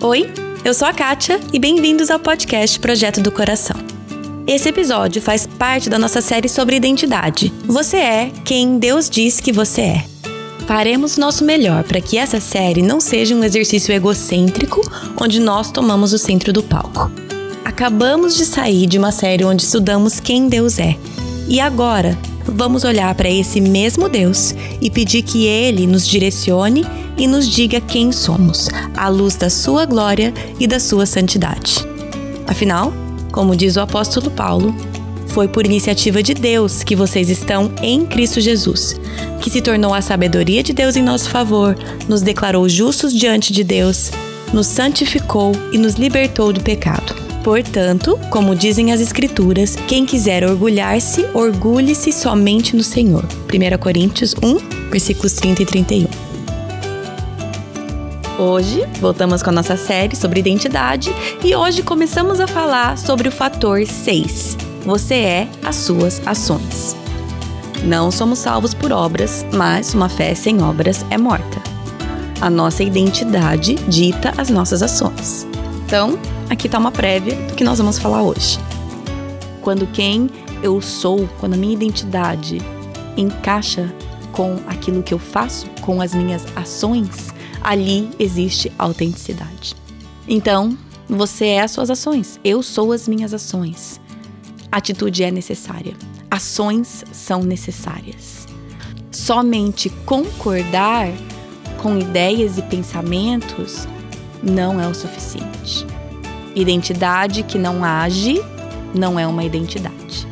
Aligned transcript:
Oi, 0.00 0.30
eu 0.64 0.72
sou 0.72 0.86
a 0.86 0.92
Kátia 0.92 1.40
e 1.52 1.58
bem-vindos 1.58 2.08
ao 2.08 2.20
podcast 2.20 2.78
Projeto 2.78 3.20
do 3.20 3.32
Coração. 3.32 3.76
Esse 4.46 4.68
episódio 4.68 5.20
faz 5.20 5.44
parte 5.44 5.90
da 5.90 5.98
nossa 5.98 6.20
série 6.20 6.48
sobre 6.48 6.76
identidade. 6.76 7.52
Você 7.64 7.96
é 7.96 8.32
quem 8.44 8.78
Deus 8.78 9.10
diz 9.10 9.40
que 9.40 9.50
você 9.50 9.80
é. 9.80 10.04
Faremos 10.68 11.16
nosso 11.16 11.44
melhor 11.44 11.82
para 11.82 12.00
que 12.00 12.16
essa 12.16 12.38
série 12.38 12.80
não 12.80 13.00
seja 13.00 13.34
um 13.34 13.42
exercício 13.42 13.92
egocêntrico 13.92 14.80
onde 15.20 15.40
nós 15.40 15.72
tomamos 15.72 16.12
o 16.12 16.18
centro 16.18 16.52
do 16.52 16.62
palco. 16.62 17.10
Acabamos 17.64 18.36
de 18.36 18.46
sair 18.46 18.86
de 18.86 18.98
uma 18.98 19.10
série 19.10 19.44
onde 19.44 19.64
estudamos 19.64 20.20
quem 20.20 20.48
Deus 20.48 20.78
é. 20.78 20.96
E 21.48 21.58
agora, 21.58 22.16
vamos 22.44 22.84
olhar 22.84 23.12
para 23.16 23.28
esse 23.28 23.60
mesmo 23.60 24.08
Deus 24.08 24.54
e 24.80 24.90
pedir 24.92 25.22
que 25.22 25.44
Ele 25.44 25.88
nos 25.88 26.06
direcione 26.06 26.86
e 27.18 27.26
nos 27.26 27.48
diga 27.48 27.80
quem 27.80 28.12
somos, 28.12 28.68
à 28.96 29.08
luz 29.08 29.34
da 29.34 29.50
Sua 29.50 29.84
glória 29.84 30.32
e 30.58 30.66
da 30.66 30.78
Sua 30.78 31.04
santidade. 31.04 31.84
Afinal, 32.46 32.92
como 33.32 33.56
diz 33.56 33.76
o 33.76 33.80
apóstolo 33.80 34.30
Paulo, 34.30 34.74
foi 35.28 35.46
por 35.46 35.66
iniciativa 35.66 36.22
de 36.22 36.34
Deus 36.34 36.82
que 36.82 36.96
vocês 36.96 37.28
estão 37.28 37.70
em 37.82 38.06
Cristo 38.06 38.40
Jesus, 38.40 38.96
que 39.40 39.50
se 39.50 39.60
tornou 39.60 39.92
a 39.92 40.00
sabedoria 40.00 40.62
de 40.62 40.72
Deus 40.72 40.96
em 40.96 41.02
nosso 41.02 41.28
favor, 41.28 41.76
nos 42.08 42.22
declarou 42.22 42.68
justos 42.68 43.12
diante 43.12 43.52
de 43.52 43.62
Deus, 43.62 44.10
nos 44.52 44.66
santificou 44.66 45.52
e 45.72 45.78
nos 45.78 45.94
libertou 45.94 46.52
do 46.52 46.60
pecado. 46.60 47.14
Portanto, 47.44 48.18
como 48.30 48.54
dizem 48.54 48.92
as 48.92 49.00
Escrituras, 49.00 49.76
quem 49.86 50.04
quiser 50.04 50.44
orgulhar-se, 50.44 51.24
orgulhe-se 51.34 52.12
somente 52.12 52.74
no 52.74 52.82
Senhor. 52.82 53.24
1 53.24 53.78
Coríntios 53.78 54.34
1, 54.42 54.90
versículos 54.90 55.34
30 55.34 55.62
e 55.62 55.66
31. 55.66 56.27
Hoje, 58.38 58.86
voltamos 59.00 59.42
com 59.42 59.50
a 59.50 59.52
nossa 59.52 59.76
série 59.76 60.14
sobre 60.14 60.38
identidade 60.38 61.10
e 61.44 61.56
hoje 61.56 61.82
começamos 61.82 62.38
a 62.38 62.46
falar 62.46 62.96
sobre 62.96 63.26
o 63.26 63.32
fator 63.32 63.84
6. 63.84 64.56
Você 64.84 65.14
é 65.14 65.48
as 65.64 65.74
suas 65.74 66.24
ações. 66.24 66.94
Não 67.82 68.12
somos 68.12 68.38
salvos 68.38 68.72
por 68.72 68.92
obras, 68.92 69.44
mas 69.52 69.92
uma 69.92 70.08
fé 70.08 70.36
sem 70.36 70.62
obras 70.62 71.04
é 71.10 71.18
morta. 71.18 71.60
A 72.40 72.48
nossa 72.48 72.84
identidade 72.84 73.74
dita 73.88 74.32
as 74.38 74.50
nossas 74.50 74.84
ações. 74.84 75.44
Então, 75.84 76.16
aqui 76.48 76.68
está 76.68 76.78
uma 76.78 76.92
prévia 76.92 77.34
do 77.34 77.54
que 77.54 77.64
nós 77.64 77.78
vamos 77.78 77.98
falar 77.98 78.22
hoje. 78.22 78.56
Quando 79.62 79.84
quem 79.88 80.30
eu 80.62 80.80
sou, 80.80 81.28
quando 81.40 81.54
a 81.54 81.56
minha 81.56 81.74
identidade 81.74 82.62
encaixa 83.16 83.92
com 84.30 84.58
aquilo 84.68 85.02
que 85.02 85.12
eu 85.12 85.18
faço, 85.18 85.66
com 85.80 86.00
as 86.00 86.14
minhas 86.14 86.46
ações, 86.54 87.36
ali 87.62 88.10
existe 88.18 88.72
autenticidade. 88.78 89.74
Então, 90.26 90.76
você 91.08 91.46
é 91.46 91.62
as 91.62 91.70
suas 91.70 91.90
ações, 91.90 92.38
eu 92.44 92.62
sou 92.62 92.92
as 92.92 93.08
minhas 93.08 93.32
ações. 93.32 94.00
Atitude 94.70 95.24
é 95.24 95.30
necessária, 95.30 95.94
ações 96.30 97.04
são 97.12 97.42
necessárias. 97.42 98.46
Somente 99.10 99.88
concordar 100.04 101.08
com 101.82 101.98
ideias 101.98 102.58
e 102.58 102.62
pensamentos 102.62 103.86
não 104.42 104.80
é 104.80 104.86
o 104.86 104.94
suficiente. 104.94 105.86
Identidade 106.54 107.42
que 107.42 107.58
não 107.58 107.84
age 107.84 108.42
não 108.94 109.18
é 109.18 109.26
uma 109.26 109.44
identidade. 109.44 110.26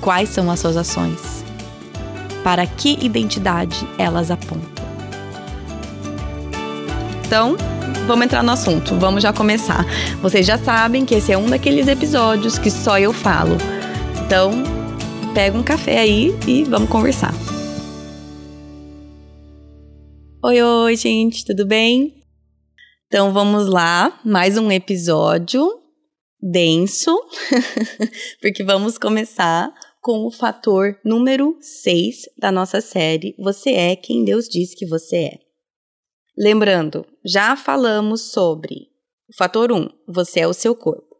Quais 0.00 0.28
são 0.28 0.50
as 0.50 0.60
suas 0.60 0.76
ações? 0.76 1.44
Para 2.42 2.66
que 2.66 2.96
identidade 3.04 3.86
elas 3.98 4.30
apontam? 4.30 4.77
Então, 7.28 7.58
vamos 8.06 8.24
entrar 8.24 8.42
no 8.42 8.52
assunto, 8.52 8.94
vamos 8.94 9.22
já 9.22 9.34
começar. 9.34 9.84
Vocês 10.22 10.46
já 10.46 10.56
sabem 10.56 11.04
que 11.04 11.14
esse 11.14 11.30
é 11.30 11.36
um 11.36 11.46
daqueles 11.46 11.86
episódios 11.86 12.58
que 12.58 12.70
só 12.70 12.98
eu 12.98 13.12
falo. 13.12 13.54
Então, 14.24 14.50
pega 15.34 15.58
um 15.58 15.62
café 15.62 15.98
aí 15.98 16.34
e 16.46 16.64
vamos 16.64 16.88
conversar. 16.88 17.34
Oi, 20.42 20.62
oi, 20.62 20.96
gente, 20.96 21.44
tudo 21.44 21.66
bem? 21.66 22.14
Então 23.08 23.30
vamos 23.30 23.68
lá, 23.68 24.18
mais 24.24 24.56
um 24.56 24.72
episódio 24.72 25.68
denso, 26.40 27.14
porque 28.40 28.64
vamos 28.64 28.96
começar 28.96 29.70
com 30.00 30.26
o 30.26 30.30
fator 30.30 30.96
número 31.04 31.58
6 31.60 32.22
da 32.38 32.50
nossa 32.50 32.80
série 32.80 33.34
Você 33.38 33.72
é 33.72 33.96
quem 33.96 34.24
Deus 34.24 34.48
diz 34.48 34.74
que 34.74 34.86
você 34.86 35.16
é. 35.16 35.47
Lembrando, 36.40 37.04
já 37.24 37.56
falamos 37.56 38.30
sobre 38.30 38.86
o 39.28 39.36
fator 39.36 39.72
1, 39.72 39.88
você 40.06 40.38
é 40.38 40.46
o 40.46 40.54
seu 40.54 40.72
corpo. 40.72 41.16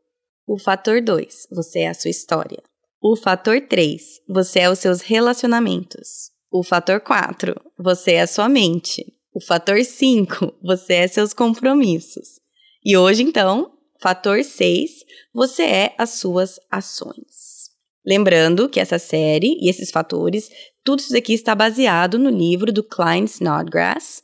O 0.46 0.56
fator 0.56 1.02
2, 1.02 1.48
você 1.50 1.80
é 1.80 1.88
a 1.88 1.94
sua 1.94 2.12
história. 2.12 2.62
O 3.02 3.16
fator 3.16 3.60
3, 3.60 4.00
você 4.28 4.60
é 4.60 4.70
os 4.70 4.78
seus 4.78 5.00
relacionamentos. 5.00 6.30
O 6.52 6.62
fator 6.62 7.00
4, 7.00 7.60
você 7.76 8.12
é 8.12 8.20
a 8.22 8.26
sua 8.28 8.48
mente. 8.48 9.12
O 9.34 9.40
fator 9.40 9.84
5, 9.84 10.54
você 10.62 10.94
é 10.94 11.08
seus 11.08 11.32
compromissos. 11.32 12.38
E 12.84 12.96
hoje, 12.96 13.24
então, 13.24 13.72
fator 14.00 14.44
6, 14.44 15.04
você 15.34 15.64
é 15.64 15.94
as 15.98 16.10
suas 16.10 16.60
ações. 16.70 17.72
Lembrando 18.06 18.68
que 18.68 18.78
essa 18.78 19.00
série 19.00 19.58
e 19.60 19.68
esses 19.68 19.90
fatores, 19.90 20.48
tudo 20.84 21.00
isso 21.00 21.16
aqui 21.16 21.34
está 21.34 21.56
baseado 21.56 22.20
no 22.20 22.30
livro 22.30 22.72
do 22.72 22.84
Klein 22.84 23.24
Snodgrass, 23.24 24.22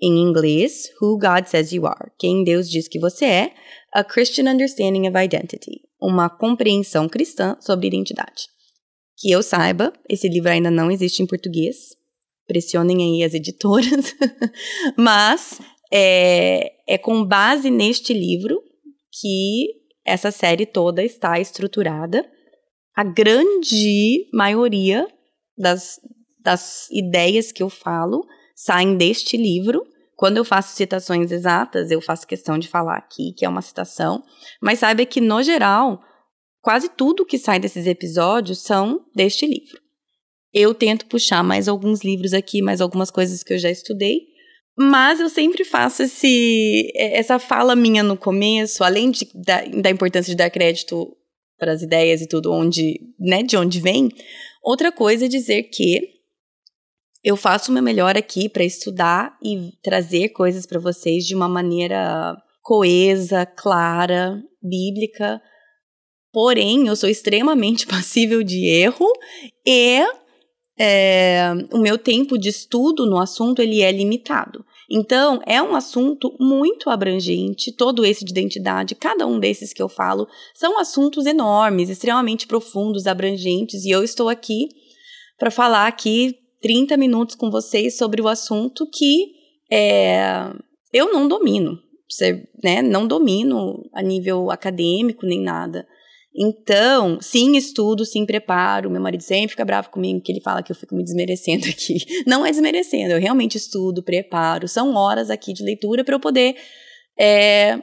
em 0.00 0.18
inglês, 0.18 0.90
Who 1.00 1.18
God 1.18 1.46
Says 1.46 1.72
You 1.72 1.86
Are, 1.86 2.10
Quem 2.18 2.44
Deus 2.44 2.68
Diz 2.68 2.88
Que 2.88 2.98
Você 2.98 3.24
É, 3.24 3.54
A 3.92 4.02
Christian 4.04 4.50
Understanding 4.50 5.08
of 5.08 5.16
Identity, 5.16 5.82
uma 6.00 6.28
compreensão 6.28 7.08
cristã 7.08 7.56
sobre 7.60 7.86
identidade. 7.86 8.48
Que 9.16 9.30
eu 9.30 9.42
saiba, 9.42 9.92
esse 10.08 10.28
livro 10.28 10.50
ainda 10.50 10.70
não 10.70 10.90
existe 10.90 11.22
em 11.22 11.26
português, 11.26 11.96
pressionem 12.46 13.02
aí 13.02 13.24
as 13.24 13.34
editoras, 13.34 14.14
mas 14.98 15.60
é, 15.92 16.72
é 16.88 16.98
com 16.98 17.24
base 17.24 17.70
neste 17.70 18.12
livro 18.12 18.60
que 19.20 19.68
essa 20.04 20.30
série 20.30 20.66
toda 20.66 21.02
está 21.02 21.38
estruturada. 21.38 22.28
A 22.96 23.04
grande 23.04 24.28
maioria 24.32 25.08
das, 25.56 26.00
das 26.40 26.88
ideias 26.90 27.50
que 27.50 27.62
eu 27.62 27.70
falo 27.70 28.26
saem 28.54 28.96
deste 28.96 29.36
livro. 29.36 29.84
Quando 30.16 30.36
eu 30.36 30.44
faço 30.44 30.76
citações 30.76 31.32
exatas, 31.32 31.90
eu 31.90 32.00
faço 32.00 32.26
questão 32.26 32.58
de 32.58 32.68
falar 32.68 32.96
aqui 32.96 33.32
que 33.36 33.44
é 33.44 33.48
uma 33.48 33.62
citação, 33.62 34.22
mas 34.62 34.78
saiba 34.78 35.04
que, 35.04 35.20
no 35.20 35.42
geral, 35.42 36.00
quase 36.62 36.88
tudo 36.88 37.26
que 37.26 37.38
sai 37.38 37.58
desses 37.58 37.86
episódios 37.86 38.62
são 38.62 39.04
deste 39.14 39.44
livro. 39.44 39.82
Eu 40.52 40.72
tento 40.72 41.06
puxar 41.06 41.42
mais 41.42 41.66
alguns 41.66 42.04
livros 42.04 42.32
aqui, 42.32 42.62
mais 42.62 42.80
algumas 42.80 43.10
coisas 43.10 43.42
que 43.42 43.54
eu 43.54 43.58
já 43.58 43.70
estudei. 43.70 44.20
Mas 44.76 45.20
eu 45.20 45.28
sempre 45.28 45.64
faço 45.64 46.02
esse, 46.02 46.92
essa 46.96 47.38
fala 47.38 47.76
minha 47.76 48.02
no 48.02 48.16
começo, 48.16 48.82
além 48.82 49.10
de, 49.10 49.28
da, 49.34 49.64
da 49.64 49.90
importância 49.90 50.30
de 50.30 50.36
dar 50.36 50.50
crédito 50.50 51.16
para 51.58 51.72
as 51.72 51.82
ideias 51.82 52.20
e 52.20 52.28
tudo, 52.28 52.52
onde, 52.52 53.00
né, 53.18 53.42
de 53.42 53.56
onde 53.56 53.80
vem. 53.80 54.08
Outra 54.62 54.90
coisa 54.90 55.26
é 55.26 55.28
dizer 55.28 55.64
que 55.64 56.13
eu 57.24 57.36
faço 57.36 57.70
o 57.70 57.74
meu 57.74 57.82
melhor 57.82 58.18
aqui 58.18 58.50
para 58.50 58.62
estudar 58.62 59.34
e 59.42 59.72
trazer 59.82 60.28
coisas 60.28 60.66
para 60.66 60.78
vocês 60.78 61.24
de 61.24 61.34
uma 61.34 61.48
maneira 61.48 62.36
coesa, 62.62 63.46
clara, 63.46 64.42
bíblica. 64.62 65.40
Porém, 66.30 66.86
eu 66.86 66.94
sou 66.94 67.08
extremamente 67.08 67.86
passível 67.88 68.42
de 68.42 68.66
erro 68.66 69.10
e 69.66 70.04
é, 70.78 71.50
o 71.72 71.78
meu 71.78 71.96
tempo 71.96 72.36
de 72.36 72.50
estudo 72.50 73.06
no 73.06 73.18
assunto 73.18 73.62
ele 73.62 73.80
é 73.80 73.90
limitado. 73.90 74.62
Então, 74.90 75.40
é 75.46 75.62
um 75.62 75.74
assunto 75.74 76.36
muito 76.38 76.90
abrangente, 76.90 77.72
todo 77.72 78.04
esse 78.04 78.22
de 78.22 78.32
identidade, 78.32 78.94
cada 78.94 79.26
um 79.26 79.40
desses 79.40 79.72
que 79.72 79.82
eu 79.82 79.88
falo, 79.88 80.28
são 80.54 80.78
assuntos 80.78 81.24
enormes, 81.24 81.88
extremamente 81.88 82.46
profundos, 82.46 83.06
abrangentes, 83.06 83.86
e 83.86 83.90
eu 83.90 84.04
estou 84.04 84.28
aqui 84.28 84.68
para 85.38 85.50
falar 85.50 85.86
aqui 85.86 86.36
30 86.64 86.96
minutos 86.96 87.36
com 87.36 87.50
vocês 87.50 87.98
sobre 87.98 88.22
o 88.22 88.26
assunto 88.26 88.88
que 88.90 89.34
é, 89.70 90.50
eu 90.90 91.12
não 91.12 91.28
domino, 91.28 91.78
né? 92.62 92.80
Não 92.80 93.06
domino 93.06 93.86
a 93.92 94.02
nível 94.02 94.50
acadêmico 94.50 95.26
nem 95.26 95.42
nada. 95.42 95.86
Então, 96.34 97.18
sim, 97.20 97.54
estudo, 97.54 98.06
sim, 98.06 98.24
preparo. 98.24 98.90
Meu 98.90 99.02
marido 99.02 99.22
sempre 99.22 99.50
fica 99.50 99.64
bravo 99.64 99.90
comigo, 99.90 100.22
que 100.22 100.32
ele 100.32 100.40
fala 100.40 100.62
que 100.62 100.72
eu 100.72 100.76
fico 100.76 100.94
me 100.94 101.04
desmerecendo 101.04 101.66
aqui. 101.68 101.98
Não 102.26 102.46
é 102.46 102.50
desmerecendo, 102.50 103.12
eu 103.12 103.20
realmente 103.20 103.58
estudo, 103.58 104.02
preparo. 104.02 104.66
São 104.66 104.94
horas 104.94 105.28
aqui 105.28 105.52
de 105.52 105.62
leitura 105.62 106.02
para 106.02 106.14
eu 106.14 106.20
poder 106.20 106.56
é, 107.20 107.78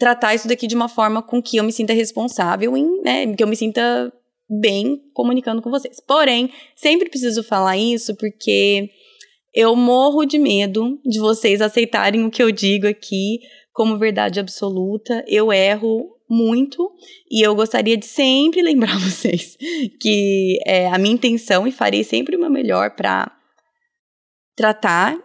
tratar 0.00 0.34
isso 0.34 0.48
daqui 0.48 0.66
de 0.66 0.74
uma 0.74 0.88
forma 0.88 1.22
com 1.22 1.40
que 1.40 1.58
eu 1.58 1.62
me 1.62 1.72
sinta 1.72 1.92
responsável, 1.92 2.76
em, 2.76 3.02
né, 3.02 3.32
que 3.36 3.42
eu 3.42 3.46
me 3.46 3.54
sinta 3.54 4.12
bem 4.48 5.00
comunicando 5.12 5.62
com 5.62 5.70
vocês. 5.70 6.00
Porém, 6.00 6.50
sempre 6.76 7.08
preciso 7.08 7.42
falar 7.42 7.76
isso 7.76 8.14
porque 8.16 8.90
eu 9.54 9.74
morro 9.76 10.24
de 10.24 10.38
medo 10.38 11.00
de 11.04 11.18
vocês 11.18 11.60
aceitarem 11.60 12.24
o 12.24 12.30
que 12.30 12.42
eu 12.42 12.50
digo 12.50 12.86
aqui 12.86 13.38
como 13.72 13.98
verdade 13.98 14.40
absoluta. 14.40 15.24
Eu 15.26 15.52
erro 15.52 16.10
muito 16.28 16.90
e 17.30 17.46
eu 17.46 17.54
gostaria 17.54 17.96
de 17.96 18.06
sempre 18.06 18.60
lembrar 18.62 18.98
vocês 18.98 19.56
que 20.00 20.58
é 20.66 20.88
a 20.88 20.98
minha 20.98 21.14
intenção 21.14 21.66
e 21.66 21.72
farei 21.72 22.02
sempre 22.02 22.36
o 22.36 22.40
meu 22.40 22.50
melhor 22.50 22.94
para 22.94 23.30
tratar 24.56 25.18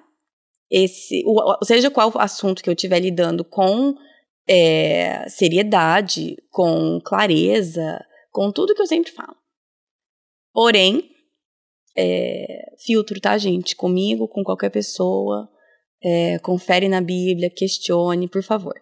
esse, 0.72 1.24
seja 1.64 1.90
qual 1.90 2.12
assunto 2.16 2.62
que 2.62 2.70
eu 2.70 2.74
estiver 2.74 3.00
lidando 3.00 3.44
com 3.44 3.96
é, 4.48 5.28
seriedade, 5.28 6.36
com 6.52 7.00
clareza, 7.04 8.00
com 8.32 8.52
tudo 8.52 8.74
que 8.74 8.82
eu 8.82 8.88
sempre 8.88 9.12
falo. 9.12 9.36
Porém, 10.54 11.10
é, 11.98 12.76
filtro, 12.86 13.20
tá, 13.20 13.38
gente? 13.38 13.76
Comigo, 13.76 14.28
com 14.28 14.44
qualquer 14.44 14.70
pessoa. 14.70 15.50
É, 16.02 16.40
confere 16.40 16.88
na 16.88 17.02
Bíblia, 17.02 17.50
questione, 17.50 18.30
por 18.30 18.42
favor. 18.42 18.80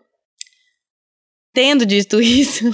Tendo 1.54 1.86
dito 1.86 2.22
isso, 2.22 2.66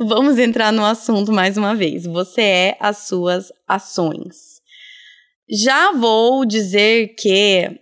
vamos 0.00 0.38
entrar 0.38 0.72
no 0.72 0.84
assunto 0.84 1.30
mais 1.32 1.58
uma 1.58 1.74
vez. 1.74 2.06
Você 2.06 2.40
é 2.40 2.76
as 2.80 3.06
suas 3.06 3.52
ações. 3.68 4.62
Já 5.48 5.92
vou 5.92 6.46
dizer 6.46 7.14
que 7.16 7.78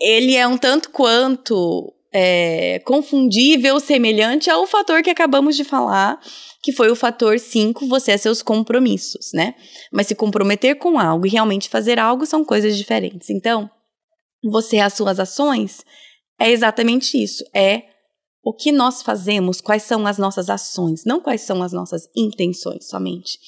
ele 0.00 0.34
é 0.34 0.46
um 0.48 0.58
tanto 0.58 0.90
quanto 0.90 1.94
é, 2.12 2.80
confundível, 2.80 3.78
semelhante 3.78 4.50
ao 4.50 4.66
fator 4.66 5.02
que 5.02 5.10
acabamos 5.10 5.56
de 5.56 5.64
falar, 5.64 6.20
que 6.62 6.72
foi 6.72 6.90
o 6.90 6.96
fator 6.96 7.38
5, 7.38 7.86
você 7.86 8.12
é 8.12 8.16
seus 8.16 8.42
compromissos, 8.42 9.30
né? 9.32 9.54
Mas 9.92 10.08
se 10.08 10.14
comprometer 10.14 10.76
com 10.76 10.98
algo 10.98 11.26
e 11.26 11.30
realmente 11.30 11.68
fazer 11.68 11.98
algo 11.98 12.26
são 12.26 12.44
coisas 12.44 12.76
diferentes. 12.76 13.30
Então, 13.30 13.70
você 14.42 14.78
as 14.78 14.94
suas 14.94 15.20
ações 15.20 15.84
é 16.38 16.50
exatamente 16.50 17.22
isso, 17.22 17.44
é 17.54 17.84
o 18.42 18.54
que 18.54 18.72
nós 18.72 19.02
fazemos, 19.02 19.60
quais 19.60 19.82
são 19.82 20.06
as 20.06 20.16
nossas 20.16 20.48
ações, 20.48 21.04
não 21.04 21.20
quais 21.20 21.42
são 21.42 21.62
as 21.62 21.72
nossas 21.72 22.08
intenções 22.16 22.88
somente. 22.88 23.38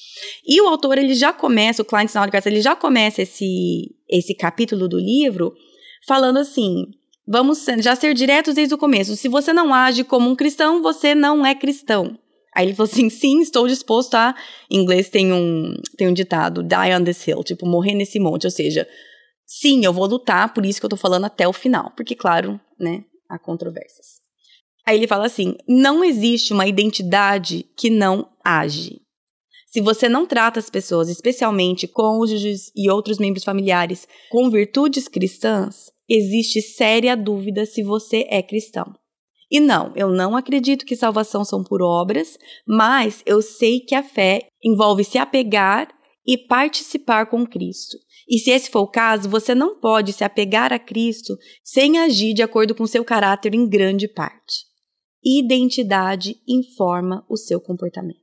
E 0.45 0.61
o 0.61 0.67
autor 0.67 0.99
ele 0.99 1.15
já 1.15 1.33
começa, 1.33 1.81
o 1.81 1.85
Klein 1.85 2.05
Snodgrass, 2.05 2.45
ele 2.45 2.61
já 2.61 2.75
começa 2.75 3.21
esse 3.21 3.95
esse 4.07 4.35
capítulo 4.35 4.87
do 4.87 4.99
livro 4.99 5.51
falando 6.07 6.37
assim: 6.37 6.85
vamos 7.27 7.65
já 7.79 7.95
ser 7.95 8.13
diretos 8.13 8.55
desde 8.55 8.73
o 8.73 8.77
começo. 8.77 9.15
Se 9.15 9.27
você 9.27 9.53
não 9.53 9.73
age 9.73 10.03
como 10.03 10.29
um 10.29 10.35
cristão, 10.35 10.81
você 10.81 11.15
não 11.15 11.45
é 11.45 11.55
cristão. 11.55 12.17
Aí 12.55 12.67
ele 12.67 12.75
falou 12.75 12.89
assim: 12.91 13.09
sim, 13.11 13.41
estou 13.41 13.67
disposto 13.67 14.15
a. 14.15 14.35
Em 14.69 14.81
inglês 14.81 15.09
tem 15.09 15.33
um, 15.33 15.75
tem 15.97 16.07
um 16.07 16.13
ditado, 16.13 16.63
die 16.63 16.95
on 16.95 17.03
this 17.03 17.25
hill, 17.27 17.43
tipo, 17.43 17.65
morrer 17.65 17.95
nesse 17.95 18.19
monte. 18.19 18.45
Ou 18.45 18.51
seja, 18.51 18.87
sim, 19.45 19.83
eu 19.83 19.93
vou 19.93 20.05
lutar, 20.05 20.53
por 20.53 20.65
isso 20.65 20.79
que 20.79 20.85
eu 20.85 20.89
tô 20.89 20.97
falando 20.97 21.25
até 21.25 21.47
o 21.47 21.53
final. 21.53 21.91
Porque, 21.95 22.15
claro, 22.15 22.59
né, 22.79 23.03
há 23.29 23.39
controvérsias. 23.39 24.21
Aí 24.85 24.97
ele 24.97 25.07
fala 25.07 25.25
assim: 25.25 25.55
não 25.67 26.03
existe 26.03 26.53
uma 26.53 26.67
identidade 26.67 27.65
que 27.77 27.89
não 27.89 28.29
age. 28.43 29.01
Se 29.67 29.81
você 29.81 30.07
não 30.07 30.27
trata 30.27 30.59
as 30.59 30.69
pessoas, 30.69 31.09
especialmente 31.09 31.87
cônjuges 31.87 32.71
e 32.75 32.91
outros 32.91 33.17
membros 33.17 33.43
familiares, 33.43 34.07
com 34.29 34.47
virtudes 34.47 35.07
cristãs, 35.07 35.91
existe 36.09 36.61
séria 36.61 37.15
dúvida 37.15 37.65
se 37.65 37.83
você 37.83 38.25
é 38.29 38.41
cristão. 38.41 38.93
E 39.49 39.59
não, 39.59 39.93
eu 39.95 40.09
não 40.09 40.35
acredito 40.35 40.85
que 40.85 40.95
salvação 40.95 41.45
são 41.45 41.63
por 41.63 41.81
obras, 41.81 42.37
mas 42.67 43.21
eu 43.25 43.41
sei 43.41 43.79
que 43.79 43.93
a 43.93 44.01
fé 44.01 44.47
envolve 44.63 45.03
se 45.03 45.17
apegar 45.17 45.89
e 46.25 46.37
participar 46.37 47.27
com 47.27 47.45
Cristo. 47.45 47.97
E 48.27 48.39
se 48.39 48.51
esse 48.51 48.71
for 48.71 48.79
o 48.79 48.87
caso, 48.87 49.29
você 49.29 49.53
não 49.53 49.79
pode 49.79 50.13
se 50.13 50.23
apegar 50.23 50.71
a 50.71 50.79
Cristo 50.79 51.37
sem 51.63 51.99
agir 51.99 52.33
de 52.33 52.41
acordo 52.41 52.73
com 52.73 52.87
seu 52.87 53.03
caráter 53.03 53.53
em 53.53 53.67
grande 53.67 54.07
parte. 54.07 54.65
Identidade 55.23 56.37
informa 56.47 57.25
o 57.29 57.37
seu 57.37 57.59
comportamento. 57.61 58.19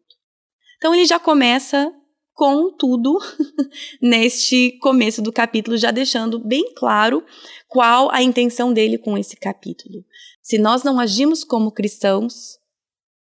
Então 0.79 0.95
ele 0.95 1.05
já 1.05 1.19
começa 1.19 1.93
com 2.35 2.75
tudo 2.77 3.19
neste 4.01 4.79
começo 4.81 5.21
do 5.21 5.33
capítulo, 5.33 5.77
já 5.77 5.91
deixando 5.91 6.39
bem 6.39 6.73
claro 6.75 7.25
qual 7.69 8.11
a 8.11 8.23
intenção 8.23 8.73
dele 8.73 8.99
com 8.99 9.17
esse 9.17 9.37
capítulo. 9.37 10.05
Se 10.43 10.59
nós 10.59 10.83
não 10.83 10.99
agimos 10.99 11.45
como 11.45 11.71
cristãos, 11.71 12.59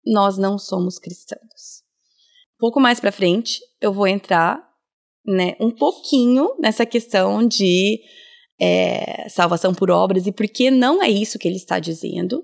nós 0.05 0.37
não 0.37 0.57
somos 0.57 0.99
cristãos. 0.99 1.83
Um 2.55 2.59
pouco 2.59 2.79
mais 2.79 2.99
para 2.99 3.11
frente, 3.11 3.59
eu 3.81 3.93
vou 3.93 4.07
entrar 4.07 4.65
né, 5.25 5.55
um 5.59 5.71
pouquinho 5.71 6.55
nessa 6.59 6.85
questão 6.85 7.45
de 7.45 7.99
é, 8.59 9.27
salvação 9.29 9.73
por 9.73 9.91
obras 9.91 10.25
e 10.27 10.31
por 10.31 10.47
que 10.47 10.71
não 10.71 11.01
é 11.01 11.09
isso 11.09 11.39
que 11.39 11.47
ele 11.47 11.57
está 11.57 11.79
dizendo, 11.79 12.43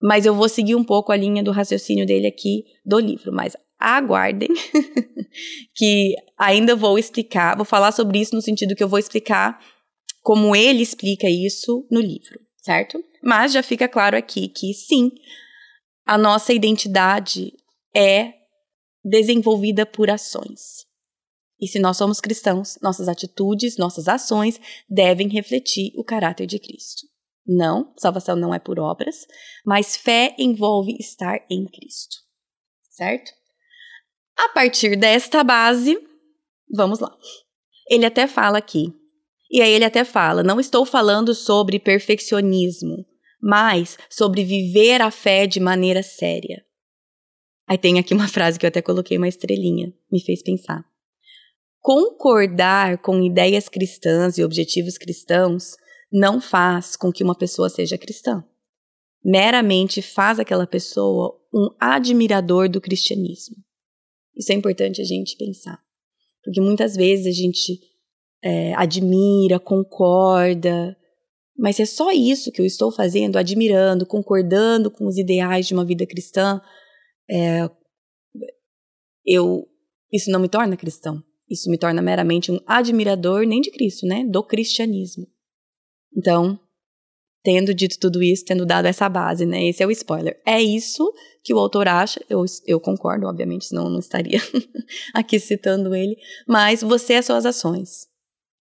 mas 0.00 0.26
eu 0.26 0.34
vou 0.34 0.48
seguir 0.48 0.74
um 0.74 0.84
pouco 0.84 1.12
a 1.12 1.16
linha 1.16 1.42
do 1.42 1.52
raciocínio 1.52 2.06
dele 2.06 2.26
aqui 2.26 2.64
do 2.84 2.98
livro. 2.98 3.32
Mas 3.32 3.56
aguardem, 3.86 4.48
que 5.74 6.16
ainda 6.36 6.74
vou 6.74 6.98
explicar, 6.98 7.56
vou 7.56 7.64
falar 7.64 7.92
sobre 7.92 8.18
isso 8.18 8.34
no 8.34 8.42
sentido 8.42 8.74
que 8.74 8.82
eu 8.82 8.88
vou 8.88 8.98
explicar 8.98 9.60
como 10.22 10.56
ele 10.56 10.82
explica 10.82 11.28
isso 11.30 11.86
no 11.88 12.00
livro, 12.00 12.40
certo? 12.60 12.98
Mas 13.22 13.52
já 13.52 13.62
fica 13.62 13.88
claro 13.88 14.16
aqui 14.16 14.48
que 14.48 14.74
sim, 14.74 15.12
a 16.04 16.18
nossa 16.18 16.52
identidade 16.52 17.52
é 17.94 18.32
desenvolvida 19.04 19.86
por 19.86 20.10
ações. 20.10 20.84
E 21.60 21.68
se 21.68 21.78
nós 21.78 21.96
somos 21.96 22.20
cristãos, 22.20 22.76
nossas 22.82 23.08
atitudes, 23.08 23.78
nossas 23.78 24.08
ações 24.08 24.60
devem 24.88 25.28
refletir 25.28 25.92
o 25.96 26.02
caráter 26.02 26.46
de 26.46 26.58
Cristo. 26.58 27.06
Não, 27.46 27.94
salvação 27.96 28.34
não 28.34 28.52
é 28.52 28.58
por 28.58 28.80
obras, 28.80 29.26
mas 29.64 29.96
fé 29.96 30.34
envolve 30.36 30.96
estar 30.98 31.38
em 31.48 31.64
Cristo. 31.66 32.16
Certo? 32.90 33.30
A 34.36 34.50
partir 34.50 34.96
desta 34.96 35.42
base, 35.42 35.98
vamos 36.70 36.98
lá. 36.98 37.16
Ele 37.88 38.04
até 38.04 38.26
fala 38.26 38.58
aqui, 38.58 38.92
e 39.50 39.62
aí 39.62 39.72
ele 39.72 39.84
até 39.84 40.04
fala: 40.04 40.42
não 40.42 40.60
estou 40.60 40.84
falando 40.84 41.34
sobre 41.34 41.78
perfeccionismo, 41.78 43.06
mas 43.40 43.96
sobre 44.10 44.44
viver 44.44 45.00
a 45.00 45.10
fé 45.10 45.46
de 45.46 45.60
maneira 45.60 46.02
séria. 46.02 46.64
Aí 47.68 47.78
tem 47.78 47.98
aqui 47.98 48.14
uma 48.14 48.28
frase 48.28 48.58
que 48.58 48.66
eu 48.66 48.68
até 48.68 48.82
coloquei 48.82 49.16
uma 49.16 49.28
estrelinha, 49.28 49.92
me 50.10 50.20
fez 50.20 50.42
pensar. 50.42 50.84
Concordar 51.80 52.98
com 52.98 53.22
ideias 53.22 53.68
cristãs 53.68 54.38
e 54.38 54.44
objetivos 54.44 54.98
cristãos 54.98 55.76
não 56.12 56.40
faz 56.40 56.96
com 56.96 57.12
que 57.12 57.22
uma 57.22 57.34
pessoa 57.36 57.68
seja 57.68 57.96
cristã. 57.96 58.44
Meramente 59.24 60.02
faz 60.02 60.38
aquela 60.38 60.66
pessoa 60.66 61.40
um 61.52 61.68
admirador 61.80 62.68
do 62.68 62.80
cristianismo. 62.80 63.56
Isso 64.36 64.52
é 64.52 64.54
importante 64.54 65.00
a 65.00 65.04
gente 65.04 65.36
pensar. 65.36 65.80
Porque 66.44 66.60
muitas 66.60 66.94
vezes 66.94 67.26
a 67.26 67.32
gente 67.32 67.80
é, 68.42 68.74
admira, 68.74 69.58
concorda, 69.58 70.96
mas 71.58 71.80
é 71.80 71.86
só 71.86 72.12
isso 72.12 72.52
que 72.52 72.60
eu 72.60 72.66
estou 72.66 72.92
fazendo, 72.92 73.36
admirando, 73.36 74.06
concordando 74.06 74.90
com 74.90 75.06
os 75.06 75.16
ideais 75.16 75.66
de 75.66 75.74
uma 75.74 75.84
vida 75.84 76.06
cristã, 76.06 76.60
é, 77.30 77.68
eu, 79.24 79.66
isso 80.12 80.30
não 80.30 80.38
me 80.38 80.48
torna 80.48 80.76
cristão. 80.76 81.22
Isso 81.48 81.70
me 81.70 81.78
torna 81.78 82.02
meramente 82.02 82.52
um 82.52 82.60
admirador, 82.66 83.46
nem 83.46 83.60
de 83.60 83.70
Cristo, 83.70 84.06
né? 84.06 84.24
Do 84.24 84.42
cristianismo. 84.42 85.26
Então, 86.16 86.58
tendo 87.46 87.72
dito 87.72 87.96
tudo 88.00 88.24
isso, 88.24 88.44
tendo 88.44 88.66
dado 88.66 88.86
essa 88.86 89.08
base, 89.08 89.46
né? 89.46 89.68
Esse 89.68 89.80
é 89.80 89.86
o 89.86 89.90
spoiler. 89.92 90.36
É 90.44 90.60
isso 90.60 91.08
que 91.44 91.54
o 91.54 91.58
autor 91.60 91.86
acha, 91.86 92.20
eu, 92.28 92.44
eu 92.66 92.80
concordo, 92.80 93.28
obviamente, 93.28 93.66
senão 93.66 93.84
eu 93.84 93.90
não 93.90 94.00
estaria 94.00 94.40
aqui 95.14 95.38
citando 95.38 95.94
ele, 95.94 96.16
mas 96.48 96.82
você 96.82 97.12
é 97.12 97.22
suas 97.22 97.46
ações. 97.46 98.08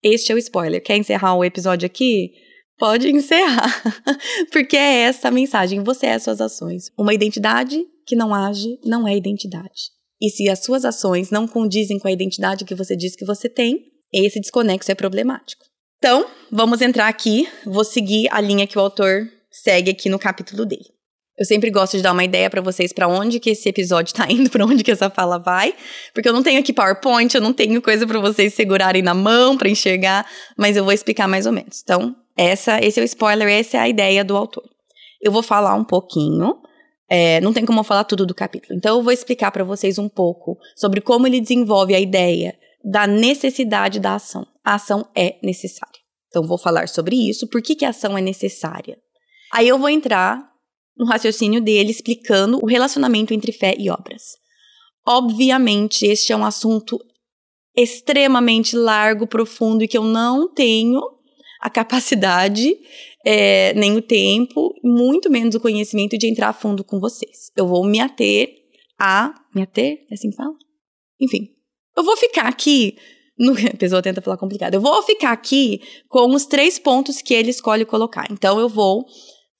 Este 0.03 0.31
é 0.31 0.35
o 0.35 0.37
spoiler. 0.37 0.79
Quer 0.83 0.95
encerrar 0.95 1.33
o 1.33 1.43
episódio 1.43 1.87
aqui? 1.87 2.31
pode 2.77 3.09
encerrar. 3.09 3.81
Porque 4.53 4.77
é 4.77 5.01
essa 5.01 5.29
a 5.29 5.31
mensagem, 5.31 5.83
você 5.83 6.05
é 6.05 6.19
suas 6.19 6.39
ações. 6.39 6.91
Uma 6.95 7.15
identidade 7.15 7.83
que 8.05 8.15
não 8.15 8.31
age 8.31 8.77
não 8.85 9.07
é 9.07 9.17
identidade. 9.17 9.89
E 10.21 10.29
se 10.29 10.47
as 10.47 10.63
suas 10.63 10.85
ações 10.85 11.31
não 11.31 11.47
condizem 11.47 11.97
com 11.97 12.07
a 12.07 12.11
identidade 12.11 12.63
que 12.63 12.75
você 12.75 12.95
diz 12.95 13.15
que 13.15 13.25
você 13.25 13.49
tem, 13.49 13.79
esse 14.13 14.39
desconexo 14.39 14.91
é 14.91 14.95
problemático. 14.95 15.65
Então, 15.97 16.27
vamos 16.51 16.81
entrar 16.81 17.07
aqui, 17.07 17.49
vou 17.65 17.83
seguir 17.83 18.27
a 18.31 18.39
linha 18.39 18.67
que 18.67 18.77
o 18.77 18.81
autor 18.81 19.27
segue 19.49 19.89
aqui 19.89 20.09
no 20.09 20.19
capítulo 20.19 20.63
dele. 20.63 20.85
Eu 21.35 21.43
sempre 21.43 21.71
gosto 21.71 21.97
de 21.97 22.03
dar 22.03 22.13
uma 22.13 22.23
ideia 22.23 22.49
para 22.51 22.61
vocês 22.61 22.93
para 22.93 23.07
onde 23.07 23.39
que 23.39 23.49
esse 23.49 23.67
episódio 23.67 24.13
tá 24.15 24.27
indo, 24.29 24.49
para 24.49 24.63
onde 24.63 24.83
que 24.83 24.91
essa 24.91 25.09
fala 25.09 25.39
vai, 25.39 25.73
porque 26.13 26.29
eu 26.29 26.33
não 26.33 26.43
tenho 26.43 26.59
aqui 26.59 26.71
PowerPoint, 26.71 27.33
eu 27.33 27.41
não 27.41 27.51
tenho 27.51 27.81
coisa 27.81 28.05
para 28.05 28.19
vocês 28.19 28.53
segurarem 28.53 29.01
na 29.01 29.15
mão 29.15 29.57
para 29.57 29.69
enxergar, 29.69 30.25
mas 30.55 30.77
eu 30.77 30.83
vou 30.83 30.93
explicar 30.93 31.27
mais 31.27 31.47
ou 31.47 31.51
menos. 31.51 31.81
Então, 31.83 32.15
essa, 32.35 32.79
esse 32.79 32.99
é 32.99 33.03
o 33.03 33.05
spoiler, 33.05 33.47
essa 33.47 33.77
é 33.77 33.79
a 33.79 33.89
ideia 33.89 34.23
do 34.23 34.37
autor. 34.37 34.63
Eu 35.19 35.31
vou 35.31 35.41
falar 35.41 35.73
um 35.73 35.83
pouquinho, 35.83 36.59
é, 37.09 37.41
não 37.41 37.53
tem 37.53 37.65
como 37.65 37.79
eu 37.79 37.83
falar 37.83 38.03
tudo 38.03 38.23
do 38.23 38.35
capítulo, 38.35 38.77
então 38.77 38.97
eu 38.97 39.03
vou 39.03 39.11
explicar 39.11 39.49
para 39.51 39.63
vocês 39.63 39.97
um 39.97 40.07
pouco 40.07 40.59
sobre 40.75 41.01
como 41.01 41.25
ele 41.25 41.41
desenvolve 41.41 41.95
a 41.95 41.99
ideia 41.99 42.55
da 42.83 43.07
necessidade 43.07 43.99
da 43.99 44.15
ação. 44.15 44.45
A 44.63 44.75
ação 44.75 45.07
é 45.15 45.37
necessária. 45.43 45.99
Então 46.27 46.45
vou 46.45 46.57
falar 46.57 46.87
sobre 46.87 47.15
isso, 47.15 47.47
por 47.47 47.61
que, 47.61 47.75
que 47.75 47.85
a 47.85 47.89
ação 47.89 48.17
é 48.17 48.21
necessária. 48.21 48.97
Aí 49.53 49.67
eu 49.67 49.79
vou 49.79 49.89
entrar 49.89 50.47
no 50.97 51.05
raciocínio 51.05 51.61
dele 51.61 51.91
explicando 51.91 52.59
o 52.61 52.67
relacionamento 52.67 53.33
entre 53.33 53.51
fé 53.51 53.75
e 53.77 53.89
obras. 53.89 54.35
Obviamente, 55.05 56.05
este 56.05 56.33
é 56.33 56.35
um 56.35 56.43
assunto 56.43 56.99
extremamente 57.75 58.75
largo, 58.75 59.27
profundo 59.27 59.83
e 59.83 59.87
que 59.87 59.97
eu 59.97 60.03
não 60.03 60.51
tenho 60.51 60.99
a 61.61 61.69
capacidade, 61.69 62.75
é, 63.25 63.73
nem 63.73 63.95
o 63.95 64.01
tempo, 64.01 64.73
muito 64.83 65.29
menos 65.29 65.55
o 65.55 65.59
conhecimento 65.59 66.17
de 66.17 66.27
entrar 66.27 66.49
a 66.49 66.53
fundo 66.53 66.83
com 66.83 66.99
vocês. 66.99 67.51
Eu 67.55 67.67
vou 67.67 67.85
me 67.85 67.99
ater 67.99 68.49
a. 68.99 69.33
Me 69.55 69.61
ater? 69.61 70.05
É 70.09 70.13
assim 70.13 70.29
que 70.29 70.35
fala? 70.35 70.53
Enfim, 71.19 71.49
eu 71.97 72.03
vou 72.03 72.15
ficar 72.15 72.47
aqui. 72.47 72.95
No, 73.37 73.53
a 73.73 73.77
pessoa 73.77 74.01
tenta 74.01 74.21
falar 74.21 74.37
complicado. 74.37 74.75
Eu 74.75 74.81
vou 74.81 75.01
ficar 75.03 75.31
aqui 75.31 75.81
com 76.07 76.33
os 76.33 76.45
três 76.45 76.77
pontos 76.77 77.21
que 77.21 77.33
ele 77.33 77.49
escolhe 77.49 77.83
colocar. 77.83 78.27
Então, 78.31 78.59
eu 78.59 78.69
vou 78.69 79.05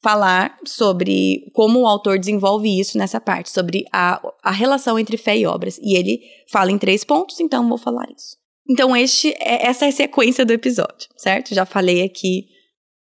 falar 0.02 0.58
sobre 0.64 1.50
como 1.54 1.82
o 1.82 1.88
autor 1.88 2.20
desenvolve 2.20 2.80
isso 2.80 2.98
nessa 2.98 3.20
parte, 3.20 3.50
sobre 3.50 3.84
a, 3.92 4.22
a 4.44 4.52
relação 4.52 4.98
entre 5.00 5.18
fé 5.18 5.38
e 5.38 5.46
obras. 5.46 5.80
E 5.82 5.98
ele 5.98 6.22
fala 6.50 6.72
em 6.72 6.78
três 6.78 7.04
pontos, 7.04 7.40
então 7.40 7.68
vou 7.68 7.78
falar 7.78 8.06
isso. 8.16 8.38
Então, 8.70 8.96
este, 8.96 9.34
é, 9.40 9.68
essa 9.68 9.86
é 9.86 9.90
a 9.90 9.92
sequência 9.92 10.46
do 10.46 10.54
episódio, 10.54 11.10
certo? 11.18 11.56
Já 11.56 11.66
falei 11.66 12.04
aqui 12.04 12.46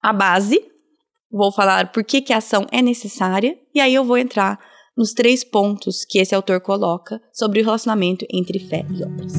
a 0.02 0.12
base, 0.12 0.62
vou 1.30 1.50
falar 1.50 1.90
por 1.90 2.04
que, 2.04 2.20
que 2.20 2.32
a 2.32 2.38
ação 2.38 2.66
é 2.70 2.80
necessária, 2.80 3.58
e 3.74 3.80
aí 3.80 3.94
eu 3.94 4.04
vou 4.04 4.18
entrar 4.18 4.58
nos 4.98 5.12
três 5.12 5.44
pontos 5.44 6.04
que 6.04 6.18
esse 6.18 6.34
autor 6.34 6.60
coloca 6.60 7.22
sobre 7.32 7.60
o 7.60 7.64
relacionamento 7.64 8.26
entre 8.28 8.58
fé 8.58 8.84
e 8.90 9.04
obras. 9.04 9.32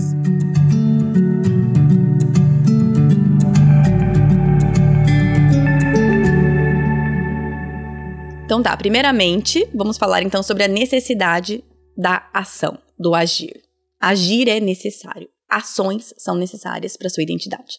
Então 8.45 8.63
tá, 8.63 8.75
primeiramente, 8.77 9.67
vamos 9.75 9.97
falar 9.97 10.23
então 10.23 10.41
sobre 10.41 10.63
a 10.63 10.67
necessidade 10.67 11.61
da 11.95 12.29
ação, 12.33 12.79
do 12.97 13.13
agir. 13.13 13.61
Agir 13.99 14.47
é 14.47 14.61
necessário. 14.61 15.27
Ações 15.49 16.13
são 16.17 16.35
necessárias 16.35 16.95
para 16.95 17.09
sua 17.09 17.21
identidade. 17.21 17.77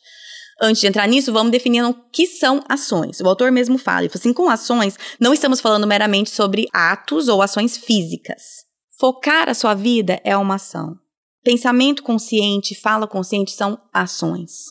Antes 0.62 0.80
de 0.80 0.86
entrar 0.86 1.08
nisso, 1.08 1.32
vamos 1.32 1.50
definir 1.50 1.82
o 1.82 1.94
que 2.12 2.26
são 2.26 2.62
ações. 2.68 3.20
O 3.20 3.28
autor 3.28 3.50
mesmo 3.50 3.78
fala, 3.78 4.02
ele 4.02 4.08
fala 4.10 4.20
assim, 4.20 4.32
com 4.32 4.50
ações, 4.50 4.98
não 5.18 5.32
estamos 5.32 5.60
falando 5.60 5.86
meramente 5.86 6.28
sobre 6.30 6.68
atos 6.72 7.28
ou 7.28 7.40
ações 7.40 7.78
físicas. 7.78 8.64
Focar 8.98 9.48
a 9.48 9.54
sua 9.54 9.72
vida 9.72 10.20
é 10.22 10.36
uma 10.36 10.56
ação. 10.56 10.98
Pensamento 11.42 12.02
consciente, 12.02 12.74
fala 12.74 13.06
consciente 13.06 13.52
são 13.52 13.80
ações. 13.90 14.66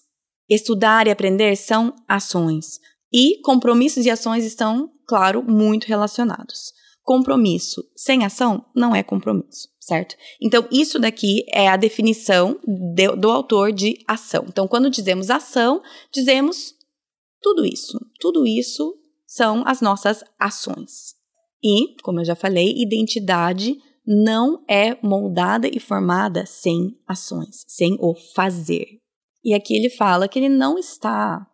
Estudar 0.47 1.07
e 1.07 1.11
aprender 1.11 1.55
são 1.55 1.95
ações. 2.07 2.79
E 3.11 3.41
compromissos 3.41 4.05
e 4.05 4.11
ações 4.11 4.45
estão, 4.45 4.91
claro, 5.07 5.41
muito 5.41 5.87
relacionados. 5.87 6.71
Compromisso 7.09 7.83
sem 7.95 8.23
ação 8.23 8.63
não 8.75 8.95
é 8.95 9.01
compromisso, 9.01 9.67
certo? 9.79 10.15
Então, 10.39 10.67
isso 10.71 10.99
daqui 10.99 11.43
é 11.51 11.67
a 11.67 11.75
definição 11.75 12.59
de, 12.63 13.07
do 13.15 13.31
autor 13.31 13.71
de 13.71 13.97
ação. 14.07 14.45
Então, 14.47 14.67
quando 14.67 14.91
dizemos 14.91 15.31
ação, 15.31 15.81
dizemos 16.13 16.75
tudo 17.41 17.65
isso. 17.65 17.99
Tudo 18.19 18.45
isso 18.45 18.95
são 19.25 19.63
as 19.65 19.81
nossas 19.81 20.23
ações. 20.37 21.15
E, 21.63 21.99
como 22.03 22.19
eu 22.19 22.25
já 22.25 22.35
falei, 22.35 22.75
identidade 22.77 23.75
não 24.05 24.63
é 24.69 24.95
moldada 25.01 25.67
e 25.67 25.79
formada 25.79 26.45
sem 26.45 26.95
ações, 27.07 27.65
sem 27.67 27.97
o 27.99 28.13
fazer. 28.35 28.85
E 29.43 29.55
aqui 29.55 29.75
ele 29.75 29.89
fala 29.89 30.27
que 30.27 30.37
ele 30.37 30.49
não 30.49 30.77
está 30.77 31.48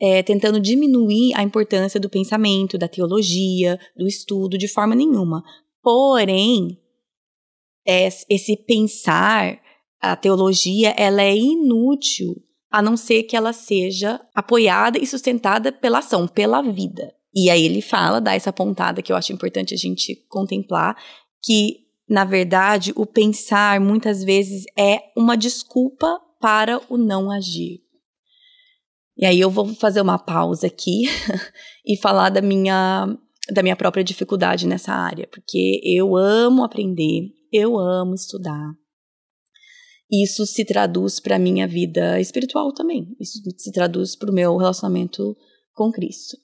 é, 0.00 0.22
tentando 0.22 0.58
diminuir 0.58 1.34
a 1.34 1.42
importância 1.42 2.00
do 2.00 2.08
pensamento, 2.08 2.78
da 2.78 2.88
teologia, 2.88 3.78
do 3.94 4.06
estudo, 4.06 4.56
de 4.56 4.66
forma 4.66 4.94
nenhuma. 4.94 5.42
Porém, 5.82 6.78
é, 7.86 8.08
esse 8.28 8.56
pensar, 8.56 9.60
a 10.00 10.16
teologia, 10.16 10.94
ela 10.96 11.22
é 11.22 11.36
inútil 11.36 12.34
a 12.70 12.80
não 12.80 12.96
ser 12.96 13.24
que 13.24 13.36
ela 13.36 13.52
seja 13.52 14.20
apoiada 14.34 14.98
e 14.98 15.06
sustentada 15.06 15.72
pela 15.72 15.98
ação, 15.98 16.26
pela 16.26 16.62
vida. 16.62 17.12
E 17.34 17.50
aí 17.50 17.64
ele 17.64 17.82
fala, 17.82 18.20
dá 18.20 18.34
essa 18.34 18.52
pontada 18.52 19.02
que 19.02 19.12
eu 19.12 19.16
acho 19.16 19.32
importante 19.32 19.74
a 19.74 19.76
gente 19.76 20.16
contemplar, 20.28 20.96
que, 21.42 21.80
na 22.08 22.24
verdade, 22.24 22.92
o 22.96 23.04
pensar 23.04 23.80
muitas 23.80 24.24
vezes 24.24 24.64
é 24.76 25.02
uma 25.16 25.36
desculpa 25.36 26.20
para 26.40 26.80
o 26.88 26.96
não 26.96 27.30
agir. 27.30 27.80
E 29.20 29.26
aí 29.26 29.38
eu 29.38 29.50
vou 29.50 29.74
fazer 29.74 30.00
uma 30.00 30.18
pausa 30.18 30.66
aqui 30.66 31.02
e 31.84 31.94
falar 31.98 32.30
da 32.30 32.40
minha 32.40 33.06
da 33.52 33.62
minha 33.62 33.76
própria 33.76 34.02
dificuldade 34.02 34.66
nessa 34.66 34.92
área, 34.92 35.26
porque 35.26 35.80
eu 35.84 36.16
amo 36.16 36.64
aprender, 36.64 37.30
eu 37.52 37.76
amo 37.78 38.14
estudar. 38.14 38.72
Isso 40.10 40.46
se 40.46 40.64
traduz 40.64 41.20
para 41.20 41.38
minha 41.38 41.66
vida 41.66 42.20
espiritual 42.20 42.72
também. 42.72 43.14
Isso 43.20 43.40
se 43.58 43.72
traduz 43.72 44.16
para 44.16 44.30
o 44.30 44.34
meu 44.34 44.56
relacionamento 44.56 45.36
com 45.74 45.90
Cristo. 45.90 46.36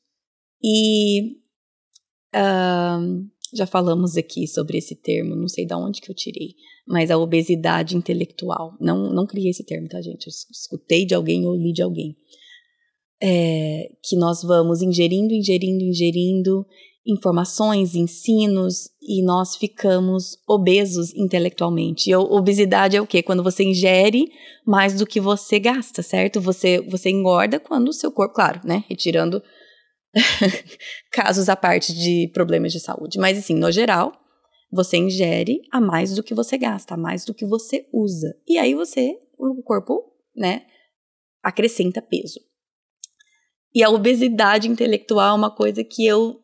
E 0.62 1.37
uh, 2.35 3.28
já 3.54 3.66
falamos 3.66 4.16
aqui 4.16 4.49
sobre 4.49 4.78
esse 4.78 4.97
termo, 4.97 5.37
não 5.37 5.49
sei 5.49 5.64
de 5.64 5.75
onde 5.75 6.00
que 6.00 6.11
eu 6.11 6.14
tirei, 6.14 6.54
mas 6.87 7.11
a 7.11 7.18
obesidade 7.18 7.97
intelectual. 7.97 8.76
Não, 8.80 9.12
não 9.12 9.26
criei 9.26 9.50
esse 9.50 9.64
termo, 9.64 9.88
tá, 9.88 10.00
gente? 10.02 10.26
Eu 10.26 10.33
escutei 10.50 11.06
de 11.06 11.14
alguém 11.14 11.47
ou 11.47 11.54
li 11.54 11.73
de 11.73 11.83
alguém 11.83 12.16
é, 13.23 13.88
que 14.02 14.16
nós 14.16 14.42
vamos 14.42 14.82
ingerindo, 14.82 15.32
ingerindo, 15.32 15.85
ingerindo 15.85 16.66
informações, 17.06 17.94
ensinos 17.94 18.90
e 19.00 19.23
nós 19.25 19.56
ficamos 19.56 20.38
obesos 20.46 21.14
intelectualmente. 21.14 22.11
E 22.11 22.16
obesidade 22.16 22.96
é 22.96 23.00
o 23.00 23.06
quê? 23.06 23.23
Quando 23.23 23.44
você 23.44 23.62
ingere 23.62 24.26
mais 24.66 24.94
do 24.94 25.06
que 25.06 25.20
você 25.20 25.61
gasta, 25.61 26.02
certo? 26.02 26.40
Você 26.40 26.80
você 26.80 27.08
engorda 27.08 27.61
quando 27.61 27.88
o 27.88 27.92
seu 27.92 28.11
corpo, 28.11 28.35
claro, 28.35 28.61
né, 28.64 28.85
retirando 28.88 29.40
casos 31.12 31.49
à 31.49 31.54
parte 31.54 31.94
de 31.94 32.28
problemas 32.35 32.73
de 32.73 32.80
saúde, 32.80 33.18
mas 33.18 33.38
assim, 33.38 33.54
no 33.54 33.70
geral, 33.70 34.12
você 34.73 34.96
ingere 34.96 35.61
a 35.70 35.80
mais 35.80 36.14
do 36.14 36.23
que 36.23 36.35
você 36.35 36.58
gasta, 36.58 36.94
a 36.94 36.96
mais 36.96 37.25
do 37.25 37.32
que 37.32 37.46
você 37.46 37.87
usa. 37.92 38.35
E 38.49 38.58
aí 38.58 38.75
você, 38.75 39.16
o 39.38 39.62
corpo, 39.62 40.02
né, 40.35 40.62
acrescenta 41.42 42.02
peso. 42.02 42.40
E 43.76 43.83
a 43.83 43.90
obesidade 43.90 44.71
intelectual 44.71 45.35
é 45.35 45.38
uma 45.38 45.54
coisa 45.54 45.85
que 45.85 46.06
eu 46.06 46.40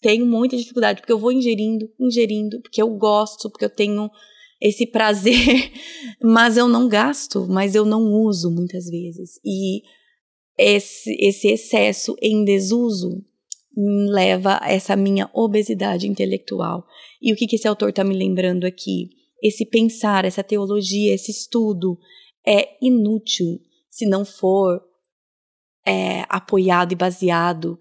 tenho 0.00 0.24
muita 0.24 0.56
dificuldade, 0.56 1.02
porque 1.02 1.12
eu 1.12 1.18
vou 1.18 1.30
ingerindo, 1.30 1.86
ingerindo, 2.00 2.62
porque 2.62 2.80
eu 2.80 2.88
gosto, 2.96 3.50
porque 3.50 3.66
eu 3.66 3.70
tenho 3.70 4.10
esse 4.58 4.86
prazer, 4.86 5.70
mas 6.24 6.56
eu 6.56 6.66
não 6.66 6.88
gasto, 6.88 7.46
mas 7.46 7.74
eu 7.74 7.84
não 7.84 8.00
uso 8.14 8.50
muitas 8.50 8.86
vezes. 8.86 9.38
E 9.44 9.82
esse, 10.56 11.14
esse 11.20 11.48
excesso 11.48 12.16
em 12.22 12.42
desuso 12.42 13.22
leva 14.08 14.58
a 14.62 14.72
essa 14.72 14.96
minha 14.96 15.28
obesidade 15.34 16.08
intelectual. 16.08 16.86
E 17.20 17.34
o 17.34 17.36
que, 17.36 17.46
que 17.46 17.56
esse 17.56 17.68
autor 17.68 17.90
está 17.90 18.02
me 18.02 18.16
lembrando 18.16 18.64
aqui? 18.64 19.10
Esse 19.42 19.66
pensar, 19.66 20.24
essa 20.24 20.42
teologia, 20.42 21.12
esse 21.12 21.32
estudo 21.32 21.98
é 22.46 22.78
inútil 22.80 23.60
se 23.90 24.06
não 24.06 24.24
for 24.24 24.80
é, 25.86 26.24
apoiado 26.28 26.92
e 26.92 26.96
baseado 26.96 27.78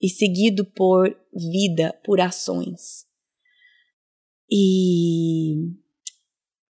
e 0.00 0.08
seguido 0.08 0.64
por 0.64 1.14
vida, 1.32 1.98
por 2.04 2.20
ações. 2.20 3.06
E 4.50 5.54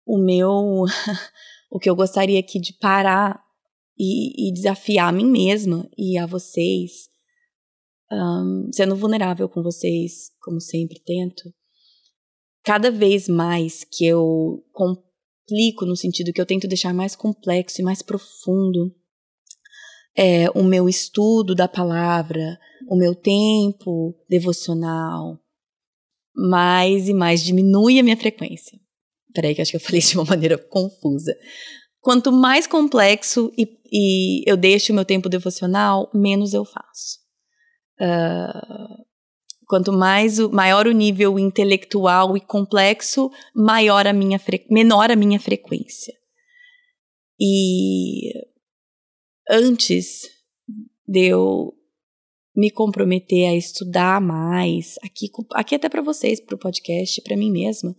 o 0.06 0.18
meu, 0.18 0.84
o 1.70 1.78
que 1.78 1.90
eu 1.90 1.96
gostaria 1.96 2.38
aqui 2.38 2.60
de 2.60 2.72
parar 2.74 3.42
e, 3.98 4.48
e 4.48 4.52
desafiar 4.52 5.08
a 5.08 5.12
mim 5.12 5.26
mesma 5.26 5.88
e 5.96 6.16
a 6.18 6.26
vocês, 6.26 7.08
um, 8.10 8.70
sendo 8.72 8.96
vulnerável 8.96 9.48
com 9.48 9.62
vocês, 9.62 10.30
como 10.40 10.60
sempre 10.60 11.00
tento, 11.00 11.52
cada 12.62 12.90
vez 12.90 13.28
mais 13.28 13.84
que 13.84 14.06
eu 14.06 14.64
complico 14.72 15.84
no 15.84 15.96
sentido 15.96 16.32
que 16.32 16.40
eu 16.40 16.46
tento 16.46 16.68
deixar 16.68 16.94
mais 16.94 17.14
complexo 17.14 17.80
e 17.80 17.84
mais 17.84 18.02
profundo 18.02 18.94
é, 20.16 20.48
o 20.54 20.64
meu 20.64 20.88
estudo 20.88 21.54
da 21.54 21.68
palavra, 21.68 22.58
o 22.88 22.96
meu 22.96 23.14
tempo 23.14 24.14
devocional, 24.28 25.38
mais 26.34 27.08
e 27.08 27.14
mais 27.14 27.42
diminui 27.42 27.98
a 27.98 28.02
minha 28.02 28.16
frequência. 28.16 28.78
Peraí, 29.34 29.54
que 29.54 29.60
acho 29.60 29.72
que 29.72 29.76
eu 29.76 29.80
falei 29.80 30.00
de 30.00 30.16
uma 30.16 30.24
maneira 30.28 30.56
confusa. 30.56 31.36
Quanto 32.00 32.32
mais 32.32 32.66
complexo 32.66 33.52
e, 33.58 33.68
e 33.92 34.50
eu 34.50 34.56
deixo 34.56 34.92
o 34.92 34.94
meu 34.94 35.04
tempo 35.04 35.28
devocional, 35.28 36.10
menos 36.14 36.54
eu 36.54 36.64
faço. 36.64 37.18
Uh, 38.00 39.04
quanto 39.66 39.92
mais 39.92 40.38
o, 40.38 40.50
maior 40.50 40.86
o 40.86 40.92
nível 40.92 41.38
intelectual 41.38 42.36
e 42.36 42.40
complexo, 42.40 43.30
maior 43.54 44.06
a 44.06 44.12
minha 44.12 44.40
menor 44.70 45.10
a 45.10 45.16
minha 45.16 45.40
frequência. 45.40 46.14
E 47.38 48.32
antes 49.50 50.22
de 51.06 51.26
eu 51.26 51.72
me 52.54 52.70
comprometer 52.70 53.48
a 53.48 53.54
estudar 53.54 54.20
mais, 54.20 54.94
aqui, 55.04 55.30
aqui 55.52 55.74
até 55.74 55.88
para 55.88 56.00
vocês, 56.02 56.40
para 56.40 56.54
o 56.54 56.58
podcast, 56.58 57.20
para 57.20 57.36
mim 57.36 57.50
mesma, 57.50 57.94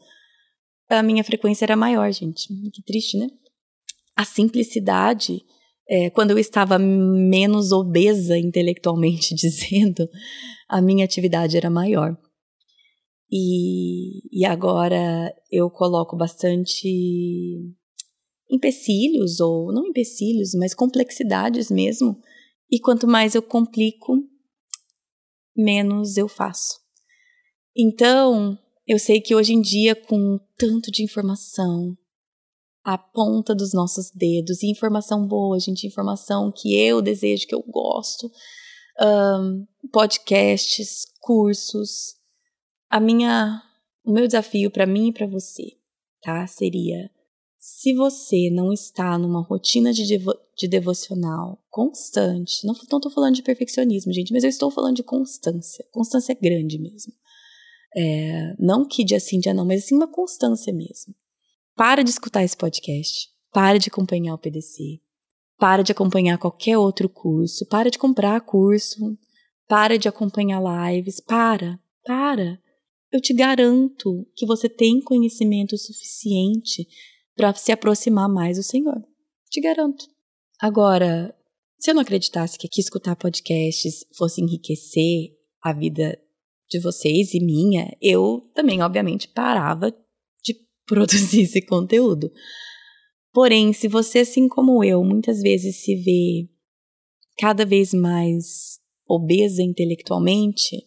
a 0.89 1.03
minha 1.03 1.23
frequência 1.23 1.65
era 1.65 1.75
maior, 1.75 2.11
gente. 2.11 2.47
Que 2.71 2.81
triste, 2.81 3.17
né? 3.17 3.27
A 4.15 4.25
simplicidade, 4.25 5.43
é, 5.87 6.09
quando 6.09 6.31
eu 6.31 6.39
estava 6.39 6.79
menos 6.79 7.71
obesa 7.71 8.37
intelectualmente 8.37 9.35
dizendo, 9.35 10.09
a 10.67 10.81
minha 10.81 11.05
atividade 11.05 11.55
era 11.55 11.69
maior. 11.69 12.17
E, 13.29 14.21
e 14.31 14.45
agora 14.45 15.33
eu 15.51 15.69
coloco 15.69 16.15
bastante 16.15 17.75
empecilhos, 18.49 19.39
ou 19.39 19.71
não 19.73 19.87
empecilhos, 19.87 20.53
mas 20.53 20.73
complexidades 20.73 21.69
mesmo. 21.69 22.21
E 22.69 22.79
quanto 22.79 23.07
mais 23.07 23.35
eu 23.35 23.41
complico, 23.41 24.17
menos 25.55 26.17
eu 26.17 26.27
faço. 26.27 26.79
Então, 27.75 28.57
eu 28.85 28.97
sei 28.97 29.19
que 29.21 29.35
hoje 29.35 29.53
em 29.53 29.61
dia, 29.61 29.95
com 29.95 30.39
tanto 30.57 30.91
de 30.91 31.03
informação, 31.03 31.97
a 32.83 32.97
ponta 32.97 33.53
dos 33.53 33.73
nossos 33.73 34.11
dedos, 34.11 34.63
e 34.63 34.67
informação 34.67 35.27
boa, 35.27 35.59
gente, 35.59 35.85
informação 35.85 36.51
que 36.51 36.73
eu 36.75 37.01
desejo, 37.01 37.45
que 37.45 37.53
eu 37.53 37.61
gosto, 37.61 38.31
um, 38.99 39.67
podcasts, 39.91 41.05
cursos, 41.19 42.15
a 42.89 42.99
minha, 42.99 43.61
o 44.05 44.11
meu 44.11 44.25
desafio 44.25 44.71
para 44.71 44.85
mim 44.85 45.09
e 45.09 45.13
para 45.13 45.27
você, 45.27 45.77
tá? 46.21 46.47
Seria 46.47 47.11
se 47.69 47.93
você 47.93 48.49
não 48.49 48.71
está 48.71 49.17
numa 49.17 49.41
rotina 49.41 49.91
de, 49.91 50.07
devo, 50.07 50.33
de 50.57 50.69
devocional 50.69 51.61
constante, 51.69 52.65
não 52.65 52.71
estou 52.73 53.11
falando 53.11 53.35
de 53.35 53.43
perfeccionismo, 53.43 54.13
gente, 54.13 54.31
mas 54.31 54.45
eu 54.45 54.49
estou 54.49 54.71
falando 54.71 54.95
de 54.95 55.03
constância. 55.03 55.85
Constância 55.91 56.31
é 56.31 56.35
grande 56.35 56.79
mesmo. 56.79 57.11
É, 57.93 58.55
não 58.57 58.87
que 58.87 59.03
dia 59.03 59.19
sim, 59.19 59.37
dia 59.37 59.53
não, 59.53 59.65
mas 59.65 59.83
sim 59.83 59.95
uma 59.95 60.07
constância 60.07 60.71
mesmo. 60.71 61.13
Para 61.75 62.03
de 62.03 62.09
escutar 62.09 62.41
esse 62.41 62.55
podcast. 62.55 63.27
Para 63.51 63.77
de 63.77 63.89
acompanhar 63.89 64.35
o 64.35 64.37
PDC. 64.37 65.01
Para 65.59 65.83
de 65.83 65.91
acompanhar 65.91 66.37
qualquer 66.37 66.77
outro 66.77 67.09
curso. 67.09 67.65
Para 67.65 67.91
de 67.91 67.99
comprar 67.99 68.39
curso. 68.39 69.17
Para 69.67 69.99
de 69.99 70.07
acompanhar 70.07 70.63
lives. 70.63 71.19
Para, 71.19 71.77
para. 72.05 72.61
Eu 73.11 73.19
te 73.19 73.33
garanto 73.33 74.25
que 74.37 74.45
você 74.45 74.69
tem 74.69 75.01
conhecimento 75.01 75.77
suficiente 75.77 76.87
para 77.37 77.53
se 77.53 77.71
aproximar 77.71 78.27
mais 78.27 78.57
do 78.57 78.63
Senhor. 78.63 79.01
Te 79.49 79.61
garanto. 79.61 80.05
Agora, 80.59 81.33
se 81.79 81.91
eu 81.91 81.95
não 81.95 82.01
acreditasse 82.01 82.57
que 82.57 82.65
aqui 82.67 82.81
escutar 82.81 83.15
podcasts 83.15 84.03
fosse 84.17 84.41
enriquecer 84.41 85.37
a 85.61 85.71
vida 85.71 86.19
de 86.67 86.79
vocês 86.79 87.33
e 87.33 87.39
minha, 87.39 87.95
eu 88.01 88.49
também, 88.53 88.81
obviamente, 88.81 89.27
parava 89.27 89.91
de 90.43 90.55
produzir 90.85 91.43
esse 91.43 91.61
conteúdo. 91.61 92.31
Porém, 93.31 93.71
se 93.71 93.87
você, 93.87 94.19
assim 94.19 94.47
como 94.49 94.83
eu, 94.83 95.03
muitas 95.03 95.39
vezes 95.39 95.83
se 95.83 95.95
vê 95.95 96.49
cada 97.37 97.63
vez 97.63 97.93
mais 97.93 98.79
obesa 99.07 99.61
intelectualmente, 99.61 100.83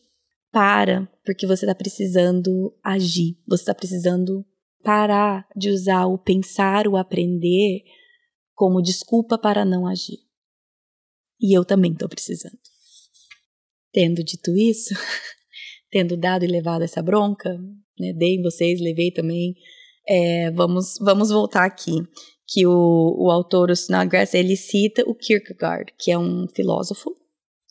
para, 0.50 1.09
porque 1.25 1.47
você 1.47 1.64
está 1.64 1.75
precisando 1.76 2.76
agir, 2.83 3.38
você 3.47 3.62
está 3.62 3.75
precisando 3.75 4.45
parar 4.83 5.47
de 5.57 5.71
usar 5.71 6.07
o 6.07 6.19
pensar, 6.19 6.87
o 6.87 6.97
aprender 6.97 7.83
como 8.55 8.83
desculpa 8.83 9.39
para 9.39 9.65
não 9.65 9.87
agir. 9.87 10.19
E 11.41 11.57
eu 11.57 11.65
também 11.65 11.93
estou 11.93 12.09
precisando. 12.09 12.59
Tendo 13.93 14.23
dito 14.23 14.55
isso, 14.57 14.95
tendo 15.91 16.17
dado 16.17 16.45
e 16.45 16.49
levado 16.49 16.83
essa 16.83 17.03
bronca, 17.03 17.59
né, 17.99 18.13
dei 18.13 18.37
em 18.37 18.43
vocês, 18.43 18.81
levei 18.81 19.11
também, 19.11 19.55
é, 20.07 20.51
vamos, 20.51 20.97
vamos 21.01 21.31
voltar 21.31 21.64
aqui, 21.64 21.93
que 22.47 22.66
o, 22.66 23.16
o 23.19 23.31
autor, 23.31 23.71
o 23.71 23.73
Snodgrass, 23.73 24.35
ele 24.35 24.57
cita 24.57 25.03
o 25.07 25.14
Kierkegaard, 25.14 25.95
que 25.99 26.11
é 26.11 26.19
um 26.19 26.47
filósofo 26.49 27.14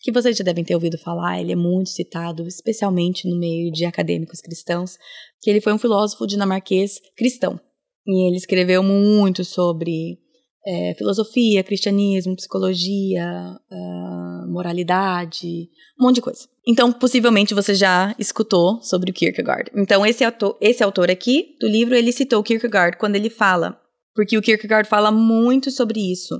que 0.01 0.11
vocês 0.11 0.37
já 0.37 0.43
devem 0.43 0.63
ter 0.63 0.75
ouvido 0.75 0.97
falar, 0.97 1.39
ele 1.39 1.51
é 1.51 1.55
muito 1.55 1.89
citado, 1.89 2.47
especialmente 2.47 3.27
no 3.29 3.37
meio 3.37 3.71
de 3.71 3.85
acadêmicos 3.85 4.39
cristãos, 4.39 4.97
que 5.41 5.49
ele 5.49 5.61
foi 5.61 5.73
um 5.73 5.77
filósofo 5.77 6.25
dinamarquês 6.25 6.99
cristão. 7.17 7.59
E 8.07 8.27
ele 8.27 8.37
escreveu 8.37 8.81
muito 8.81 9.43
sobre 9.43 10.17
é, 10.65 10.93
filosofia, 10.95 11.63
cristianismo, 11.63 12.35
psicologia, 12.35 13.57
uh, 13.71 14.51
moralidade, 14.51 15.69
um 15.99 16.05
monte 16.05 16.15
de 16.15 16.21
coisa. 16.21 16.47
Então, 16.67 16.91
possivelmente 16.91 17.53
você 17.53 17.73
já 17.73 18.15
escutou 18.19 18.81
sobre 18.81 19.11
o 19.11 19.13
Kierkegaard. 19.13 19.71
Então, 19.75 20.05
esse 20.05 20.23
autor, 20.23 20.57
esse 20.61 20.83
autor 20.83 21.09
aqui 21.09 21.55
do 21.59 21.67
livro, 21.67 21.95
ele 21.95 22.11
citou 22.11 22.39
o 22.39 22.43
Kierkegaard 22.43 22.97
quando 22.97 23.15
ele 23.15 23.29
fala, 23.29 23.79
porque 24.13 24.37
o 24.37 24.41
Kierkegaard 24.41 24.87
fala 24.87 25.11
muito 25.11 25.71
sobre 25.71 25.99
isso. 25.99 26.35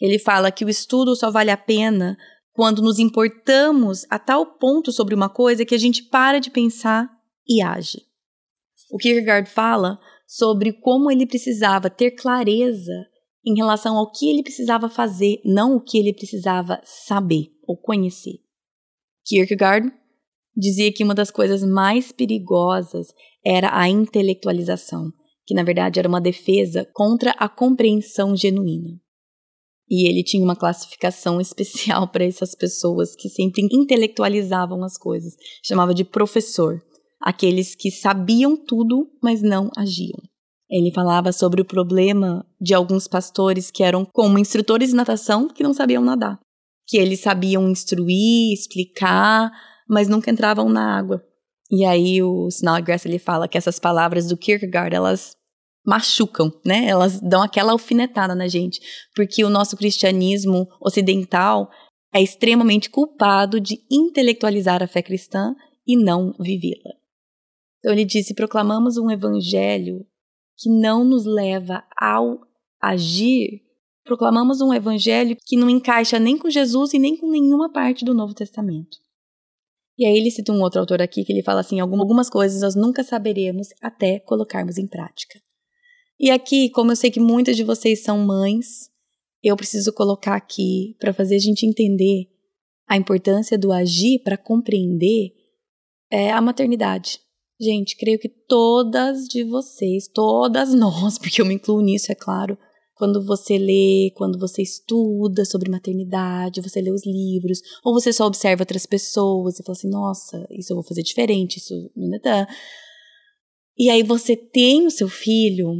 Ele 0.00 0.18
fala 0.18 0.50
que 0.50 0.64
o 0.64 0.68
estudo 0.68 1.16
só 1.16 1.30
vale 1.30 1.50
a 1.50 1.56
pena 1.56 2.16
quando 2.56 2.80
nos 2.80 2.98
importamos 2.98 4.06
a 4.08 4.18
tal 4.18 4.46
ponto 4.56 4.90
sobre 4.90 5.14
uma 5.14 5.28
coisa 5.28 5.64
que 5.64 5.74
a 5.74 5.78
gente 5.78 6.02
para 6.02 6.40
de 6.40 6.50
pensar 6.50 7.06
e 7.46 7.62
age. 7.62 8.00
O 8.90 8.96
Kierkegaard 8.96 9.48
fala 9.50 10.00
sobre 10.26 10.72
como 10.72 11.10
ele 11.10 11.26
precisava 11.26 11.90
ter 11.90 12.12
clareza 12.12 13.06
em 13.44 13.54
relação 13.54 13.96
ao 13.98 14.10
que 14.10 14.30
ele 14.30 14.42
precisava 14.42 14.88
fazer, 14.88 15.38
não 15.44 15.76
o 15.76 15.80
que 15.80 15.98
ele 15.98 16.14
precisava 16.14 16.80
saber 16.82 17.52
ou 17.62 17.76
conhecer. 17.76 18.40
Kierkegaard 19.26 19.92
dizia 20.56 20.90
que 20.90 21.04
uma 21.04 21.14
das 21.14 21.30
coisas 21.30 21.62
mais 21.62 22.10
perigosas 22.10 23.08
era 23.44 23.78
a 23.78 23.86
intelectualização, 23.86 25.12
que 25.44 25.54
na 25.54 25.62
verdade 25.62 25.98
era 25.98 26.08
uma 26.08 26.22
defesa 26.22 26.88
contra 26.94 27.32
a 27.32 27.50
compreensão 27.50 28.34
genuína. 28.34 28.98
E 29.88 30.08
ele 30.08 30.24
tinha 30.24 30.44
uma 30.44 30.56
classificação 30.56 31.38
especial 31.40 32.08
para 32.08 32.24
essas 32.24 32.54
pessoas 32.54 33.14
que 33.14 33.28
sempre 33.28 33.66
intelectualizavam 33.72 34.82
as 34.84 34.96
coisas. 34.98 35.34
Chamava 35.64 35.94
de 35.94 36.04
professor. 36.04 36.82
Aqueles 37.20 37.74
que 37.74 37.90
sabiam 37.90 38.56
tudo, 38.56 39.08
mas 39.22 39.42
não 39.42 39.70
agiam. 39.76 40.20
Ele 40.68 40.92
falava 40.92 41.32
sobre 41.32 41.62
o 41.62 41.64
problema 41.64 42.44
de 42.60 42.74
alguns 42.74 43.06
pastores 43.06 43.70
que 43.70 43.82
eram 43.82 44.04
como 44.04 44.38
instrutores 44.38 44.90
de 44.90 44.96
natação 44.96 45.48
que 45.48 45.62
não 45.62 45.72
sabiam 45.72 46.02
nadar. 46.02 46.38
Que 46.86 46.98
eles 46.98 47.20
sabiam 47.20 47.68
instruir, 47.68 48.52
explicar, 48.52 49.50
mas 49.88 50.08
nunca 50.08 50.30
entravam 50.30 50.68
na 50.68 50.98
água. 50.98 51.22
E 51.70 51.84
aí 51.84 52.22
o 52.22 52.48
Snodgrass 52.48 53.06
ele 53.06 53.18
fala 53.18 53.48
que 53.48 53.58
essas 53.58 53.78
palavras 53.78 54.26
do 54.26 54.36
Kierkegaard, 54.36 54.94
elas 54.94 55.36
machucam, 55.86 56.50
né? 56.64 56.86
Elas 56.86 57.20
dão 57.20 57.42
aquela 57.42 57.72
alfinetada 57.72 58.34
na 58.34 58.48
gente, 58.48 58.80
porque 59.14 59.44
o 59.44 59.50
nosso 59.50 59.76
cristianismo 59.76 60.66
ocidental 60.80 61.70
é 62.12 62.20
extremamente 62.20 62.90
culpado 62.90 63.60
de 63.60 63.78
intelectualizar 63.90 64.82
a 64.82 64.86
fé 64.86 65.02
cristã 65.02 65.54
e 65.86 65.96
não 65.96 66.34
vivê-la. 66.40 66.92
Então 67.78 67.92
ele 67.92 68.04
disse: 68.04 68.34
proclamamos 68.34 68.96
um 68.96 69.10
evangelho 69.10 70.04
que 70.58 70.68
não 70.68 71.04
nos 71.04 71.24
leva 71.24 71.84
ao 71.96 72.40
agir, 72.82 73.62
proclamamos 74.04 74.60
um 74.60 74.72
evangelho 74.72 75.36
que 75.44 75.56
não 75.56 75.70
encaixa 75.70 76.18
nem 76.18 76.36
com 76.36 76.50
Jesus 76.50 76.94
e 76.94 76.98
nem 76.98 77.16
com 77.16 77.30
nenhuma 77.30 77.70
parte 77.70 78.04
do 78.04 78.14
Novo 78.14 78.34
Testamento. 78.34 78.96
E 79.98 80.04
aí 80.04 80.16
ele 80.16 80.30
cita 80.30 80.52
um 80.52 80.60
outro 80.60 80.80
autor 80.80 81.00
aqui 81.00 81.24
que 81.24 81.32
ele 81.32 81.42
fala 81.42 81.60
assim: 81.60 81.80
algumas 81.80 82.28
coisas 82.28 82.62
nós 82.62 82.74
nunca 82.74 83.04
saberemos 83.04 83.68
até 83.80 84.18
colocarmos 84.20 84.78
em 84.78 84.86
prática. 84.86 85.40
E 86.18 86.30
aqui, 86.30 86.70
como 86.70 86.92
eu 86.92 86.96
sei 86.96 87.10
que 87.10 87.20
muitas 87.20 87.56
de 87.56 87.64
vocês 87.64 88.02
são 88.02 88.18
mães, 88.18 88.90
eu 89.42 89.56
preciso 89.56 89.92
colocar 89.92 90.34
aqui 90.34 90.96
para 90.98 91.12
fazer 91.12 91.36
a 91.36 91.40
gente 91.40 91.66
entender 91.66 92.28
a 92.88 92.96
importância 92.96 93.58
do 93.58 93.72
agir 93.72 94.20
para 94.22 94.36
compreender 94.36 95.32
é, 96.10 96.30
a 96.30 96.40
maternidade. 96.40 97.20
Gente, 97.60 97.96
creio 97.96 98.18
que 98.18 98.28
todas 98.28 99.26
de 99.26 99.44
vocês, 99.44 100.08
todas 100.08 100.72
nós, 100.74 101.18
porque 101.18 101.40
eu 101.40 101.46
me 101.46 101.54
incluo 101.54 101.80
nisso, 101.80 102.12
é 102.12 102.14
claro, 102.14 102.56
quando 102.94 103.24
você 103.24 103.58
lê, 103.58 104.10
quando 104.14 104.38
você 104.38 104.62
estuda 104.62 105.44
sobre 105.44 105.70
maternidade, 105.70 106.62
você 106.62 106.80
lê 106.80 106.90
os 106.90 107.04
livros, 107.04 107.60
ou 107.84 107.92
você 107.92 108.10
só 108.10 108.26
observa 108.26 108.62
outras 108.62 108.86
pessoas 108.86 109.58
e 109.58 109.62
fala 109.62 109.76
assim: 109.76 109.90
nossa, 109.90 110.46
isso 110.50 110.72
eu 110.72 110.76
vou 110.76 110.84
fazer 110.84 111.02
diferente, 111.02 111.58
isso. 111.58 111.74
E 113.78 113.90
aí 113.90 114.02
você 114.02 114.34
tem 114.34 114.86
o 114.86 114.90
seu 114.90 115.08
filho, 115.08 115.74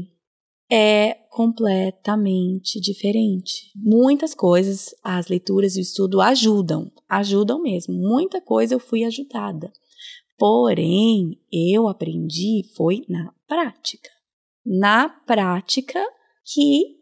é 0.71 1.15
completamente 1.31 2.81
diferente. 2.81 3.71
Muitas 3.77 4.35
coisas, 4.35 4.95
as 5.03 5.29
leituras 5.29 5.77
e 5.77 5.81
o 5.81 5.83
estudo 5.83 6.21
ajudam, 6.21 6.91
ajudam 7.09 7.61
mesmo. 7.61 7.95
Muita 7.95 8.41
coisa 8.41 8.75
eu 8.75 8.81
fui 8.81 9.05
ajudada. 9.05 9.73
Porém, 10.39 11.39
eu 11.53 11.89
aprendi 11.89 12.63
foi 12.75 13.03
na 13.09 13.33
prática. 13.47 14.11
Na 14.65 15.09
prática 15.09 16.03
que 16.45 16.97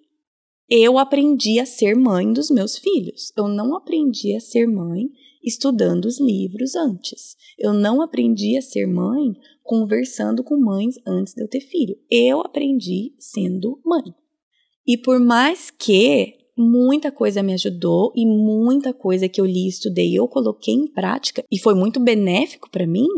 eu 0.68 0.98
aprendi 0.98 1.61
a 1.61 1.66
ser 1.66 1.94
mãe 1.94 2.33
dos 2.33 2.50
meus 2.50 2.79
filhos. 2.79 3.33
Eu 3.37 3.48
não 3.48 3.77
aprendi 3.77 4.35
a 4.35 4.40
ser 4.40 4.66
mãe 4.66 5.09
estudando 5.42 6.07
os 6.07 6.18
livros 6.18 6.74
antes. 6.74 7.37
Eu 7.59 7.72
não 7.72 8.00
aprendi 8.00 8.57
a 8.57 8.62
ser 8.62 8.87
mãe 8.87 9.35
conversando 9.64 10.44
com 10.44 10.57
mães 10.57 10.94
antes 11.07 11.35
de 11.35 11.42
eu 11.42 11.48
ter 11.48 11.61
filho. 11.61 11.96
Eu 12.11 12.40
aprendi 12.42 13.14
sendo 13.18 13.81
mãe. 13.85 14.14
E 14.87 14.96
por 14.98 15.18
mais 15.18 15.70
que 15.70 16.35
muita 16.57 17.11
coisa 17.11 17.42
me 17.42 17.55
ajudou 17.55 18.12
e 18.14 18.24
muita 18.24 18.92
coisa 18.92 19.29
que 19.29 19.40
eu 19.40 19.46
li 19.46 19.66
estudei 19.66 20.14
eu 20.16 20.29
coloquei 20.29 20.74
em 20.74 20.87
prática 20.87 21.42
e 21.50 21.59
foi 21.59 21.74
muito 21.74 21.98
benéfico 21.98 22.70
para 22.70 22.87
mim, 22.87 23.09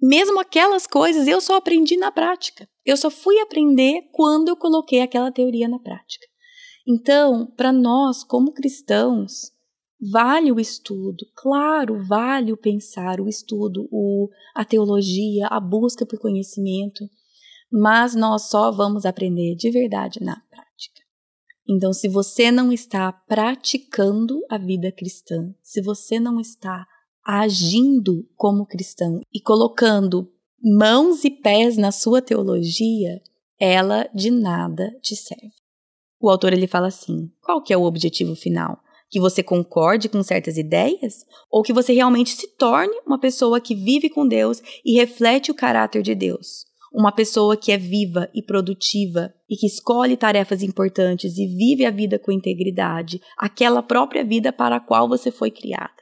mesmo 0.00 0.40
aquelas 0.40 0.86
coisas 0.86 1.28
eu 1.28 1.40
só 1.40 1.56
aprendi 1.56 1.96
na 1.96 2.10
prática. 2.10 2.66
Eu 2.86 2.96
só 2.96 3.10
fui 3.10 3.38
aprender 3.40 4.08
quando 4.12 4.48
eu 4.48 4.56
coloquei 4.56 5.00
aquela 5.00 5.30
teoria 5.30 5.68
na 5.68 5.78
prática. 5.78 6.26
Então, 6.88 7.46
para 7.56 7.72
nós, 7.72 8.24
como 8.24 8.52
cristãos, 8.52 9.52
vale 10.00 10.50
o 10.50 10.58
estudo, 10.58 11.26
claro, 11.34 12.02
vale 12.06 12.52
o 12.52 12.56
pensar, 12.56 13.20
o 13.20 13.28
estudo, 13.28 13.88
o, 13.90 14.28
a 14.54 14.64
teologia, 14.64 15.46
a 15.48 15.60
busca 15.60 16.06
por 16.06 16.18
conhecimento, 16.18 17.04
mas 17.70 18.14
nós 18.14 18.48
só 18.48 18.72
vamos 18.72 19.04
aprender 19.04 19.54
de 19.54 19.70
verdade 19.70 20.20
na 20.20 20.36
prática. 20.48 21.00
Então, 21.68 21.92
se 21.92 22.08
você 22.08 22.50
não 22.50 22.72
está 22.72 23.12
praticando 23.12 24.40
a 24.50 24.58
vida 24.58 24.90
cristã, 24.90 25.54
se 25.62 25.80
você 25.80 26.18
não 26.18 26.40
está 26.40 26.86
agindo 27.24 28.26
como 28.34 28.66
cristão 28.66 29.20
e 29.32 29.40
colocando 29.40 30.32
mãos 30.60 31.24
e 31.24 31.30
pés 31.30 31.76
na 31.76 31.92
sua 31.92 32.20
teologia, 32.20 33.22
ela 33.58 34.08
de 34.14 34.30
nada 34.30 34.90
te 35.00 35.14
serve. 35.14 35.52
O 36.20 36.28
autor 36.28 36.52
ele 36.52 36.66
fala 36.66 36.88
assim: 36.88 37.30
qual 37.40 37.62
que 37.62 37.72
é 37.72 37.76
o 37.76 37.84
objetivo 37.84 38.34
final? 38.34 38.82
Que 39.10 39.18
você 39.20 39.42
concorde 39.42 40.08
com 40.08 40.22
certas 40.22 40.56
ideias 40.56 41.24
ou 41.50 41.62
que 41.62 41.72
você 41.72 41.92
realmente 41.92 42.30
se 42.30 42.46
torne 42.56 42.94
uma 43.04 43.18
pessoa 43.18 43.60
que 43.60 43.74
vive 43.74 44.08
com 44.08 44.26
Deus 44.26 44.62
e 44.84 44.94
reflete 44.94 45.50
o 45.50 45.54
caráter 45.54 46.02
de 46.02 46.14
Deus? 46.14 46.64
Uma 46.92 47.12
pessoa 47.12 47.56
que 47.56 47.70
é 47.72 47.76
viva 47.76 48.28
e 48.34 48.42
produtiva 48.42 49.32
e 49.48 49.56
que 49.56 49.66
escolhe 49.66 50.16
tarefas 50.16 50.62
importantes 50.62 51.38
e 51.38 51.46
vive 51.46 51.84
a 51.84 51.90
vida 51.90 52.18
com 52.18 52.32
integridade, 52.32 53.20
aquela 53.36 53.82
própria 53.82 54.24
vida 54.24 54.52
para 54.52 54.76
a 54.76 54.80
qual 54.80 55.08
você 55.08 55.30
foi 55.30 55.50
criada. 55.50 56.00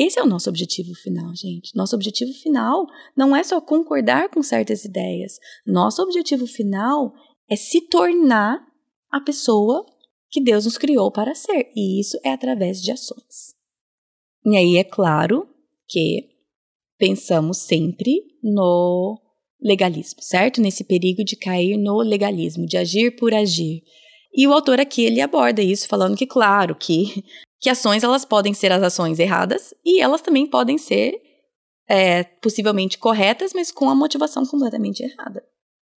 Esse 0.00 0.18
é 0.18 0.22
o 0.22 0.26
nosso 0.26 0.48
objetivo 0.48 0.94
final, 0.94 1.34
gente. 1.34 1.74
Nosso 1.74 1.96
objetivo 1.96 2.32
final 2.32 2.86
não 3.16 3.34
é 3.34 3.42
só 3.42 3.60
concordar 3.60 4.28
com 4.28 4.42
certas 4.42 4.84
ideias. 4.84 5.38
Nosso 5.66 6.00
objetivo 6.02 6.46
final 6.46 7.12
é 7.50 7.56
se 7.56 7.80
tornar 7.88 8.64
a 9.10 9.20
pessoa 9.20 9.84
que 10.30 10.42
Deus 10.42 10.64
nos 10.64 10.78
criou 10.78 11.10
para 11.10 11.34
ser. 11.34 11.70
E 11.74 12.00
isso 12.00 12.18
é 12.24 12.30
através 12.30 12.80
de 12.80 12.92
ações. 12.92 13.54
E 14.44 14.56
aí 14.56 14.76
é 14.76 14.84
claro 14.84 15.48
que 15.88 16.28
pensamos 16.98 17.58
sempre 17.58 18.22
no 18.42 19.20
legalismo, 19.60 20.22
certo? 20.22 20.60
Nesse 20.60 20.84
perigo 20.84 21.24
de 21.24 21.36
cair 21.36 21.76
no 21.76 21.98
legalismo, 21.98 22.66
de 22.66 22.76
agir 22.76 23.16
por 23.16 23.34
agir. 23.34 23.82
E 24.32 24.46
o 24.46 24.52
autor 24.52 24.80
aqui 24.80 25.04
ele 25.04 25.20
aborda 25.20 25.62
isso 25.62 25.88
falando 25.88 26.16
que 26.16 26.26
claro 26.26 26.74
que 26.74 27.24
que 27.60 27.68
ações 27.68 28.04
elas 28.04 28.24
podem 28.24 28.54
ser 28.54 28.72
as 28.72 28.82
ações 28.82 29.18
erradas 29.18 29.74
e 29.84 30.00
elas 30.00 30.22
também 30.22 30.46
podem 30.46 30.78
ser 30.78 31.20
é, 31.88 32.22
possivelmente 32.22 32.98
corretas, 32.98 33.52
mas 33.52 33.72
com 33.72 33.88
a 33.90 33.94
motivação 33.94 34.44
completamente 34.46 35.02
errada. 35.02 35.44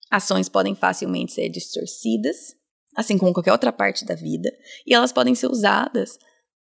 Ações 0.10 0.48
podem 0.48 0.74
facilmente 0.74 1.34
ser 1.34 1.50
distorcidas, 1.50 2.56
assim 3.00 3.18
como 3.18 3.32
qualquer 3.32 3.54
outra 3.54 3.72
parte 3.72 4.04
da 4.04 4.14
vida, 4.14 4.52
e 4.86 4.94
elas 4.94 5.14
podem 5.14 5.34
ser 5.34 5.48
usadas 5.48 6.20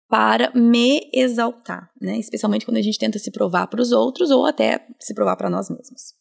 para 0.08 0.52
me 0.54 1.10
exaltar, 1.12 1.92
né? 2.00 2.20
Especialmente 2.20 2.66
quando 2.66 2.78
a 2.78 2.84
gente 2.84 3.00
tenta 3.00 3.18
se 3.18 3.32
provar 3.32 3.66
para 3.66 3.82
os 3.82 3.92
outros 3.92 4.30
ou 4.30 4.46
até 4.46 4.88
se 5.00 5.16
provar 5.16 5.36
para 5.36 5.50
nós 5.50 5.72
mesmos. 5.72 6.14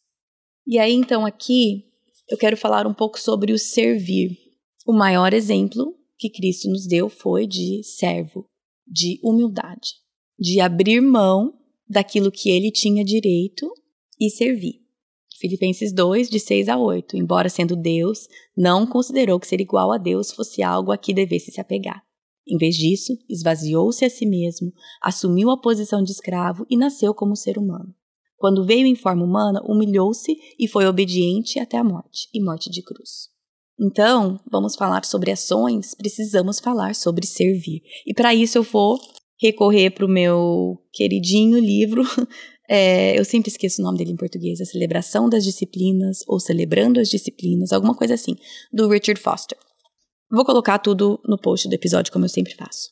E 0.65 0.79
aí 0.79 0.93
então 0.93 1.27
aqui 1.27 1.85
eu 2.27 2.39
quero 2.39 2.57
falar 2.57 2.87
um 2.87 2.93
pouco 2.93 3.19
sobre 3.19 3.53
o 3.53 3.59
servir. 3.59 4.35
O 4.83 4.93
maior 4.93 5.31
exemplo 5.31 5.95
que 6.17 6.29
Cristo 6.29 6.67
nos 6.69 6.87
deu 6.87 7.07
foi 7.07 7.45
de 7.45 7.83
servo, 7.83 8.47
de 8.87 9.19
humildade, 9.23 9.91
de 10.39 10.59
abrir 10.59 11.01
mão 11.01 11.53
daquilo 11.87 12.31
que 12.31 12.49
ele 12.49 12.71
tinha 12.71 13.05
direito 13.05 13.71
e 14.19 14.29
servir. 14.31 14.81
Filipenses 15.39 15.93
2, 15.93 16.29
de 16.29 16.39
6 16.39 16.67
a 16.67 16.77
8. 16.77 17.15
Embora 17.15 17.49
sendo 17.49 17.75
Deus, 17.75 18.27
não 18.55 18.85
considerou 18.85 19.39
que 19.39 19.47
ser 19.47 19.61
igual 19.61 19.91
a 19.91 19.97
Deus 19.97 20.31
fosse 20.31 20.61
algo 20.61 20.91
a 20.91 20.97
que 20.97 21.13
devesse 21.13 21.51
se 21.51 21.61
apegar. 21.61 22.03
Em 22.47 22.57
vez 22.57 22.75
disso, 22.75 23.17
esvaziou-se 23.29 24.03
a 24.03 24.09
si 24.09 24.25
mesmo, 24.25 24.73
assumiu 25.01 25.51
a 25.51 25.61
posição 25.61 26.03
de 26.03 26.11
escravo 26.11 26.65
e 26.69 26.75
nasceu 26.75 27.13
como 27.13 27.35
ser 27.35 27.57
humano. 27.57 27.93
Quando 28.37 28.65
veio 28.65 28.87
em 28.87 28.95
forma 28.95 29.23
humana, 29.23 29.61
humilhou-se 29.65 30.35
e 30.57 30.67
foi 30.67 30.85
obediente 30.85 31.59
até 31.59 31.77
a 31.77 31.83
morte 31.83 32.27
e 32.33 32.43
morte 32.43 32.69
de 32.69 32.81
cruz. 32.81 33.29
Então, 33.79 34.39
vamos 34.51 34.75
falar 34.75 35.05
sobre 35.05 35.31
ações, 35.31 35.93
precisamos 35.95 36.59
falar 36.59 36.95
sobre 36.95 37.25
servir. 37.25 37.81
E 38.05 38.13
para 38.13 38.33
isso 38.35 38.57
eu 38.57 38.63
vou 38.63 38.99
recorrer 39.39 39.91
para 39.91 40.05
o 40.05 40.09
meu 40.09 40.77
queridinho 40.91 41.59
livro. 41.59 42.03
É, 42.69 43.17
eu 43.19 43.25
sempre 43.25 43.49
esqueço 43.49 43.81
o 43.81 43.85
nome 43.85 43.97
dele 43.97 44.11
em 44.11 44.15
português, 44.15 44.61
A 44.61 44.65
Celebração 44.65 45.27
das 45.27 45.43
Disciplinas, 45.43 46.19
ou 46.27 46.39
Celebrando 46.39 46.99
as 46.99 47.09
Disciplinas, 47.09 47.73
alguma 47.73 47.95
coisa 47.95 48.13
assim, 48.13 48.35
do 48.71 48.87
Richard 48.87 49.19
Foster. 49.19 49.57
Vou 50.31 50.45
colocar 50.45 50.77
tudo 50.77 51.19
no 51.25 51.39
post 51.39 51.67
do 51.67 51.73
episódio, 51.73 52.13
como 52.13 52.25
eu 52.25 52.29
sempre 52.29 52.53
faço. 52.53 52.89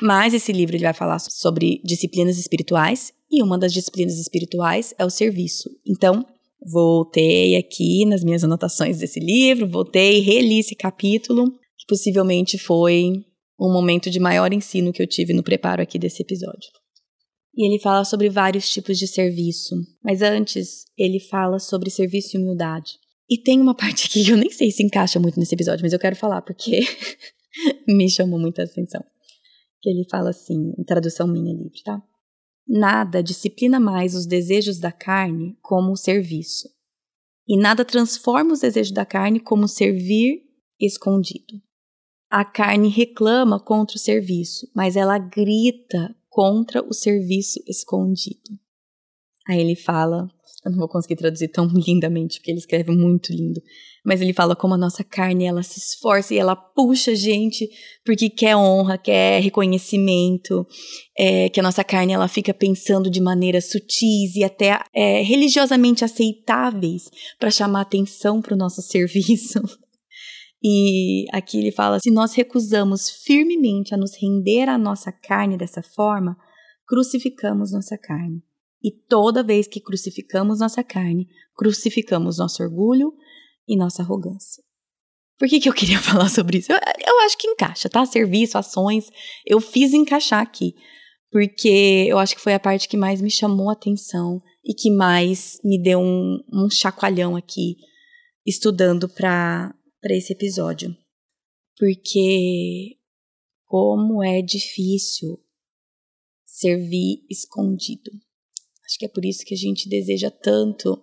Mas 0.00 0.32
esse 0.32 0.50
livro 0.52 0.74
ele 0.74 0.84
vai 0.84 0.94
falar 0.94 1.18
sobre 1.18 1.82
disciplinas 1.84 2.38
espirituais, 2.38 3.12
e 3.30 3.42
uma 3.42 3.58
das 3.58 3.72
disciplinas 3.72 4.18
espirituais 4.18 4.94
é 4.98 5.04
o 5.04 5.10
serviço. 5.10 5.68
Então, 5.86 6.24
Voltei 6.64 7.56
aqui 7.56 8.04
nas 8.06 8.22
minhas 8.22 8.44
anotações 8.44 8.98
desse 8.98 9.18
livro, 9.18 9.68
voltei, 9.68 10.20
reli 10.20 10.60
esse 10.60 10.76
capítulo, 10.76 11.50
que 11.76 11.84
possivelmente 11.88 12.56
foi 12.56 13.24
um 13.60 13.72
momento 13.72 14.08
de 14.08 14.20
maior 14.20 14.52
ensino 14.52 14.92
que 14.92 15.02
eu 15.02 15.06
tive 15.06 15.32
no 15.32 15.42
preparo 15.42 15.82
aqui 15.82 15.98
desse 15.98 16.22
episódio. 16.22 16.70
E 17.54 17.66
ele 17.66 17.80
fala 17.80 18.04
sobre 18.04 18.30
vários 18.30 18.70
tipos 18.70 18.98
de 18.98 19.06
serviço, 19.06 19.74
mas 20.02 20.22
antes 20.22 20.86
ele 20.96 21.20
fala 21.20 21.58
sobre 21.58 21.90
serviço 21.90 22.36
e 22.36 22.40
humildade. 22.40 22.98
E 23.28 23.38
tem 23.38 23.60
uma 23.60 23.74
parte 23.76 24.06
aqui 24.06 24.24
que 24.24 24.30
eu 24.30 24.36
nem 24.36 24.50
sei 24.50 24.70
se 24.70 24.82
encaixa 24.82 25.20
muito 25.20 25.38
nesse 25.38 25.54
episódio, 25.54 25.82
mas 25.82 25.92
eu 25.92 25.98
quero 25.98 26.16
falar 26.16 26.42
porque 26.42 26.80
me 27.86 28.08
chamou 28.08 28.38
muita 28.38 28.62
atenção. 28.62 29.04
Que 29.80 29.90
ele 29.90 30.06
fala 30.10 30.30
assim, 30.30 30.72
em 30.78 30.84
tradução 30.84 31.26
minha 31.26 31.52
livre, 31.52 31.82
tá? 31.84 32.02
Nada 32.66 33.22
disciplina 33.22 33.80
mais 33.80 34.14
os 34.14 34.26
desejos 34.26 34.78
da 34.78 34.92
carne 34.92 35.58
como 35.60 35.92
o 35.92 35.96
serviço, 35.96 36.68
e 37.48 37.58
nada 37.58 37.84
transforma 37.84 38.52
os 38.52 38.60
desejos 38.60 38.92
da 38.92 39.04
carne 39.04 39.40
como 39.40 39.66
servir 39.66 40.42
escondido. 40.80 41.60
A 42.30 42.44
carne 42.44 42.88
reclama 42.88 43.60
contra 43.60 43.96
o 43.96 44.00
serviço, 44.00 44.70
mas 44.74 44.96
ela 44.96 45.18
grita 45.18 46.14
contra 46.32 46.82
o 46.82 46.94
serviço 46.94 47.60
escondido. 47.68 48.58
Aí 49.46 49.60
ele 49.60 49.76
fala 49.76 50.28
eu 50.64 50.70
não 50.70 50.78
vou 50.78 50.88
conseguir 50.88 51.16
traduzir 51.16 51.48
tão 51.48 51.66
lindamente, 51.74 52.38
porque 52.38 52.50
ele 52.50 52.58
escreve 52.58 52.92
muito 52.92 53.32
lindo. 53.32 53.60
Mas 54.04 54.20
ele 54.20 54.32
fala 54.32 54.54
como 54.54 54.74
a 54.74 54.78
nossa 54.78 55.02
carne, 55.04 55.44
ela 55.44 55.62
se 55.62 55.78
esforça 55.78 56.34
e 56.34 56.38
ela 56.38 56.56
puxa 56.56 57.12
a 57.12 57.14
gente 57.14 57.68
porque 58.04 58.28
quer 58.28 58.56
honra, 58.56 58.98
quer 58.98 59.40
reconhecimento, 59.40 60.66
é, 61.18 61.48
que 61.48 61.60
a 61.60 61.62
nossa 61.62 61.84
carne 61.84 62.12
ela 62.12 62.28
fica 62.28 62.52
pensando 62.54 63.10
de 63.10 63.20
maneiras 63.20 63.70
sutis 63.70 64.36
e 64.36 64.44
até 64.44 64.80
é, 64.94 65.22
religiosamente 65.22 66.04
aceitáveis 66.04 67.10
para 67.38 67.50
chamar 67.50 67.82
atenção 67.82 68.40
para 68.40 68.54
o 68.54 68.58
nosso 68.58 68.82
serviço. 68.86 69.60
E 70.62 71.24
aqui 71.32 71.58
ele 71.58 71.72
fala: 71.72 71.98
se 71.98 72.10
nós 72.10 72.34
recusamos 72.34 73.10
firmemente 73.10 73.94
a 73.94 73.96
nos 73.96 74.14
render 74.16 74.68
à 74.68 74.78
nossa 74.78 75.10
carne 75.10 75.56
dessa 75.56 75.82
forma, 75.82 76.36
crucificamos 76.86 77.72
nossa 77.72 77.98
carne. 77.98 78.42
E 78.82 78.90
toda 78.90 79.42
vez 79.42 79.66
que 79.66 79.80
crucificamos 79.80 80.60
nossa 80.60 80.82
carne, 80.82 81.28
crucificamos 81.56 82.38
nosso 82.38 82.62
orgulho 82.62 83.12
e 83.68 83.76
nossa 83.76 84.02
arrogância. 84.02 84.62
Por 85.38 85.48
que, 85.48 85.58
que 85.58 85.68
eu 85.68 85.72
queria 85.72 85.98
falar 86.02 86.28
sobre 86.28 86.58
isso? 86.58 86.70
Eu, 86.72 86.78
eu 87.06 87.20
acho 87.20 87.36
que 87.38 87.48
encaixa, 87.48 87.88
tá? 87.88 88.04
Serviço, 88.06 88.58
ações, 88.58 89.08
eu 89.46 89.60
fiz 89.60 89.92
encaixar 89.92 90.40
aqui. 90.40 90.74
Porque 91.30 92.06
eu 92.08 92.18
acho 92.18 92.36
que 92.36 92.42
foi 92.42 92.52
a 92.52 92.60
parte 92.60 92.88
que 92.88 92.96
mais 92.96 93.20
me 93.22 93.30
chamou 93.30 93.70
a 93.70 93.72
atenção 93.72 94.38
e 94.64 94.74
que 94.74 94.90
mais 94.90 95.58
me 95.64 95.82
deu 95.82 95.98
um, 95.98 96.38
um 96.52 96.68
chacoalhão 96.68 97.34
aqui, 97.34 97.76
estudando 98.46 99.08
para 99.08 99.74
esse 100.10 100.32
episódio. 100.32 100.96
Porque 101.78 102.98
como 103.66 104.22
é 104.22 104.42
difícil 104.42 105.42
servir 106.44 107.24
escondido. 107.30 108.10
Acho 108.84 108.98
que 108.98 109.06
é 109.06 109.08
por 109.08 109.24
isso 109.24 109.44
que 109.44 109.54
a 109.54 109.56
gente 109.56 109.88
deseja 109.88 110.30
tanto. 110.30 111.02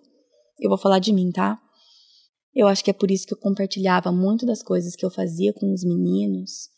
Eu 0.58 0.68
vou 0.68 0.78
falar 0.78 1.00
de 1.00 1.12
mim, 1.12 1.32
tá? 1.32 1.60
Eu 2.54 2.68
acho 2.68 2.84
que 2.84 2.90
é 2.90 2.94
por 2.94 3.10
isso 3.10 3.26
que 3.26 3.34
eu 3.34 3.38
compartilhava 3.38 4.12
muito 4.12 4.46
das 4.46 4.62
coisas 4.62 4.94
que 4.94 5.04
eu 5.04 5.10
fazia 5.10 5.52
com 5.52 5.72
os 5.72 5.82
meninos, 5.84 6.68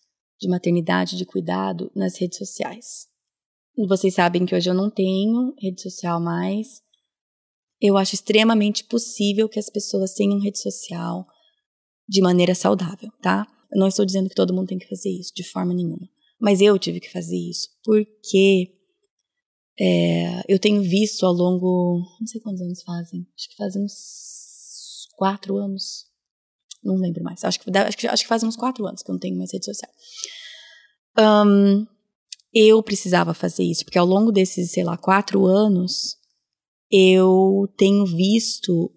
de 0.40 0.48
maternidade, 0.48 1.16
de 1.16 1.26
cuidado, 1.26 1.90
nas 1.94 2.18
redes 2.18 2.38
sociais. 2.38 3.06
Vocês 3.86 4.14
sabem 4.14 4.44
que 4.46 4.54
hoje 4.54 4.68
eu 4.68 4.74
não 4.74 4.90
tenho 4.90 5.54
rede 5.58 5.82
social 5.82 6.20
mais. 6.20 6.82
Eu 7.80 7.96
acho 7.96 8.14
extremamente 8.14 8.84
possível 8.84 9.48
que 9.48 9.58
as 9.58 9.68
pessoas 9.68 10.14
tenham 10.14 10.40
rede 10.40 10.58
social 10.58 11.26
de 12.12 12.20
maneira 12.20 12.54
saudável, 12.54 13.10
tá? 13.22 13.46
Eu 13.72 13.80
não 13.80 13.88
estou 13.88 14.04
dizendo 14.04 14.28
que 14.28 14.34
todo 14.34 14.52
mundo 14.52 14.68
tem 14.68 14.78
que 14.78 14.86
fazer 14.86 15.08
isso, 15.08 15.32
de 15.34 15.42
forma 15.42 15.72
nenhuma. 15.72 16.08
Mas 16.38 16.60
eu 16.60 16.78
tive 16.78 17.00
que 17.00 17.10
fazer 17.10 17.36
isso 17.36 17.70
porque 17.82 18.70
é, 19.80 20.42
eu 20.46 20.58
tenho 20.58 20.82
visto 20.82 21.24
ao 21.24 21.32
longo. 21.32 22.02
Não 22.20 22.26
sei 22.26 22.40
quantos 22.40 22.60
anos 22.60 22.82
fazem. 22.82 23.26
Acho 23.34 23.48
que 23.48 23.56
fazem 23.56 23.82
uns 23.82 25.08
quatro 25.16 25.56
anos. 25.56 26.04
Não 26.84 26.96
lembro 26.96 27.22
mais. 27.22 27.42
Acho 27.44 27.58
que, 27.58 27.70
acho 27.78 27.96
que, 27.96 28.06
acho 28.06 28.22
que 28.22 28.28
fazem 28.28 28.48
uns 28.48 28.56
quatro 28.56 28.86
anos 28.86 29.02
que 29.02 29.10
eu 29.10 29.14
não 29.14 29.20
tenho 29.20 29.38
mais 29.38 29.52
rede 29.52 29.64
social. 29.64 29.90
Um, 31.18 31.86
eu 32.52 32.82
precisava 32.82 33.32
fazer 33.32 33.62
isso, 33.62 33.84
porque 33.84 33.98
ao 33.98 34.06
longo 34.06 34.30
desses, 34.30 34.72
sei 34.72 34.84
lá, 34.84 34.98
quatro 34.98 35.46
anos, 35.46 36.18
eu 36.90 37.72
tenho 37.78 38.04
visto 38.04 38.92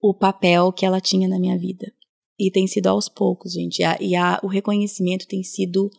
o 0.00 0.14
papel 0.14 0.72
que 0.72 0.86
ela 0.86 1.00
tinha 1.00 1.28
na 1.28 1.38
minha 1.38 1.58
vida. 1.58 1.92
E 2.38 2.50
tem 2.50 2.66
sido 2.66 2.88
aos 2.88 3.08
poucos, 3.08 3.52
gente. 3.52 3.80
E, 3.80 3.84
a, 3.84 3.98
e 4.00 4.16
a, 4.16 4.40
o 4.42 4.48
reconhecimento 4.48 5.26
tem 5.26 5.42
sido 5.42 5.90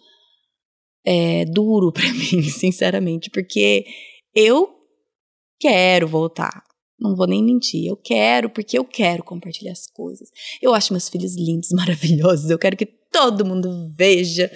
é, 1.05 1.45
duro 1.45 1.91
para 1.93 2.11
mim, 2.11 2.43
sinceramente, 2.43 3.29
porque 3.29 3.85
eu 4.33 4.69
quero 5.59 6.07
voltar. 6.07 6.63
Não 6.99 7.15
vou 7.15 7.27
nem 7.27 7.43
mentir, 7.43 7.85
eu 7.85 7.97
quero, 7.97 8.49
porque 8.49 8.77
eu 8.77 8.85
quero 8.85 9.23
compartilhar 9.23 9.73
as 9.73 9.85
coisas. 9.87 10.29
Eu 10.61 10.73
acho 10.73 10.93
meus 10.93 11.09
filhos 11.09 11.35
lindos, 11.35 11.69
maravilhosos, 11.75 12.49
eu 12.49 12.59
quero 12.59 12.77
que 12.77 12.85
todo 12.85 13.45
mundo 13.45 13.91
veja. 13.97 14.51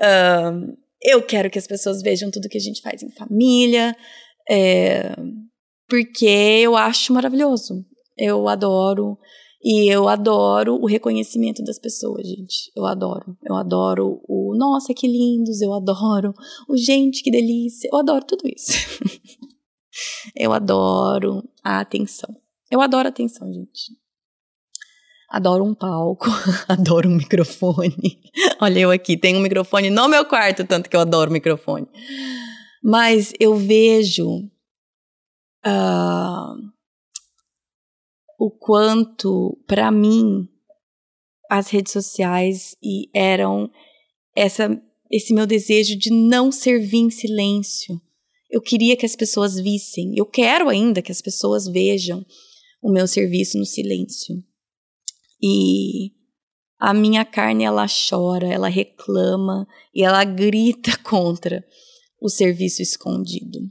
Uh, 0.00 0.76
eu 1.02 1.22
quero 1.22 1.50
que 1.50 1.58
as 1.58 1.66
pessoas 1.66 2.02
vejam 2.02 2.30
tudo 2.30 2.48
que 2.48 2.58
a 2.58 2.60
gente 2.60 2.82
faz 2.82 3.02
em 3.02 3.10
família, 3.10 3.96
é, 4.48 5.14
porque 5.88 6.26
eu 6.26 6.76
acho 6.76 7.12
maravilhoso. 7.12 7.84
Eu 8.16 8.48
adoro. 8.48 9.18
E 9.62 9.92
eu 9.92 10.08
adoro 10.08 10.76
o 10.76 10.86
reconhecimento 10.86 11.62
das 11.62 11.78
pessoas, 11.78 12.26
gente. 12.26 12.72
Eu 12.74 12.86
adoro. 12.86 13.36
Eu 13.44 13.54
adoro 13.56 14.20
o 14.26 14.54
nossa, 14.56 14.94
que 14.94 15.06
lindos, 15.06 15.60
eu 15.60 15.72
adoro 15.74 16.32
o 16.68 16.76
gente, 16.76 17.22
que 17.22 17.30
delícia. 17.30 17.88
Eu 17.92 17.98
adoro 17.98 18.24
tudo 18.24 18.42
isso. 18.46 18.72
eu 20.34 20.52
adoro 20.52 21.42
a 21.62 21.80
atenção. 21.80 22.34
Eu 22.70 22.80
adoro 22.80 23.08
a 23.08 23.10
atenção, 23.10 23.52
gente. 23.52 23.92
Adoro 25.28 25.64
um 25.64 25.74
palco, 25.74 26.26
adoro 26.66 27.08
um 27.08 27.16
microfone. 27.16 28.20
Olha 28.60 28.80
eu 28.80 28.90
aqui, 28.90 29.16
tenho 29.16 29.38
um 29.38 29.42
microfone 29.42 29.90
no 29.90 30.08
meu 30.08 30.24
quarto, 30.24 30.66
tanto 30.66 30.88
que 30.88 30.96
eu 30.96 31.00
adoro 31.00 31.30
microfone. 31.30 31.86
Mas 32.82 33.32
eu 33.38 33.54
vejo 33.54 34.26
uh, 35.66 36.70
o 38.40 38.50
quanto, 38.50 39.58
para 39.66 39.90
mim, 39.92 40.48
as 41.50 41.68
redes 41.68 41.92
sociais 41.92 42.74
eram 43.12 43.70
essa, 44.34 44.82
esse 45.10 45.34
meu 45.34 45.46
desejo 45.46 45.94
de 45.94 46.10
não 46.10 46.50
servir 46.50 47.00
em 47.00 47.10
silêncio. 47.10 48.00
Eu 48.50 48.62
queria 48.62 48.96
que 48.96 49.04
as 49.04 49.14
pessoas 49.14 49.60
vissem, 49.60 50.14
eu 50.16 50.24
quero 50.24 50.70
ainda 50.70 51.02
que 51.02 51.12
as 51.12 51.20
pessoas 51.20 51.66
vejam 51.66 52.24
o 52.80 52.90
meu 52.90 53.06
serviço 53.06 53.58
no 53.58 53.66
silêncio. 53.66 54.42
E 55.42 56.10
a 56.78 56.94
minha 56.94 57.26
carne 57.26 57.64
ela 57.64 57.84
chora, 57.86 58.48
ela 58.48 58.68
reclama 58.68 59.68
e 59.94 60.02
ela 60.02 60.24
grita 60.24 60.96
contra 61.04 61.62
o 62.18 62.30
serviço 62.30 62.80
escondido. 62.80 63.70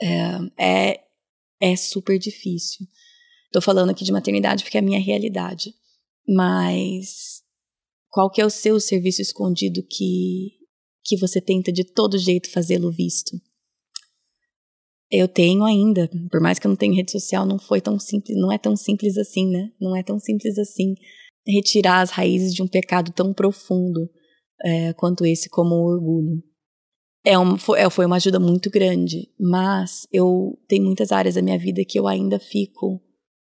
É, 0.00 0.92
é, 0.92 1.04
é 1.60 1.76
super 1.76 2.18
difícil. 2.18 2.86
Tô 3.54 3.60
falando 3.60 3.90
aqui 3.90 4.02
de 4.02 4.10
maternidade 4.10 4.64
porque 4.64 4.76
é 4.76 4.80
a 4.80 4.84
minha 4.84 4.98
realidade. 4.98 5.72
Mas 6.26 7.40
qual 8.10 8.28
que 8.28 8.40
é 8.40 8.44
o 8.44 8.50
seu 8.50 8.80
serviço 8.80 9.22
escondido 9.22 9.80
que 9.88 10.58
que 11.06 11.16
você 11.16 11.40
tenta 11.40 11.70
de 11.70 11.84
todo 11.84 12.18
jeito 12.18 12.50
fazê-lo 12.50 12.90
visto? 12.90 13.40
Eu 15.08 15.28
tenho 15.28 15.62
ainda, 15.62 16.10
por 16.30 16.40
mais 16.40 16.58
que 16.58 16.66
eu 16.66 16.70
não 16.70 16.76
tenha 16.76 16.96
rede 16.96 17.12
social, 17.12 17.46
não 17.46 17.58
foi 17.58 17.80
tão 17.80 17.96
simples, 17.96 18.36
não 18.36 18.50
é 18.50 18.58
tão 18.58 18.74
simples 18.74 19.16
assim, 19.16 19.48
né? 19.48 19.70
Não 19.80 19.94
é 19.94 20.02
tão 20.02 20.18
simples 20.18 20.58
assim 20.58 20.94
retirar 21.46 22.00
as 22.00 22.10
raízes 22.10 22.52
de 22.52 22.60
um 22.62 22.66
pecado 22.66 23.12
tão 23.12 23.32
profundo 23.32 24.10
é, 24.64 24.92
quanto 24.94 25.24
esse, 25.24 25.48
como 25.48 25.76
o 25.76 25.86
orgulho. 25.86 26.42
É 27.24 27.38
uma, 27.38 27.56
é, 27.76 27.88
foi 27.88 28.06
uma 28.06 28.16
ajuda 28.16 28.40
muito 28.40 28.68
grande, 28.68 29.30
mas 29.38 30.08
eu 30.10 30.58
tenho 30.66 30.86
muitas 30.86 31.12
áreas 31.12 31.36
da 31.36 31.42
minha 31.42 31.58
vida 31.58 31.84
que 31.84 32.00
eu 32.00 32.08
ainda 32.08 32.40
fico 32.40 33.03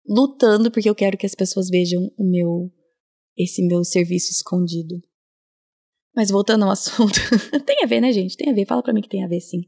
lutando 0.09 0.71
porque 0.71 0.89
eu 0.89 0.95
quero 0.95 1.19
que 1.19 1.27
as 1.27 1.35
pessoas 1.35 1.69
vejam 1.69 2.11
o 2.17 2.25
meu 2.25 2.71
esse 3.37 3.63
meu 3.63 3.85
serviço 3.85 4.33
escondido. 4.33 5.01
Mas 6.15 6.31
voltando 6.31 6.65
ao 6.65 6.71
assunto, 6.73 7.21
tem 7.65 7.85
a 7.85 7.87
ver, 7.87 8.01
né, 8.01 8.13
gente? 8.13 8.37
Tem 8.37 8.51
a 8.51 8.53
ver. 8.53 8.67
Fala 8.67 8.83
para 8.83 8.93
mim 8.93 9.01
que 9.01 9.09
tem 9.09 9.23
a 9.23 9.29
ver, 9.29 9.41
sim. 9.41 9.63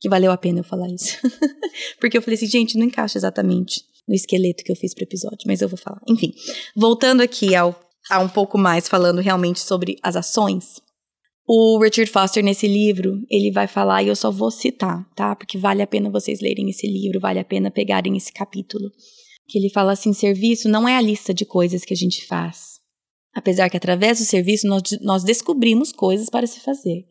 Que 0.00 0.08
valeu 0.08 0.32
a 0.32 0.36
pena 0.36 0.60
eu 0.60 0.64
falar 0.64 0.88
isso. 0.88 1.16
porque 2.00 2.18
eu 2.18 2.22
falei 2.22 2.34
assim, 2.34 2.46
gente, 2.46 2.76
não 2.76 2.86
encaixa 2.86 3.16
exatamente 3.16 3.84
no 4.08 4.14
esqueleto 4.14 4.64
que 4.64 4.72
eu 4.72 4.76
fiz 4.76 4.92
pro 4.92 5.04
episódio, 5.04 5.44
mas 5.46 5.60
eu 5.60 5.68
vou 5.68 5.78
falar. 5.78 6.00
Enfim, 6.08 6.34
voltando 6.74 7.22
aqui 7.22 7.54
ao 7.54 7.78
a 8.10 8.18
um 8.18 8.28
pouco 8.28 8.58
mais 8.58 8.88
falando 8.88 9.20
realmente 9.20 9.60
sobre 9.60 9.96
as 10.02 10.16
ações. 10.16 10.80
O 11.46 11.78
Richard 11.78 12.10
Foster 12.10 12.42
nesse 12.42 12.66
livro, 12.66 13.22
ele 13.30 13.50
vai 13.50 13.66
falar 13.66 14.02
e 14.02 14.08
eu 14.08 14.16
só 14.16 14.30
vou 14.30 14.50
citar, 14.50 15.08
tá? 15.14 15.36
Porque 15.36 15.56
vale 15.56 15.82
a 15.82 15.86
pena 15.86 16.10
vocês 16.10 16.40
lerem 16.40 16.68
esse 16.68 16.86
livro, 16.86 17.20
vale 17.20 17.38
a 17.38 17.44
pena 17.44 17.70
pegarem 17.70 18.16
esse 18.16 18.32
capítulo 18.32 18.90
que 19.46 19.58
ele 19.58 19.70
fala 19.70 19.92
assim: 19.92 20.12
serviço 20.12 20.68
não 20.68 20.88
é 20.88 20.96
a 20.96 21.00
lista 21.00 21.32
de 21.32 21.44
coisas 21.44 21.84
que 21.84 21.92
a 21.92 21.96
gente 21.96 22.26
faz. 22.26 22.80
Apesar 23.34 23.68
que 23.68 23.76
através 23.76 24.18
do 24.18 24.24
serviço 24.24 24.66
nós, 24.66 24.82
nós 25.00 25.24
descobrimos 25.24 25.92
coisas 25.92 26.30
para 26.30 26.46
se 26.46 26.60
fazer. 26.60 27.04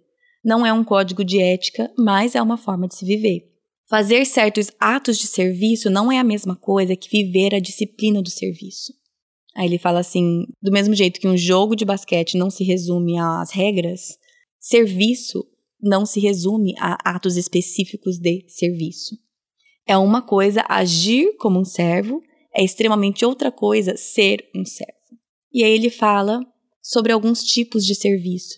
Não 0.44 0.66
é 0.66 0.74
um 0.74 0.84
código 0.84 1.24
de 1.24 1.42
ética, 1.42 1.92
mas 1.98 2.36
é 2.36 2.42
uma 2.42 2.58
forma 2.58 2.88
de 2.88 2.96
se 2.96 3.06
viver. 3.06 3.50
Fazer 3.90 4.26
certos 4.26 4.72
atos 4.80 5.18
de 5.18 5.28
serviço 5.28 5.90
não 5.90 6.12
é 6.12 6.18
a 6.18 6.24
mesma 6.24 6.56
coisa 6.56 6.96
que 6.96 7.10
viver 7.10 7.54
a 7.54 7.60
disciplina 7.60 8.22
do 8.22 8.30
serviço. 8.30 8.94
Aí 9.56 9.68
ele 9.68 9.78
fala 9.78 10.00
assim: 10.00 10.46
do 10.62 10.72
mesmo 10.72 10.96
jeito 10.96 11.20
que 11.20 11.28
um 11.28 11.38
jogo 11.38 11.76
de 11.76 11.86
basquete 11.86 12.38
não 12.38 12.50
se 12.50 12.64
resume 12.64 13.20
às 13.20 13.52
regras, 13.52 14.18
serviço 14.60 15.46
não 15.82 16.06
se 16.06 16.20
resume 16.20 16.74
a 16.80 16.98
atos 17.04 17.36
específicos 17.36 18.18
de 18.18 18.46
serviço. 18.48 19.18
É 19.86 19.98
uma 19.98 20.22
coisa 20.22 20.64
agir 20.70 21.36
como 21.38 21.60
um 21.60 21.66
servo, 21.66 22.22
é 22.56 22.64
extremamente 22.64 23.26
outra 23.26 23.52
coisa 23.52 23.98
ser 23.98 24.48
um 24.56 24.64
servo. 24.64 24.94
E 25.52 25.64
aí 25.64 25.72
ele 25.72 25.90
fala 25.90 26.40
sobre 26.82 27.12
alguns 27.12 27.44
tipos 27.44 27.86
de 27.86 27.96
serviço. 27.96 28.58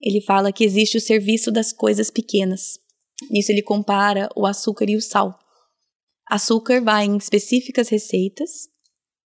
Ele 0.00 0.20
fala 0.20 0.52
que 0.52 0.64
existe 0.64 0.96
o 0.96 1.00
serviço 1.00 1.50
das 1.50 1.72
coisas 1.72 2.10
pequenas. 2.10 2.78
Nisso 3.30 3.52
ele 3.52 3.62
compara 3.62 4.28
o 4.36 4.46
açúcar 4.46 4.88
e 4.88 4.96
o 4.96 5.00
sal. 5.00 5.38
Açúcar 6.28 6.82
vai 6.82 7.04
em 7.04 7.16
específicas 7.16 7.88
receitas, 7.88 8.68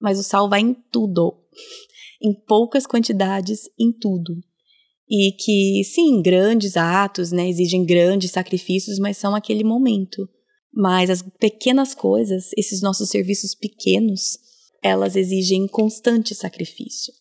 mas 0.01 0.19
o 0.19 0.23
sal 0.23 0.49
vai 0.49 0.61
em 0.61 0.75
tudo. 0.91 1.39
Em 2.23 2.35
poucas 2.47 2.87
quantidades, 2.87 3.63
em 3.79 3.93
tudo. 3.93 4.35
E 5.09 5.33
que, 5.33 5.83
sim, 5.85 6.21
grandes 6.21 6.77
atos, 6.77 7.33
né, 7.33 7.49
exigem 7.49 7.85
grandes 7.85 8.31
sacrifícios, 8.31 8.99
mas 8.99 9.17
são 9.17 9.35
aquele 9.35 9.65
momento. 9.65 10.29
Mas 10.81 11.11
as 11.11 11.23
pequenas 11.41 11.93
coisas, 11.93 12.51
esses 12.57 12.81
nossos 12.81 13.11
serviços 13.11 13.53
pequenos, 13.53 14.39
elas 14.81 15.17
exigem 15.17 15.67
constante 15.67 16.37
sacrifício. 16.37 17.13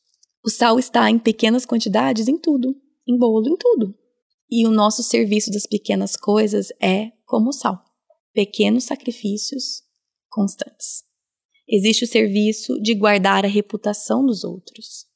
O 0.45 0.49
sal 0.51 0.77
está 0.77 1.09
em 1.09 1.17
pequenas 1.17 1.65
quantidades 1.65 2.27
em 2.27 2.37
tudo, 2.37 2.79
em 3.07 3.17
bolo, 3.17 3.49
em 3.49 3.57
tudo. 3.57 3.97
E 4.47 4.67
o 4.67 4.69
nosso 4.69 5.01
serviço 5.01 5.49
das 5.49 5.65
pequenas 5.65 6.15
coisas 6.15 6.67
é 6.79 7.11
como 7.25 7.49
o 7.49 7.51
sal: 7.51 7.83
pequenos 8.31 8.83
sacrifícios 8.83 9.81
constantes. 10.29 11.03
Existe 11.67 12.03
o 12.03 12.07
serviço 12.07 12.79
de 12.79 12.93
guardar 12.93 13.43
a 13.43 13.49
reputação 13.49 14.23
dos 14.23 14.43
outros. 14.43 15.07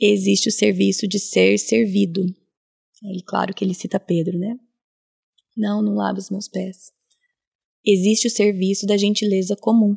Existe 0.00 0.48
o 0.48 0.52
serviço 0.52 1.06
de 1.06 1.18
ser 1.18 1.58
servido. 1.58 2.24
É 3.04 3.22
claro 3.26 3.52
que 3.52 3.62
ele 3.62 3.74
cita 3.74 4.00
Pedro, 4.00 4.38
né? 4.38 4.56
Não, 5.54 5.82
não 5.82 5.94
lave 5.94 6.20
os 6.20 6.30
meus 6.30 6.48
pés 6.48 6.95
existe 7.86 8.26
o 8.26 8.30
serviço 8.30 8.84
da 8.86 8.96
gentileza 8.96 9.56
comum. 9.56 9.94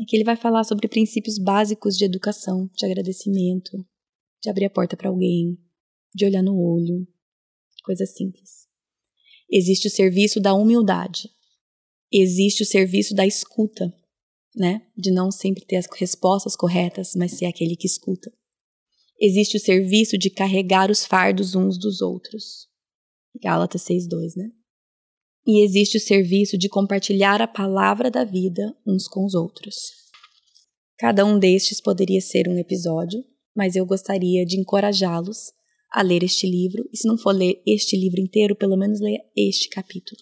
Aqui 0.00 0.16
ele 0.16 0.24
vai 0.24 0.36
falar 0.36 0.64
sobre 0.64 0.88
princípios 0.88 1.38
básicos 1.38 1.96
de 1.96 2.04
educação, 2.04 2.68
de 2.74 2.84
agradecimento, 2.84 3.86
de 4.42 4.50
abrir 4.50 4.66
a 4.66 4.70
porta 4.70 4.96
para 4.96 5.08
alguém, 5.08 5.58
de 6.14 6.24
olhar 6.24 6.42
no 6.42 6.58
olho, 6.58 7.06
coisas 7.84 8.14
simples. 8.14 8.66
Existe 9.50 9.86
o 9.86 9.90
serviço 9.90 10.40
da 10.40 10.52
humildade. 10.52 11.30
Existe 12.12 12.62
o 12.62 12.66
serviço 12.66 13.14
da 13.14 13.26
escuta, 13.26 13.94
né? 14.54 14.86
De 14.96 15.10
não 15.10 15.30
sempre 15.30 15.64
ter 15.64 15.76
as 15.76 15.86
respostas 15.96 16.56
corretas, 16.56 17.12
mas 17.16 17.32
ser 17.32 17.46
aquele 17.46 17.76
que 17.76 17.86
escuta. 17.86 18.32
Existe 19.18 19.56
o 19.56 19.60
serviço 19.60 20.18
de 20.18 20.28
carregar 20.28 20.90
os 20.90 21.06
fardos 21.06 21.54
uns 21.54 21.78
dos 21.78 22.00
outros. 22.00 22.68
Gálatas 23.40 23.82
6:2, 23.82 24.34
né? 24.36 24.50
E 25.46 25.62
existe 25.62 25.96
o 25.96 26.00
serviço 26.00 26.58
de 26.58 26.68
compartilhar 26.68 27.40
a 27.40 27.46
palavra 27.46 28.10
da 28.10 28.24
vida 28.24 28.74
uns 28.86 29.06
com 29.06 29.24
os 29.24 29.34
outros. 29.34 29.76
Cada 30.98 31.24
um 31.24 31.38
destes 31.38 31.80
poderia 31.80 32.20
ser 32.20 32.48
um 32.48 32.58
episódio, 32.58 33.22
mas 33.54 33.76
eu 33.76 33.86
gostaria 33.86 34.44
de 34.44 34.58
encorajá-los 34.58 35.52
a 35.92 36.02
ler 36.02 36.24
este 36.24 36.50
livro, 36.50 36.84
e 36.92 36.96
se 36.96 37.06
não 37.06 37.16
for 37.16 37.32
ler 37.32 37.62
este 37.66 37.96
livro 37.96 38.20
inteiro, 38.20 38.56
pelo 38.56 38.76
menos 38.76 39.00
leia 39.00 39.20
este 39.36 39.68
capítulo. 39.68 40.20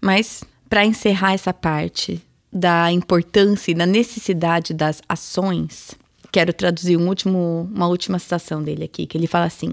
Mas, 0.00 0.42
para 0.68 0.86
encerrar 0.86 1.34
essa 1.34 1.52
parte 1.52 2.20
da 2.52 2.90
importância 2.90 3.72
e 3.72 3.74
da 3.74 3.84
necessidade 3.84 4.72
das 4.72 5.02
ações, 5.08 5.94
quero 6.32 6.52
traduzir 6.52 6.96
um 6.96 7.08
último, 7.08 7.68
uma 7.72 7.88
última 7.88 8.18
citação 8.18 8.62
dele 8.62 8.84
aqui, 8.84 9.06
que 9.06 9.18
ele 9.18 9.26
fala 9.26 9.46
assim: 9.46 9.72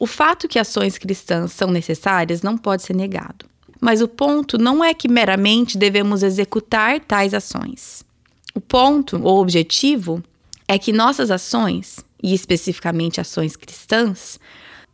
O 0.00 0.06
fato 0.06 0.48
que 0.48 0.58
ações 0.58 0.98
cristãs 0.98 1.52
são 1.52 1.70
necessárias 1.70 2.42
não 2.42 2.58
pode 2.58 2.82
ser 2.82 2.94
negado. 2.94 3.46
Mas 3.80 4.00
o 4.00 4.08
ponto 4.08 4.58
não 4.58 4.84
é 4.84 4.92
que 4.92 5.08
meramente 5.08 5.78
devemos 5.78 6.22
executar 6.22 7.00
tais 7.00 7.32
ações. 7.32 8.04
O 8.54 8.60
ponto 8.60 9.20
ou 9.22 9.40
objetivo 9.40 10.22
é 10.66 10.78
que 10.78 10.92
nossas 10.92 11.30
ações, 11.30 12.04
e 12.22 12.34
especificamente 12.34 13.20
ações 13.20 13.56
cristãs, 13.56 14.38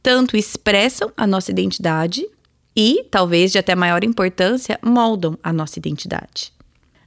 tanto 0.03 0.37
expressam 0.37 1.11
a 1.17 1.27
nossa 1.27 1.51
identidade 1.51 2.29
e, 2.77 3.07
talvez 3.11 3.53
de 3.53 3.59
até 3.59 3.75
maior 3.75 4.05
importância, 4.05 4.79
moldam 4.83 5.39
a 5.43 5.53
nossa 5.53 5.79
identidade. 5.79 6.53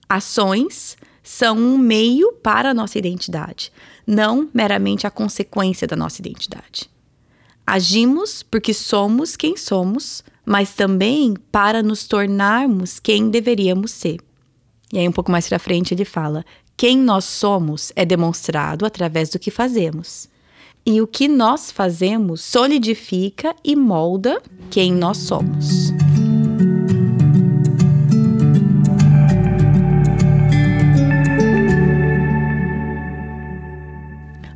Ações 0.09 0.97
são 1.21 1.57
um 1.57 1.77
meio 1.77 2.31
para 2.31 2.71
a 2.71 2.73
nossa 2.73 2.97
identidade, 2.97 3.71
não 4.05 4.49
meramente 4.53 5.05
a 5.05 5.11
consequência 5.11 5.85
da 5.85 5.95
nossa 5.95 6.21
identidade. 6.21 6.89
Agimos 7.65 8.41
porque 8.41 8.73
somos 8.73 9.35
quem 9.35 9.57
somos, 9.57 10.23
mas 10.47 10.73
também 10.73 11.33
para 11.51 11.83
nos 11.83 12.07
tornarmos 12.07 12.99
quem 12.99 13.29
deveríamos 13.29 13.91
ser. 13.91 14.15
E 14.93 14.97
aí, 14.97 15.05
um 15.05 15.11
pouco 15.11 15.29
mais 15.29 15.45
para 15.49 15.59
frente, 15.59 15.93
ele 15.93 16.05
fala: 16.05 16.45
quem 16.77 16.97
nós 16.97 17.25
somos 17.25 17.91
é 17.97 18.05
demonstrado 18.05 18.85
através 18.85 19.29
do 19.29 19.37
que 19.37 19.51
fazemos. 19.51 20.29
E 20.85 21.01
o 21.01 21.07
que 21.07 21.27
nós 21.27 21.69
fazemos 21.69 22.39
solidifica 22.39 23.53
e 23.61 23.75
molda 23.75 24.41
quem 24.71 24.93
nós 24.93 25.17
somos. 25.17 25.91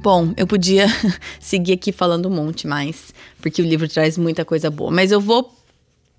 Bom, 0.01 0.33
eu 0.37 0.47
podia 0.47 0.87
seguir 1.37 1.73
aqui 1.73 1.91
falando 1.91 2.29
um 2.29 2.33
monte 2.33 2.65
mais, 2.65 3.13
porque 3.41 3.61
o 3.61 3.65
livro 3.65 3.89
traz 3.89 4.17
muita 4.17 4.45
coisa 4.45 4.71
boa, 4.71 4.89
mas 4.89 5.11
eu 5.11 5.19
vou 5.19 5.60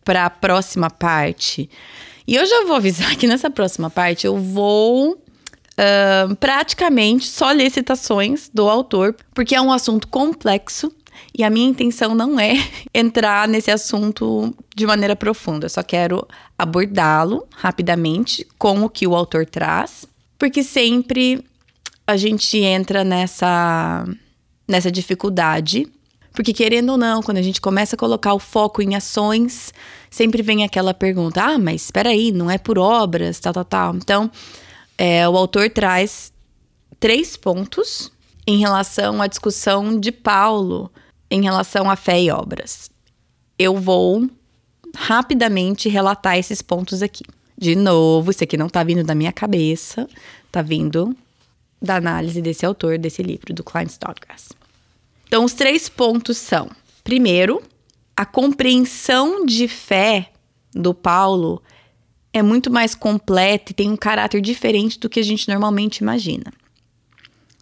para 0.05 0.27
a 0.27 0.31
próxima 0.31 0.91
parte. 0.91 1.69
E 2.27 2.35
eu 2.35 2.47
já 2.47 2.65
vou 2.65 2.77
avisar 2.77 3.17
que 3.17 3.27
nessa 3.27 3.51
próxima 3.51 3.91
parte 3.91 4.27
eu 4.27 4.37
vou 4.38 5.12
uh, 5.12 6.37
praticamente 6.37 7.27
só 7.27 7.51
ler 7.51 7.71
citações 7.71 8.51
do 8.53 8.69
autor, 8.69 9.17
porque 9.35 9.55
é 9.55 9.61
um 9.61 9.73
assunto 9.73 10.09
complexo 10.09 10.93
e 11.37 11.45
a 11.45 11.51
minha 11.51 11.69
intenção 11.69 12.15
não 12.15 12.38
é 12.38 12.55
entrar 12.95 13.49
nesse 13.49 13.71
assunto 13.71 14.55
de 14.75 14.87
maneira 14.87 15.17
profunda. 15.17 15.67
Eu 15.67 15.71
só 15.71 15.83
quero 15.83 16.27
abordá-lo 16.59 17.47
rapidamente 17.55 18.47
com 18.59 18.83
o 18.83 18.88
que 18.88 19.07
o 19.07 19.15
autor 19.15 19.47
traz, 19.47 20.07
porque 20.38 20.62
sempre 20.62 21.45
a 22.07 22.17
gente 22.17 22.59
entra 22.59 23.05
nessa, 23.05 24.05
nessa 24.67 24.91
dificuldade 24.91 25.87
porque, 26.33 26.53
querendo 26.53 26.90
ou 26.90 26.99
não, 26.99 27.23
quando 27.23 27.37
a 27.37 27.42
gente 27.42 27.61
começa 27.61 27.95
a 27.95 27.99
colocar 27.99 28.33
o 28.33 28.38
foco 28.38 28.81
em 28.81 28.95
ações, 28.95 29.73
sempre 30.11 30.42
vem 30.42 30.64
aquela 30.64 30.95
pergunta: 30.95 31.42
ah, 31.42 31.59
mas 31.59 31.85
espera 31.85 32.11
aí, 32.11 32.33
não 32.33 32.51
é 32.51 32.59
por 32.59 32.79
obras, 32.79 33.38
tal, 33.38 33.53
tal, 33.53 33.64
tal. 33.64 33.97
Então, 33.97 34.31
é, 34.97 35.29
o 35.29 35.37
autor 35.37 35.68
traz 35.71 36.33
três 36.99 37.37
pontos 37.37 38.11
em 38.47 38.59
relação 38.59 39.21
à 39.21 39.27
discussão 39.27 39.99
de 39.99 40.11
Paulo 40.11 40.90
em 41.31 41.42
relação 41.42 41.90
à 41.90 41.97
fé 41.97 42.21
e 42.21 42.31
obras. 42.31 42.90
Eu 43.59 43.77
vou 43.77 44.29
rapidamente 44.95 45.88
relatar 45.88 46.37
esses 46.37 46.61
pontos 46.61 47.03
aqui. 47.03 47.25
De 47.57 47.77
novo, 47.77 48.31
isso 48.31 48.42
aqui 48.42 48.57
não 48.57 48.68
tá 48.68 48.83
vindo 48.83 49.05
da 49.05 49.14
minha 49.14 49.33
cabeça, 49.33 50.09
tá 50.51 50.62
vindo 50.62 51.16
da 51.81 51.97
análise 51.97 52.40
desse 52.42 52.66
autor, 52.66 52.99
desse 52.99 53.23
livro, 53.23 53.55
do 53.55 53.64
Klein 53.64 53.87
Snodgrass. 53.87 54.51
Então, 55.33 55.47
os 55.47 55.55
três 55.55 55.88
pontos 55.88 56.37
são: 56.37 56.68
primeiro, 57.03 57.62
a 58.14 58.27
compreensão 58.27 59.47
de 59.47 59.66
fé 59.66 60.31
do 60.75 60.92
Paulo 60.92 61.62
é 62.35 62.42
muito 62.42 62.71
mais 62.71 62.95
completa 62.95 63.73
e 63.73 63.75
tem 63.75 63.90
um 63.90 63.97
caráter 63.97 64.42
diferente 64.42 65.01
do 65.01 65.09
que 65.09 65.18
a 65.18 65.23
gente 65.23 65.49
normalmente 65.49 66.01
imagina. 66.01 66.53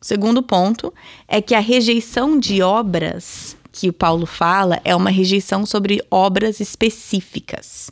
Segundo 0.02 0.42
ponto 0.42 0.92
é 1.28 1.40
que 1.40 1.54
a 1.54 1.60
rejeição 1.60 2.40
de 2.40 2.60
obras 2.60 3.56
que 3.70 3.88
o 3.88 3.92
Paulo 3.92 4.26
fala 4.26 4.80
é 4.84 4.96
uma 4.96 5.10
rejeição 5.10 5.64
sobre 5.64 6.04
obras 6.10 6.58
específicas. 6.58 7.88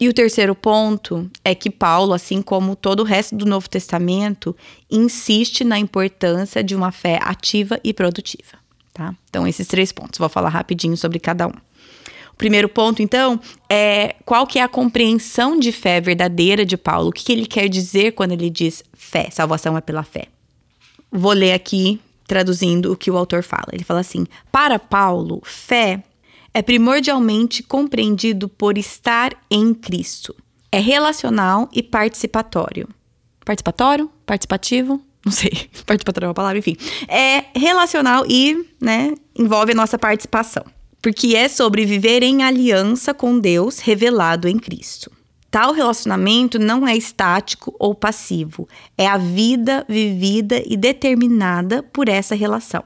E 0.00 0.08
o 0.08 0.12
terceiro 0.12 0.56
ponto 0.56 1.30
é 1.44 1.54
que 1.54 1.70
Paulo, 1.70 2.14
assim 2.14 2.42
como 2.42 2.74
todo 2.74 2.98
o 2.98 3.04
resto 3.04 3.36
do 3.36 3.46
Novo 3.46 3.70
Testamento, 3.70 4.56
insiste 4.90 5.62
na 5.62 5.78
importância 5.78 6.64
de 6.64 6.74
uma 6.74 6.90
fé 6.90 7.20
ativa 7.22 7.78
e 7.84 7.94
produtiva 7.94 8.58
tá? 8.98 9.14
Então, 9.30 9.46
esses 9.46 9.66
três 9.68 9.92
pontos, 9.92 10.18
vou 10.18 10.28
falar 10.28 10.48
rapidinho 10.48 10.96
sobre 10.96 11.20
cada 11.20 11.46
um. 11.46 11.52
O 12.32 12.36
primeiro 12.36 12.68
ponto, 12.68 13.00
então, 13.00 13.40
é 13.70 14.16
qual 14.24 14.44
que 14.46 14.58
é 14.58 14.62
a 14.62 14.68
compreensão 14.68 15.58
de 15.58 15.70
fé 15.70 16.00
verdadeira 16.00 16.66
de 16.66 16.76
Paulo? 16.76 17.10
O 17.10 17.12
que, 17.12 17.24
que 17.24 17.32
ele 17.32 17.46
quer 17.46 17.68
dizer 17.68 18.12
quando 18.12 18.32
ele 18.32 18.50
diz 18.50 18.82
fé? 18.92 19.28
Salvação 19.30 19.76
é 19.76 19.80
pela 19.80 20.02
fé. 20.02 20.26
Vou 21.10 21.32
ler 21.32 21.52
aqui, 21.52 22.00
traduzindo 22.26 22.92
o 22.92 22.96
que 22.96 23.10
o 23.10 23.16
autor 23.16 23.42
fala. 23.42 23.68
Ele 23.72 23.84
fala 23.84 24.00
assim: 24.00 24.26
Para 24.50 24.78
Paulo, 24.78 25.40
fé 25.44 26.02
é 26.52 26.60
primordialmente 26.60 27.62
compreendido 27.62 28.48
por 28.48 28.76
estar 28.76 29.32
em 29.50 29.72
Cristo. 29.72 30.34
É 30.70 30.80
relacional 30.80 31.68
e 31.72 31.82
participatório. 31.82 32.88
Participatório? 33.44 34.10
Participativo? 34.26 35.00
Não 35.28 35.32
sei, 35.32 35.68
participatório 35.84 36.26
é 36.26 36.28
uma 36.28 36.34
palavra, 36.34 36.58
enfim. 36.58 36.76
É 37.06 37.44
relacional 37.54 38.24
e, 38.26 38.66
né, 38.80 39.12
envolve 39.38 39.72
a 39.72 39.74
nossa 39.74 39.98
participação. 39.98 40.64
Porque 41.02 41.36
é 41.36 41.48
sobre 41.48 41.84
viver 41.84 42.22
em 42.22 42.42
aliança 42.42 43.14
com 43.14 43.38
Deus 43.38 43.78
revelado 43.78 44.48
em 44.48 44.58
Cristo. 44.58 45.12
Tal 45.50 45.72
relacionamento 45.72 46.58
não 46.58 46.86
é 46.86 46.96
estático 46.96 47.74
ou 47.78 47.94
passivo, 47.94 48.68
é 48.96 49.06
a 49.06 49.16
vida 49.16 49.84
vivida 49.88 50.62
e 50.66 50.76
determinada 50.76 51.82
por 51.82 52.08
essa 52.08 52.34
relação. 52.34 52.82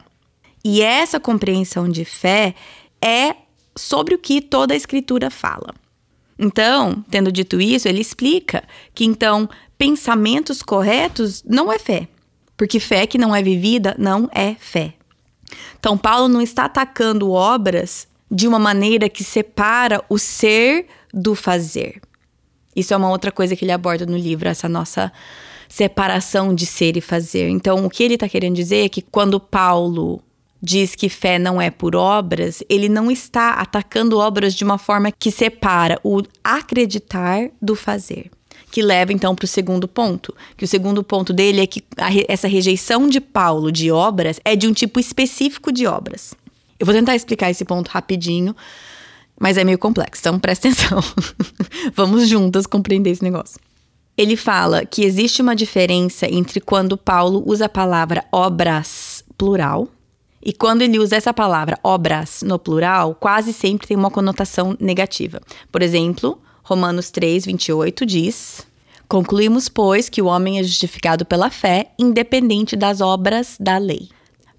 E 0.64 0.82
essa 0.82 1.18
compreensão 1.18 1.88
de 1.88 2.04
fé 2.04 2.54
é 3.00 3.34
sobre 3.76 4.14
o 4.14 4.18
que 4.18 4.40
toda 4.40 4.74
a 4.74 4.76
Escritura 4.76 5.30
fala. 5.30 5.74
Então, 6.38 7.04
tendo 7.10 7.32
dito 7.32 7.60
isso, 7.60 7.88
ele 7.88 8.00
explica 8.00 8.62
que 8.94 9.04
então 9.04 9.48
pensamentos 9.76 10.62
corretos 10.62 11.42
não 11.44 11.72
é 11.72 11.78
fé, 11.78 12.08
porque 12.62 12.78
fé 12.78 13.08
que 13.08 13.18
não 13.18 13.34
é 13.34 13.42
vivida 13.42 13.96
não 13.98 14.30
é 14.32 14.54
fé. 14.54 14.94
Então, 15.80 15.98
Paulo 15.98 16.28
não 16.28 16.40
está 16.40 16.66
atacando 16.66 17.32
obras 17.32 18.06
de 18.30 18.46
uma 18.46 18.56
maneira 18.60 19.08
que 19.08 19.24
separa 19.24 20.00
o 20.08 20.16
ser 20.16 20.86
do 21.12 21.34
fazer. 21.34 22.00
Isso 22.76 22.94
é 22.94 22.96
uma 22.96 23.10
outra 23.10 23.32
coisa 23.32 23.56
que 23.56 23.64
ele 23.64 23.72
aborda 23.72 24.06
no 24.06 24.16
livro, 24.16 24.48
essa 24.48 24.68
nossa 24.68 25.12
separação 25.68 26.54
de 26.54 26.64
ser 26.64 26.96
e 26.96 27.00
fazer. 27.00 27.48
Então, 27.48 27.84
o 27.84 27.90
que 27.90 28.04
ele 28.04 28.14
está 28.14 28.28
querendo 28.28 28.54
dizer 28.54 28.84
é 28.84 28.88
que 28.88 29.02
quando 29.02 29.40
Paulo 29.40 30.22
diz 30.62 30.94
que 30.94 31.08
fé 31.08 31.40
não 31.40 31.60
é 31.60 31.68
por 31.68 31.96
obras, 31.96 32.62
ele 32.68 32.88
não 32.88 33.10
está 33.10 33.54
atacando 33.54 34.20
obras 34.20 34.54
de 34.54 34.62
uma 34.62 34.78
forma 34.78 35.10
que 35.10 35.32
separa 35.32 35.98
o 36.04 36.22
acreditar 36.44 37.50
do 37.60 37.74
fazer 37.74 38.30
que 38.72 38.82
leva 38.82 39.12
então 39.12 39.34
para 39.34 39.44
o 39.44 39.48
segundo 39.48 39.86
ponto. 39.86 40.34
Que 40.56 40.64
o 40.64 40.68
segundo 40.68 41.04
ponto 41.04 41.32
dele 41.32 41.60
é 41.60 41.66
que 41.66 41.84
a, 41.98 42.08
essa 42.26 42.48
rejeição 42.48 43.06
de 43.06 43.20
Paulo 43.20 43.70
de 43.70 43.92
obras 43.92 44.40
é 44.44 44.56
de 44.56 44.66
um 44.66 44.72
tipo 44.72 44.98
específico 44.98 45.70
de 45.70 45.86
obras. 45.86 46.34
Eu 46.80 46.86
vou 46.86 46.94
tentar 46.94 47.14
explicar 47.14 47.50
esse 47.50 47.64
ponto 47.66 47.88
rapidinho, 47.88 48.56
mas 49.38 49.58
é 49.58 49.62
meio 49.62 49.78
complexo, 49.78 50.22
então 50.22 50.40
presta 50.40 50.66
atenção. 50.72 51.00
Vamos 51.94 52.26
juntas 52.26 52.66
compreender 52.66 53.10
esse 53.10 53.22
negócio. 53.22 53.60
Ele 54.16 54.36
fala 54.36 54.86
que 54.86 55.04
existe 55.04 55.42
uma 55.42 55.54
diferença 55.54 56.26
entre 56.26 56.60
quando 56.60 56.96
Paulo 56.96 57.42
usa 57.46 57.66
a 57.66 57.68
palavra 57.68 58.24
obras 58.32 59.22
plural 59.36 59.88
e 60.42 60.52
quando 60.52 60.82
ele 60.82 60.98
usa 60.98 61.16
essa 61.16 61.32
palavra 61.32 61.78
obras 61.84 62.42
no 62.42 62.58
plural, 62.58 63.14
quase 63.14 63.52
sempre 63.52 63.86
tem 63.86 63.96
uma 63.96 64.10
conotação 64.10 64.76
negativa. 64.80 65.40
Por 65.70 65.82
exemplo, 65.82 66.40
Romanos 66.62 67.10
3, 67.10 67.46
28 67.46 68.06
diz: 68.06 68.66
Concluímos, 69.08 69.68
pois, 69.68 70.08
que 70.08 70.22
o 70.22 70.26
homem 70.26 70.58
é 70.58 70.62
justificado 70.62 71.24
pela 71.24 71.50
fé, 71.50 71.90
independente 71.98 72.76
das 72.76 73.00
obras 73.00 73.56
da 73.60 73.76
lei. 73.78 74.08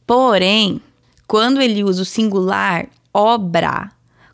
Porém, 0.06 0.82
quando 1.26 1.62
ele 1.62 1.84
usa 1.84 2.02
o 2.02 2.06
singular 2.06 2.88
obra, 3.14 3.92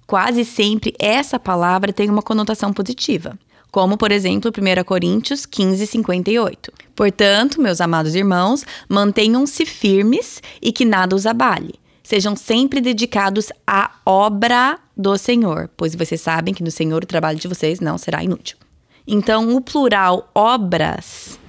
quase 0.07 0.43
sempre 0.43 0.93
essa 0.99 1.39
palavra 1.39 1.93
tem 1.93 2.09
uma 2.09 2.21
conotação 2.21 2.73
positiva. 2.73 3.37
Como, 3.71 3.97
por 3.97 4.11
exemplo, 4.11 4.51
1 4.51 4.83
Coríntios 4.83 5.45
15, 5.45 5.85
58. 5.85 6.73
Portanto, 6.95 7.61
meus 7.61 7.79
amados 7.79 8.15
irmãos, 8.15 8.65
mantenham-se 8.87 9.65
firmes 9.65 10.41
e 10.61 10.71
que 10.71 10.83
nada 10.83 11.15
os 11.15 11.27
abale. 11.27 11.75
Sejam 12.01 12.35
sempre 12.35 12.81
dedicados 12.81 13.51
à 13.67 13.91
obra 14.03 14.79
do 14.99 15.17
Senhor, 15.17 15.71
pois 15.77 15.95
vocês 15.95 16.19
sabem 16.19 16.53
que 16.53 16.61
no 16.61 16.69
Senhor 16.69 17.01
o 17.01 17.07
trabalho 17.07 17.39
de 17.39 17.47
vocês 17.47 17.79
não 17.79 17.97
será 17.97 18.21
inútil. 18.21 18.57
Então, 19.07 19.55
o 19.55 19.61
plural 19.61 20.29
obras, 20.35 21.39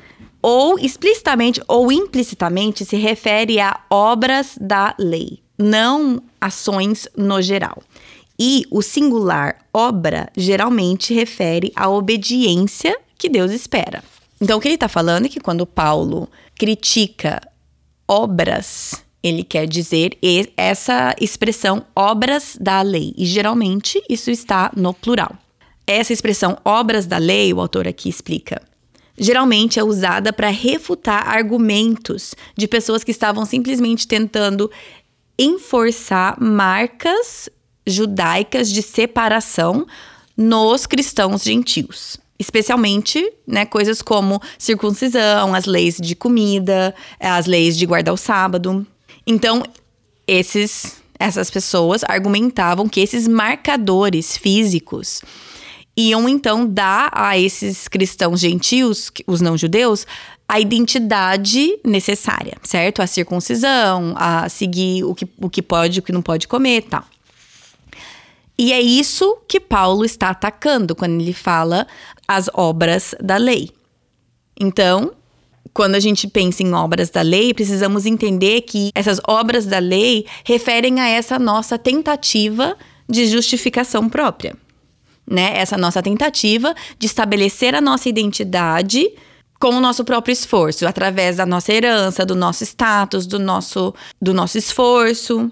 ou 0.41 0.79
explicitamente 0.79 1.61
ou 1.67 1.91
implicitamente, 1.91 2.85
se 2.85 2.97
refere 2.97 3.59
a 3.59 3.81
obras 3.91 4.57
da 4.61 4.95
lei, 4.97 5.41
não 5.59 6.23
ações 6.41 7.09
no 7.17 7.43
geral. 7.43 7.83
E 8.39 8.65
o 8.71 8.81
singular 8.81 9.59
obra 9.75 10.31
geralmente 10.37 11.13
refere 11.13 11.73
à 11.75 11.89
obediência 11.91 12.97
que 13.19 13.29
Deus 13.29 13.51
espera. 13.51 14.05
Então, 14.41 14.59
o 14.59 14.61
que 14.61 14.69
ele 14.69 14.77
está 14.77 14.89
falando 14.89 15.27
é 15.27 15.29
que 15.29 15.41
quando 15.41 15.67
Paulo 15.67 16.29
critica 16.57 17.41
obras, 18.07 19.05
ele 19.23 19.45
quer 19.45 19.67
dizer 19.67 20.19
essa 20.57 21.15
expressão 21.21 21.85
obras 21.95 22.57
da 22.61 22.81
lei. 22.83 23.13
E 23.17 23.27
geralmente 23.27 24.03
isso 24.09 24.31
está 24.31 24.71
no 24.75 24.95
plural. 24.95 25.37
Essa 25.87 26.13
expressão 26.13 26.57
obras 26.65 27.07
da 27.07 27.19
lei, 27.19 27.53
o 27.53 27.61
autor 27.61 27.87
aqui 27.87 28.09
explica, 28.09 28.63
geralmente 29.19 29.79
é 29.79 29.85
usada 29.85 30.33
para 30.33 30.49
refutar 30.49 31.29
argumentos 31.29 32.35
de 32.57 32.67
pessoas 32.67 33.05
que 33.05 33.11
estavam 33.11 33.45
simplesmente 33.45 34.07
tentando 34.07 34.71
enforçar 35.39 36.41
marcas 36.41 37.49
judaicas 37.87 38.71
de 38.71 38.83
separação 38.83 39.87
nos 40.37 40.87
cristãos 40.87 41.43
gentios. 41.43 42.19
Especialmente, 42.39 43.31
né, 43.47 43.67
coisas 43.67 44.01
como 44.01 44.41
circuncisão, 44.59 45.55
as 45.55 45.67
leis 45.67 45.99
de 46.01 46.15
comida, 46.15 46.95
as 47.19 47.45
leis 47.45 47.77
de 47.77 47.85
guardar 47.85 48.15
o 48.15 48.17
sábado. 48.17 48.87
Então, 49.31 49.63
esses, 50.27 50.97
essas 51.17 51.53
pessoas 51.53 52.03
argumentavam 52.03 52.89
que 52.89 52.99
esses 52.99 53.29
marcadores 53.29 54.37
físicos 54.37 55.23
iam 55.97 56.29
então 56.29 56.67
dar 56.67 57.13
a 57.15 57.39
esses 57.39 57.87
cristãos 57.87 58.41
gentios, 58.41 59.13
os 59.29 59.41
não 59.41 59.57
judeus, 59.57 60.05
a 60.49 60.59
identidade 60.59 61.79
necessária, 61.85 62.57
certo? 62.65 63.03
A 63.03 63.07
circuncisão, 63.07 64.15
a 64.17 64.49
seguir 64.49 65.05
o 65.05 65.15
que, 65.15 65.29
o 65.39 65.49
que 65.49 65.63
pode 65.63 65.99
e 65.99 66.01
o 66.01 66.03
que 66.03 66.11
não 66.11 66.23
pode 66.23 66.49
comer 66.49 66.83
tal. 66.83 67.05
E 68.59 68.73
é 68.73 68.81
isso 68.81 69.39
que 69.47 69.61
Paulo 69.61 70.05
está 70.05 70.31
atacando 70.31 70.97
quando 70.97 71.21
ele 71.21 71.33
fala 71.33 71.87
as 72.27 72.51
obras 72.53 73.15
da 73.23 73.37
lei. 73.37 73.71
Então, 74.59 75.13
quando 75.73 75.95
a 75.95 76.01
gente 76.01 76.27
pensa 76.27 76.63
em 76.63 76.73
obras 76.73 77.11
da 77.11 77.23
lei, 77.23 77.55
precisamos 77.55 78.07
entender 78.07 78.63
que 78.63 78.91
essas 78.95 79.21
obras 79.27 79.67
da 79.67 79.79
lei 79.79 80.27
referem 80.45 81.01
a 81.01 81.09
essa 81.09 81.39
nossa 81.39 81.79
tentativa 81.79 82.77
de 83.09 83.27
justificação 83.27 84.09
própria 84.09 84.57
né? 85.31 85.57
Essa 85.57 85.79
nossa 85.79 86.03
tentativa 86.03 86.75
de 86.99 87.07
estabelecer 87.07 87.75
a 87.75 87.81
nossa 87.81 88.09
identidade 88.09 89.09
com 89.61 89.69
o 89.69 89.81
nosso 89.81 90.05
próprio 90.05 90.33
esforço, 90.33 90.87
através 90.87 91.37
da 91.37 91.47
nossa 91.47 91.73
herança, 91.73 92.27
do 92.27 92.35
nosso 92.35 92.65
status, 92.65 93.27
do 93.27 93.39
nosso, 93.39 93.95
do 94.21 94.35
nosso 94.35 94.59
esforço. 94.59 95.51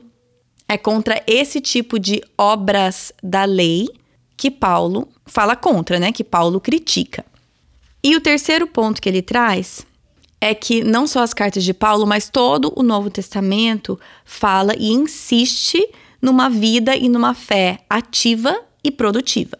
É 0.69 0.77
contra 0.77 1.23
esse 1.27 1.61
tipo 1.61 1.99
de 1.99 2.21
obras 2.37 3.12
da 3.23 3.45
lei 3.45 3.89
que 4.37 4.51
Paulo 4.51 5.09
fala 5.25 5.55
contra, 5.55 5.99
né? 6.01 6.11
Que 6.11 6.25
Paulo 6.25 6.61
critica. 6.61 7.25
E 8.03 8.16
o 8.16 8.21
terceiro 8.21 8.66
ponto 8.66 9.01
que 9.01 9.09
ele 9.09 9.23
traz 9.23 9.87
é 10.41 10.55
que 10.55 10.84
não 10.84 11.07
só 11.07 11.20
as 11.20 11.34
cartas 11.34 11.64
de 11.64 11.74
Paulo, 11.74 12.07
mas 12.07 12.28
todo 12.28 12.72
o 12.76 12.82
Novo 12.82 13.11
Testamento 13.11 13.99
fala 14.24 14.74
e 14.76 14.91
insiste 14.91 15.84
numa 16.20 16.49
vida 16.49 16.97
e 16.97 17.09
numa 17.09 17.34
fé 17.34 17.80
ativa 17.89 18.61
e 18.82 18.91
produtiva. 18.91 19.59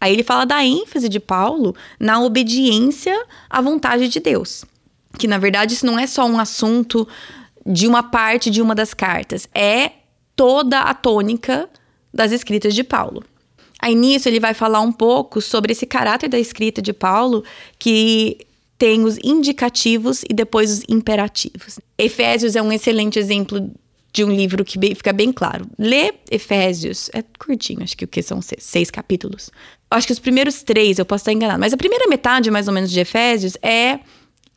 Aí 0.00 0.12
ele 0.12 0.22
fala 0.22 0.44
da 0.44 0.64
ênfase 0.64 1.08
de 1.08 1.18
Paulo 1.18 1.74
na 1.98 2.20
obediência 2.20 3.16
à 3.48 3.60
vontade 3.60 4.08
de 4.08 4.20
Deus. 4.20 4.64
Que 5.18 5.26
na 5.26 5.38
verdade 5.38 5.74
isso 5.74 5.86
não 5.86 5.98
é 5.98 6.06
só 6.06 6.24
um 6.24 6.38
assunto 6.38 7.08
de 7.66 7.86
uma 7.86 8.02
parte 8.02 8.50
de 8.50 8.62
uma 8.62 8.74
das 8.74 8.94
cartas, 8.94 9.48
é 9.54 9.92
toda 10.34 10.80
a 10.80 10.94
tônica 10.94 11.68
das 12.12 12.32
escritas 12.32 12.74
de 12.74 12.82
Paulo. 12.82 13.22
Aí 13.80 13.94
nisso 13.94 14.28
ele 14.28 14.40
vai 14.40 14.54
falar 14.54 14.80
um 14.80 14.90
pouco 14.90 15.40
sobre 15.40 15.72
esse 15.72 15.86
caráter 15.86 16.28
da 16.28 16.38
escrita 16.38 16.80
de 16.80 16.92
Paulo 16.92 17.44
que 17.78 18.38
tem 18.78 19.04
os 19.04 19.18
indicativos 19.22 20.22
e 20.28 20.32
depois 20.32 20.70
os 20.70 20.82
imperativos. 20.88 21.80
Efésios 21.98 22.54
é 22.54 22.62
um 22.62 22.72
excelente 22.72 23.18
exemplo 23.18 23.70
de 24.12 24.24
um 24.24 24.30
livro 24.30 24.64
que 24.64 24.78
fica 24.94 25.12
bem 25.12 25.32
claro. 25.32 25.66
Lê 25.78 26.14
Efésios, 26.30 27.10
é 27.12 27.22
curtinho, 27.38 27.82
acho 27.82 27.96
que 27.96 28.04
o 28.04 28.08
que 28.08 28.22
são 28.22 28.40
seis, 28.40 28.62
seis 28.62 28.90
capítulos. 28.90 29.50
Acho 29.90 30.06
que 30.06 30.12
os 30.12 30.18
primeiros 30.18 30.62
três, 30.62 30.98
eu 30.98 31.04
posso 31.04 31.22
estar 31.22 31.32
enganado, 31.32 31.60
mas 31.60 31.72
a 31.72 31.76
primeira 31.76 32.06
metade, 32.06 32.50
mais 32.50 32.68
ou 32.68 32.74
menos, 32.74 32.90
de 32.90 33.00
Efésios 33.00 33.56
é 33.62 33.98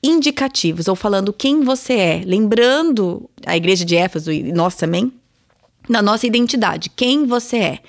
indicativos, 0.03 0.87
ou 0.87 0.95
falando 0.95 1.33
quem 1.33 1.61
você 1.61 1.93
é, 1.93 2.21
lembrando 2.25 3.29
a 3.45 3.55
igreja 3.55 3.85
de 3.85 3.95
Éfeso 3.95 4.31
e 4.31 4.51
nós 4.51 4.75
também, 4.75 5.11
da 5.89 6.01
nossa 6.01 6.27
identidade, 6.27 6.89
quem 6.95 7.25
você 7.25 7.57
é. 7.57 7.79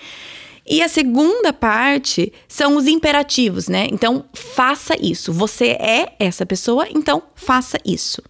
E 0.66 0.80
a 0.80 0.88
segunda 0.88 1.52
parte 1.52 2.32
são 2.46 2.76
os 2.76 2.86
imperativos, 2.86 3.68
né? 3.68 3.88
Então, 3.90 4.24
faça 4.32 4.94
isso. 5.00 5.32
Você 5.32 5.70
é 5.70 6.14
essa 6.18 6.46
pessoa, 6.46 6.86
então 6.88 7.22
faça 7.34 7.78
isso. 7.84 8.22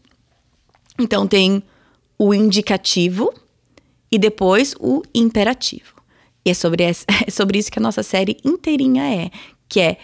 Então, 0.99 1.26
tem 1.26 1.62
o 2.18 2.33
indicativo 2.33 3.33
e 4.11 4.18
depois 4.18 4.74
o 4.80 5.03
imperativo. 5.14 5.95
E 6.45 6.51
é 6.51 6.55
sobre, 6.55 6.85
essa, 6.85 7.05
é 7.26 7.30
sobre 7.30 7.59
isso 7.59 7.70
que 7.70 7.78
a 7.78 7.83
nossa 7.83 8.03
série 8.03 8.39
inteirinha 8.45 9.05
é, 9.05 9.30
que 9.68 9.80
é 9.80 9.99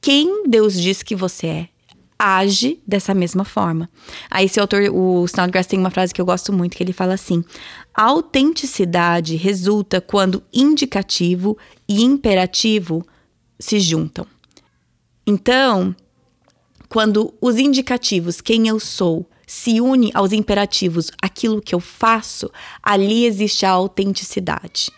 quem 0.00 0.44
Deus 0.46 0.80
diz 0.80 1.02
que 1.02 1.16
você 1.16 1.46
é, 1.46 1.68
age 2.18 2.80
dessa 2.86 3.14
mesma 3.14 3.44
forma. 3.44 3.88
Aí 4.30 4.46
esse 4.46 4.60
autor, 4.60 4.82
o 4.92 5.24
Snodgrass 5.24 5.66
tem 5.66 5.78
uma 5.78 5.90
frase 5.90 6.14
que 6.14 6.20
eu 6.20 6.24
gosto 6.24 6.52
muito, 6.52 6.76
que 6.76 6.82
ele 6.82 6.92
fala 6.92 7.14
assim: 7.14 7.44
a 7.94 8.04
autenticidade 8.04 9.36
resulta 9.36 10.00
quando 10.00 10.42
indicativo 10.52 11.56
e 11.88 12.02
imperativo 12.02 13.06
se 13.58 13.80
juntam. 13.80 14.26
Então, 15.26 15.94
quando 16.88 17.34
os 17.40 17.58
indicativos, 17.58 18.40
quem 18.40 18.68
eu 18.68 18.78
sou, 18.78 19.28
se 19.46 19.80
une 19.80 20.10
aos 20.14 20.32
imperativos, 20.32 21.10
aquilo 21.20 21.60
que 21.60 21.74
eu 21.74 21.80
faço, 21.80 22.50
ali 22.82 23.24
existe 23.24 23.66
a 23.66 23.70
autenticidade. 23.70 24.90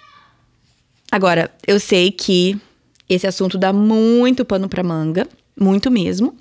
Agora, 1.10 1.50
eu 1.66 1.78
sei 1.78 2.10
que 2.10 2.60
esse 3.08 3.26
assunto 3.26 3.56
dá 3.56 3.72
muito 3.72 4.44
pano 4.44 4.68
para 4.68 4.82
manga, 4.82 5.28
muito 5.58 5.90
mesmo. 5.90 6.36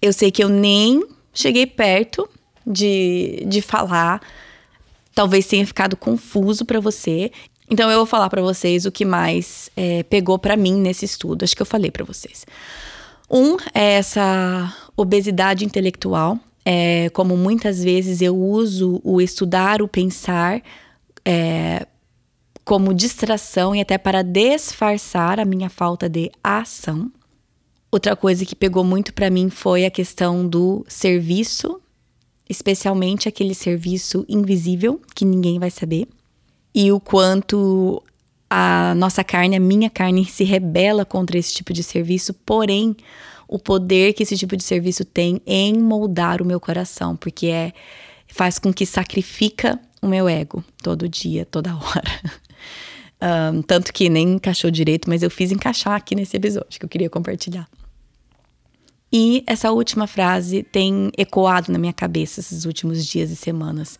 Eu 0.00 0.12
sei 0.12 0.30
que 0.30 0.42
eu 0.42 0.48
nem 0.48 1.04
cheguei 1.32 1.66
perto 1.66 2.28
de, 2.66 3.44
de 3.46 3.60
falar, 3.60 4.20
talvez 5.14 5.46
tenha 5.46 5.66
ficado 5.66 5.96
confuso 5.96 6.64
para 6.64 6.80
você. 6.80 7.30
Então 7.68 7.90
eu 7.90 7.98
vou 7.98 8.06
falar 8.06 8.28
para 8.28 8.42
vocês 8.42 8.84
o 8.84 8.92
que 8.92 9.04
mais 9.04 9.70
é, 9.76 10.02
pegou 10.04 10.38
para 10.38 10.56
mim 10.56 10.74
nesse 10.74 11.04
estudo. 11.04 11.44
Acho 11.44 11.54
que 11.54 11.62
eu 11.62 11.66
falei 11.66 11.90
para 11.90 12.04
vocês. 12.04 12.44
Um 13.30 13.56
é 13.72 13.92
essa 13.92 14.76
obesidade 14.96 15.64
intelectual, 15.64 16.36
é, 16.64 17.08
como 17.10 17.36
muitas 17.36 17.82
vezes 17.82 18.20
eu 18.20 18.36
uso 18.36 19.00
o 19.04 19.20
estudar, 19.20 19.80
o 19.80 19.88
pensar 19.88 20.60
é, 21.24 21.86
como 22.64 22.92
distração 22.92 23.74
e 23.74 23.80
até 23.80 23.96
para 23.96 24.22
disfarçar 24.22 25.38
a 25.38 25.44
minha 25.44 25.70
falta 25.70 26.08
de 26.08 26.30
ação. 26.42 27.10
Outra 27.92 28.14
coisa 28.14 28.46
que 28.46 28.54
pegou 28.54 28.84
muito 28.84 29.12
para 29.12 29.30
mim 29.30 29.50
foi 29.50 29.84
a 29.84 29.90
questão 29.90 30.46
do 30.46 30.84
serviço, 30.88 31.80
especialmente 32.48 33.28
aquele 33.28 33.54
serviço 33.54 34.24
invisível 34.28 35.00
que 35.14 35.24
ninguém 35.24 35.58
vai 35.58 35.70
saber, 35.70 36.06
e 36.72 36.92
o 36.92 37.00
quanto 37.00 38.02
a 38.48 38.94
nossa 38.96 39.24
carne, 39.24 39.56
a 39.56 39.60
minha 39.60 39.90
carne, 39.90 40.24
se 40.24 40.44
rebela 40.44 41.04
contra 41.04 41.36
esse 41.36 41.52
tipo 41.52 41.72
de 41.72 41.82
serviço, 41.82 42.32
porém 42.32 42.96
o 43.48 43.58
poder 43.58 44.12
que 44.12 44.22
esse 44.22 44.36
tipo 44.36 44.56
de 44.56 44.62
serviço 44.62 45.04
tem 45.04 45.40
em 45.44 45.76
moldar 45.76 46.40
o 46.40 46.44
meu 46.44 46.60
coração, 46.60 47.16
porque 47.16 47.46
é 47.48 47.72
faz 48.28 48.60
com 48.60 48.72
que 48.72 48.86
sacrifica 48.86 49.80
o 50.00 50.06
meu 50.06 50.28
ego 50.28 50.62
todo 50.80 51.08
dia, 51.08 51.44
toda 51.44 51.74
hora. 51.74 52.20
Um, 53.22 53.60
tanto 53.60 53.92
que 53.92 54.08
nem 54.08 54.36
encaixou 54.36 54.70
direito, 54.70 55.06
mas 55.06 55.22
eu 55.22 55.30
fiz 55.30 55.52
encaixar 55.52 55.92
aqui 55.92 56.14
nesse 56.14 56.38
episódio 56.38 56.80
que 56.80 56.86
eu 56.86 56.88
queria 56.88 57.10
compartilhar. 57.10 57.68
E 59.12 59.42
essa 59.46 59.72
última 59.72 60.06
frase 60.06 60.62
tem 60.62 61.10
ecoado 61.18 61.72
na 61.72 61.78
minha 61.78 61.92
cabeça 61.92 62.40
esses 62.40 62.64
últimos 62.64 63.04
dias 63.04 63.30
e 63.30 63.36
semanas. 63.36 63.98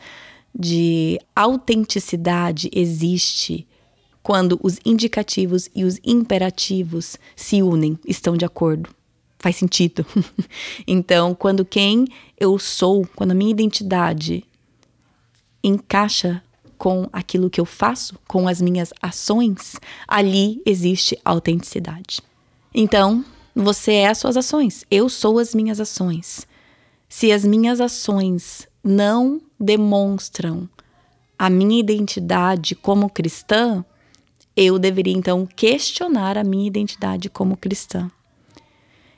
De 0.55 1.19
autenticidade 1.35 2.71
existe 2.73 3.67
quando 4.23 4.61
os 4.63 4.79
indicativos 4.85 5.69
e 5.75 5.85
os 5.85 5.99
imperativos 6.05 7.17
se 7.35 7.63
unem, 7.63 7.99
estão 8.07 8.37
de 8.37 8.45
acordo. 8.45 8.91
Faz 9.39 9.57
sentido. 9.57 10.05
então, 10.87 11.35
quando 11.35 11.65
quem 11.65 12.07
eu 12.39 12.59
sou, 12.59 13.09
quando 13.17 13.31
a 13.31 13.35
minha 13.35 13.51
identidade 13.51 14.45
encaixa 15.65 16.43
com 16.77 17.09
aquilo 17.13 17.51
que 17.51 17.61
eu 17.61 17.65
faço, 17.65 18.19
com 18.27 18.47
as 18.47 18.61
minhas 18.61 18.93
ações, 19.03 19.77
ali 20.07 20.63
existe 20.65 21.19
autenticidade. 21.25 22.21
Então, 22.75 23.25
você 23.55 23.93
é 23.93 24.09
as 24.09 24.19
suas 24.19 24.37
ações, 24.37 24.85
eu 24.91 25.09
sou 25.09 25.39
as 25.39 25.55
minhas 25.55 25.81
ações. 25.81 26.47
Se 27.09 27.33
as 27.33 27.45
minhas 27.45 27.81
ações 27.81 28.69
não 28.83 29.41
demonstram 29.59 30.69
a 31.39 31.51
minha 31.51 31.81
identidade 31.81 32.75
como 32.75 33.11
cristã, 33.11 33.85
eu 34.57 34.79
deveria 34.79 35.17
então 35.17 35.47
questionar 35.47 36.37
a 36.37 36.45
minha 36.45 36.67
identidade 36.67 37.29
como 37.29 37.57
cristã. 37.57 38.11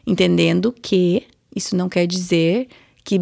Entendendo 0.06 0.72
que 0.72 1.26
isso 1.54 1.76
não 1.76 1.88
quer 1.88 2.06
dizer 2.06 2.68
que 3.04 3.20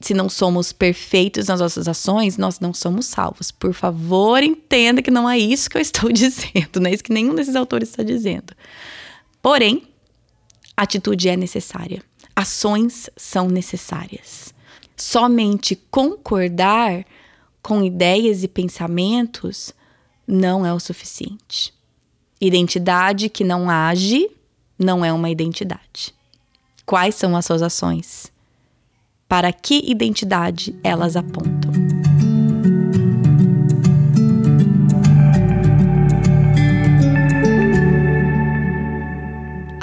se 0.00 0.12
não 0.12 0.28
somos 0.28 0.72
perfeitos 0.72 1.46
nas 1.46 1.60
nossas 1.60 1.88
ações, 1.88 2.36
nós 2.36 2.60
não 2.60 2.74
somos 2.74 3.06
salvos. 3.06 3.50
Por 3.50 3.72
favor, 3.72 4.42
entenda 4.42 5.00
que 5.00 5.10
não 5.10 5.28
é 5.28 5.38
isso 5.38 5.70
que 5.70 5.76
eu 5.76 5.82
estou 5.82 6.10
dizendo, 6.12 6.80
não 6.80 6.90
é 6.90 6.94
isso 6.94 7.04
que 7.04 7.12
nenhum 7.12 7.34
desses 7.34 7.56
autores 7.56 7.88
está 7.88 8.02
dizendo. 8.02 8.52
Porém, 9.40 9.82
atitude 10.76 11.28
é 11.28 11.36
necessária. 11.36 12.02
Ações 12.34 13.08
são 13.16 13.48
necessárias. 13.48 14.54
Somente 14.96 15.76
concordar 15.90 17.04
com 17.62 17.82
ideias 17.82 18.42
e 18.42 18.48
pensamentos 18.48 19.72
não 20.26 20.64
é 20.64 20.72
o 20.72 20.80
suficiente. 20.80 21.72
Identidade 22.40 23.28
que 23.28 23.44
não 23.44 23.70
age 23.70 24.30
não 24.78 25.04
é 25.04 25.12
uma 25.12 25.30
identidade. 25.30 26.14
Quais 26.84 27.14
são 27.14 27.36
as 27.36 27.46
suas 27.46 27.62
ações? 27.62 28.30
para 29.28 29.52
que 29.52 29.82
identidade 29.90 30.74
elas 30.82 31.16
apontam. 31.16 31.95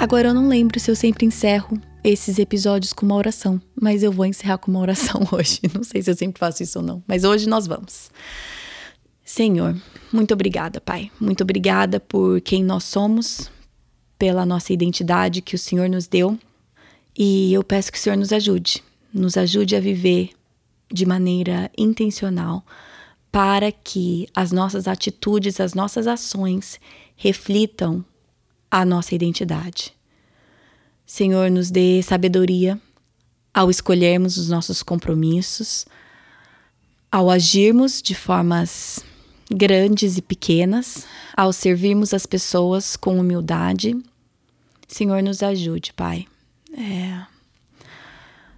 Agora 0.04 0.28
eu 0.28 0.34
não 0.34 0.48
lembro 0.48 0.78
se 0.78 0.90
eu 0.90 0.94
sempre 0.94 1.24
encerro 1.24 1.80
esses 2.04 2.38
episódios 2.38 2.92
com 2.92 3.06
uma 3.06 3.14
oração, 3.14 3.58
mas 3.74 4.02
eu 4.02 4.12
vou 4.12 4.26
encerrar 4.26 4.58
com 4.58 4.70
uma 4.70 4.80
oração 4.80 5.26
hoje. 5.32 5.62
Não 5.74 5.82
sei 5.82 6.02
se 6.02 6.10
eu 6.10 6.14
sempre 6.14 6.38
faço 6.38 6.62
isso 6.62 6.78
ou 6.78 6.84
não, 6.84 7.02
mas 7.08 7.24
hoje 7.24 7.48
nós 7.48 7.66
vamos. 7.66 8.10
Senhor, 9.24 9.74
muito 10.12 10.34
obrigada, 10.34 10.78
Pai. 10.78 11.10
Muito 11.18 11.42
obrigada 11.42 11.98
por 11.98 12.38
quem 12.42 12.62
nós 12.62 12.84
somos, 12.84 13.50
pela 14.18 14.44
nossa 14.44 14.74
identidade 14.74 15.40
que 15.40 15.54
o 15.54 15.58
Senhor 15.58 15.88
nos 15.88 16.06
deu. 16.06 16.38
E 17.16 17.54
eu 17.54 17.64
peço 17.64 17.90
que 17.90 17.96
o 17.96 18.00
Senhor 18.00 18.18
nos 18.18 18.30
ajude 18.30 18.84
nos 19.10 19.38
ajude 19.38 19.74
a 19.74 19.80
viver 19.80 20.32
de 20.92 21.06
maneira 21.06 21.70
intencional 21.78 22.62
para 23.32 23.72
que 23.72 24.28
as 24.34 24.52
nossas 24.52 24.86
atitudes, 24.86 25.60
as 25.60 25.72
nossas 25.72 26.06
ações 26.06 26.78
reflitam 27.16 28.04
a 28.74 28.84
nossa 28.84 29.14
identidade. 29.14 29.94
Senhor, 31.06 31.48
nos 31.48 31.70
dê 31.70 32.02
sabedoria 32.02 32.80
ao 33.54 33.70
escolhermos 33.70 34.36
os 34.36 34.48
nossos 34.48 34.82
compromissos, 34.82 35.86
ao 37.08 37.30
agirmos 37.30 38.02
de 38.02 38.16
formas 38.16 38.98
grandes 39.48 40.16
e 40.16 40.22
pequenas, 40.22 41.06
ao 41.36 41.52
servirmos 41.52 42.12
as 42.12 42.26
pessoas 42.26 42.96
com 42.96 43.16
humildade. 43.20 43.96
Senhor, 44.88 45.22
nos 45.22 45.40
ajude, 45.40 45.92
Pai. 45.92 46.26
É, 46.76 47.24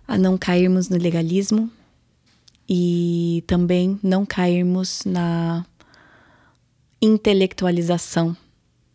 a 0.09 0.17
não 0.17 0.39
cairmos 0.39 0.89
no 0.89 0.97
legalismo 0.97 1.71
e 2.67 3.45
também 3.47 4.01
não 4.03 4.25
cairmos 4.25 5.03
na 5.05 5.67
intelectualização 7.03 8.35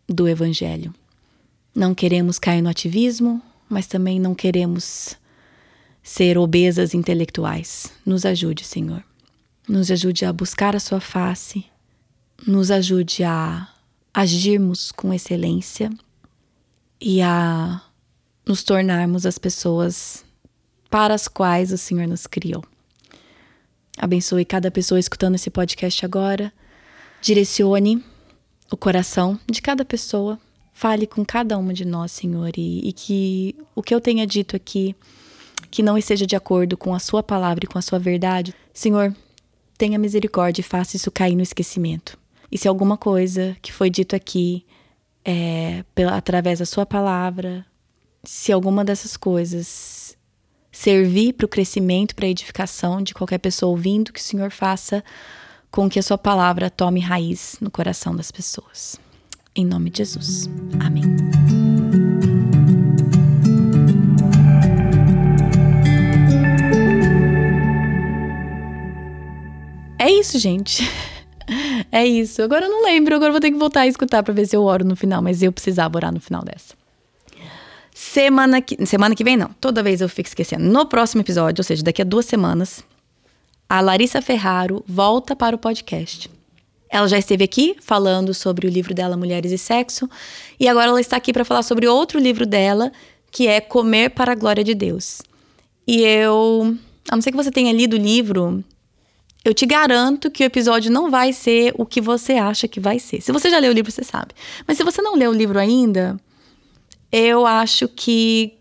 do 0.08 0.26
evangelho. 0.26 0.92
Não 1.74 1.94
queremos 1.94 2.38
cair 2.38 2.60
no 2.60 2.68
ativismo, 2.68 3.40
mas 3.68 3.86
também 3.86 4.20
não 4.20 4.34
queremos 4.34 5.16
ser 6.02 6.36
obesas 6.36 6.94
intelectuais. 6.94 7.92
Nos 8.04 8.26
ajude, 8.26 8.64
Senhor. 8.64 9.02
Nos 9.68 9.90
ajude 9.90 10.24
a 10.24 10.32
buscar 10.32 10.74
a 10.74 10.80
Sua 10.80 11.00
face, 11.00 11.64
nos 12.46 12.70
ajude 12.70 13.22
a 13.22 13.68
agirmos 14.12 14.90
com 14.90 15.14
excelência 15.14 15.90
e 17.00 17.22
a 17.22 17.80
nos 18.44 18.62
tornarmos 18.62 19.24
as 19.24 19.38
pessoas 19.38 20.24
para 20.90 21.14
as 21.14 21.28
quais 21.28 21.72
o 21.72 21.78
Senhor 21.78 22.06
nos 22.06 22.26
criou. 22.26 22.62
Abençoe 23.96 24.44
cada 24.44 24.70
pessoa 24.70 24.98
escutando 24.98 25.36
esse 25.36 25.48
podcast 25.48 26.04
agora. 26.04 26.52
Direcione 27.20 28.04
o 28.70 28.76
coração 28.76 29.38
de 29.48 29.62
cada 29.62 29.84
pessoa. 29.84 30.38
Fale 30.82 31.06
com 31.06 31.24
cada 31.24 31.56
uma 31.56 31.72
de 31.72 31.84
nós, 31.84 32.10
Senhor, 32.10 32.50
e, 32.58 32.88
e 32.88 32.92
que 32.92 33.54
o 33.72 33.80
que 33.80 33.94
eu 33.94 34.00
tenha 34.00 34.26
dito 34.26 34.56
aqui, 34.56 34.96
que 35.70 35.80
não 35.80 35.96
esteja 35.96 36.26
de 36.26 36.34
acordo 36.34 36.76
com 36.76 36.92
a 36.92 36.98
Sua 36.98 37.22
palavra 37.22 37.64
e 37.64 37.68
com 37.68 37.78
a 37.78 37.82
Sua 37.82 38.00
verdade, 38.00 38.52
Senhor, 38.74 39.14
tenha 39.78 39.96
misericórdia 39.96 40.60
e 40.60 40.64
faça 40.64 40.96
isso 40.96 41.08
cair 41.08 41.36
no 41.36 41.42
esquecimento. 41.42 42.18
E 42.50 42.58
se 42.58 42.66
alguma 42.66 42.96
coisa 42.96 43.56
que 43.62 43.72
foi 43.72 43.88
dito 43.90 44.16
aqui, 44.16 44.66
é, 45.24 45.84
pela, 45.94 46.16
através 46.16 46.58
da 46.58 46.66
Sua 46.66 46.84
palavra, 46.84 47.64
se 48.24 48.50
alguma 48.50 48.84
dessas 48.84 49.16
coisas 49.16 50.18
servir 50.72 51.34
para 51.34 51.46
o 51.46 51.48
crescimento, 51.48 52.16
para 52.16 52.26
a 52.26 52.30
edificação 52.30 53.00
de 53.00 53.14
qualquer 53.14 53.38
pessoa 53.38 53.70
ouvindo, 53.70 54.12
que 54.12 54.18
o 54.18 54.24
Senhor 54.24 54.50
faça 54.50 55.04
com 55.70 55.88
que 55.88 56.00
a 56.00 56.02
sua 56.02 56.18
palavra 56.18 56.68
tome 56.68 56.98
raiz 56.98 57.56
no 57.60 57.70
coração 57.70 58.16
das 58.16 58.32
pessoas. 58.32 58.98
Em 59.54 59.66
nome 59.66 59.90
de 59.90 59.98
Jesus. 59.98 60.48
Amém. 60.80 61.04
É 69.98 70.10
isso, 70.10 70.38
gente. 70.38 70.82
É 71.90 72.06
isso. 72.06 72.40
Agora 72.40 72.64
eu 72.64 72.70
não 72.70 72.84
lembro, 72.84 73.14
agora 73.14 73.28
eu 73.28 73.32
vou 73.32 73.40
ter 73.40 73.50
que 73.50 73.58
voltar 73.58 73.80
a 73.80 73.86
escutar 73.86 74.22
para 74.22 74.32
ver 74.32 74.46
se 74.46 74.56
eu 74.56 74.62
oro 74.62 74.82
no 74.82 74.96
final, 74.96 75.20
mas 75.20 75.42
eu 75.42 75.52
precisava 75.52 75.98
orar 75.98 76.10
no 76.10 76.20
final 76.20 76.42
dessa. 76.42 76.74
Semana 77.92 78.62
que, 78.62 78.86
semana 78.86 79.14
que 79.14 79.22
vem, 79.22 79.36
não. 79.36 79.50
Toda 79.60 79.82
vez 79.82 80.00
eu 80.00 80.08
fico 80.08 80.28
esquecendo. 80.28 80.64
No 80.64 80.86
próximo 80.86 81.20
episódio, 81.20 81.60
ou 81.60 81.64
seja, 81.64 81.82
daqui 81.82 82.00
a 82.00 82.04
duas 82.04 82.24
semanas, 82.24 82.82
a 83.68 83.80
Larissa 83.82 84.22
Ferraro 84.22 84.82
volta 84.88 85.36
para 85.36 85.54
o 85.54 85.58
podcast. 85.58 86.30
Ela 86.92 87.08
já 87.08 87.18
esteve 87.18 87.42
aqui 87.42 87.74
falando 87.80 88.34
sobre 88.34 88.66
o 88.66 88.70
livro 88.70 88.92
dela, 88.92 89.16
Mulheres 89.16 89.50
e 89.50 89.56
Sexo, 89.56 90.06
e 90.60 90.68
agora 90.68 90.88
ela 90.90 91.00
está 91.00 91.16
aqui 91.16 91.32
para 91.32 91.42
falar 91.42 91.62
sobre 91.62 91.88
outro 91.88 92.20
livro 92.20 92.44
dela, 92.44 92.92
que 93.30 93.48
é 93.48 93.62
Comer 93.62 94.10
para 94.10 94.32
a 94.32 94.34
Glória 94.34 94.62
de 94.62 94.74
Deus. 94.74 95.22
E 95.86 96.02
eu, 96.02 96.76
a 97.10 97.16
não 97.16 97.22
ser 97.22 97.30
que 97.30 97.36
você 97.38 97.50
tenha 97.50 97.72
lido 97.72 97.94
o 97.94 97.98
livro, 97.98 98.62
eu 99.42 99.54
te 99.54 99.64
garanto 99.64 100.30
que 100.30 100.44
o 100.44 100.46
episódio 100.46 100.92
não 100.92 101.10
vai 101.10 101.32
ser 101.32 101.72
o 101.78 101.86
que 101.86 101.98
você 101.98 102.34
acha 102.34 102.68
que 102.68 102.78
vai 102.78 102.98
ser. 102.98 103.22
Se 103.22 103.32
você 103.32 103.48
já 103.48 103.58
leu 103.58 103.70
o 103.70 103.74
livro, 103.74 103.90
você 103.90 104.04
sabe. 104.04 104.34
Mas 104.68 104.76
se 104.76 104.84
você 104.84 105.00
não 105.00 105.16
leu 105.16 105.30
o 105.30 105.34
livro 105.34 105.58
ainda, 105.58 106.20
eu 107.10 107.46
acho 107.46 107.88
que 107.88 108.52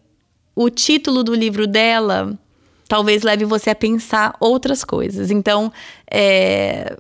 o 0.56 0.70
título 0.70 1.22
do 1.22 1.36
livro 1.36 1.68
dela 1.68 2.40
talvez 2.88 3.24
leve 3.24 3.44
você 3.44 3.72
a 3.72 3.76
pensar 3.76 4.38
outras 4.40 4.86
coisas. 4.86 5.32
Então, 5.32 5.72
é, 6.10 6.98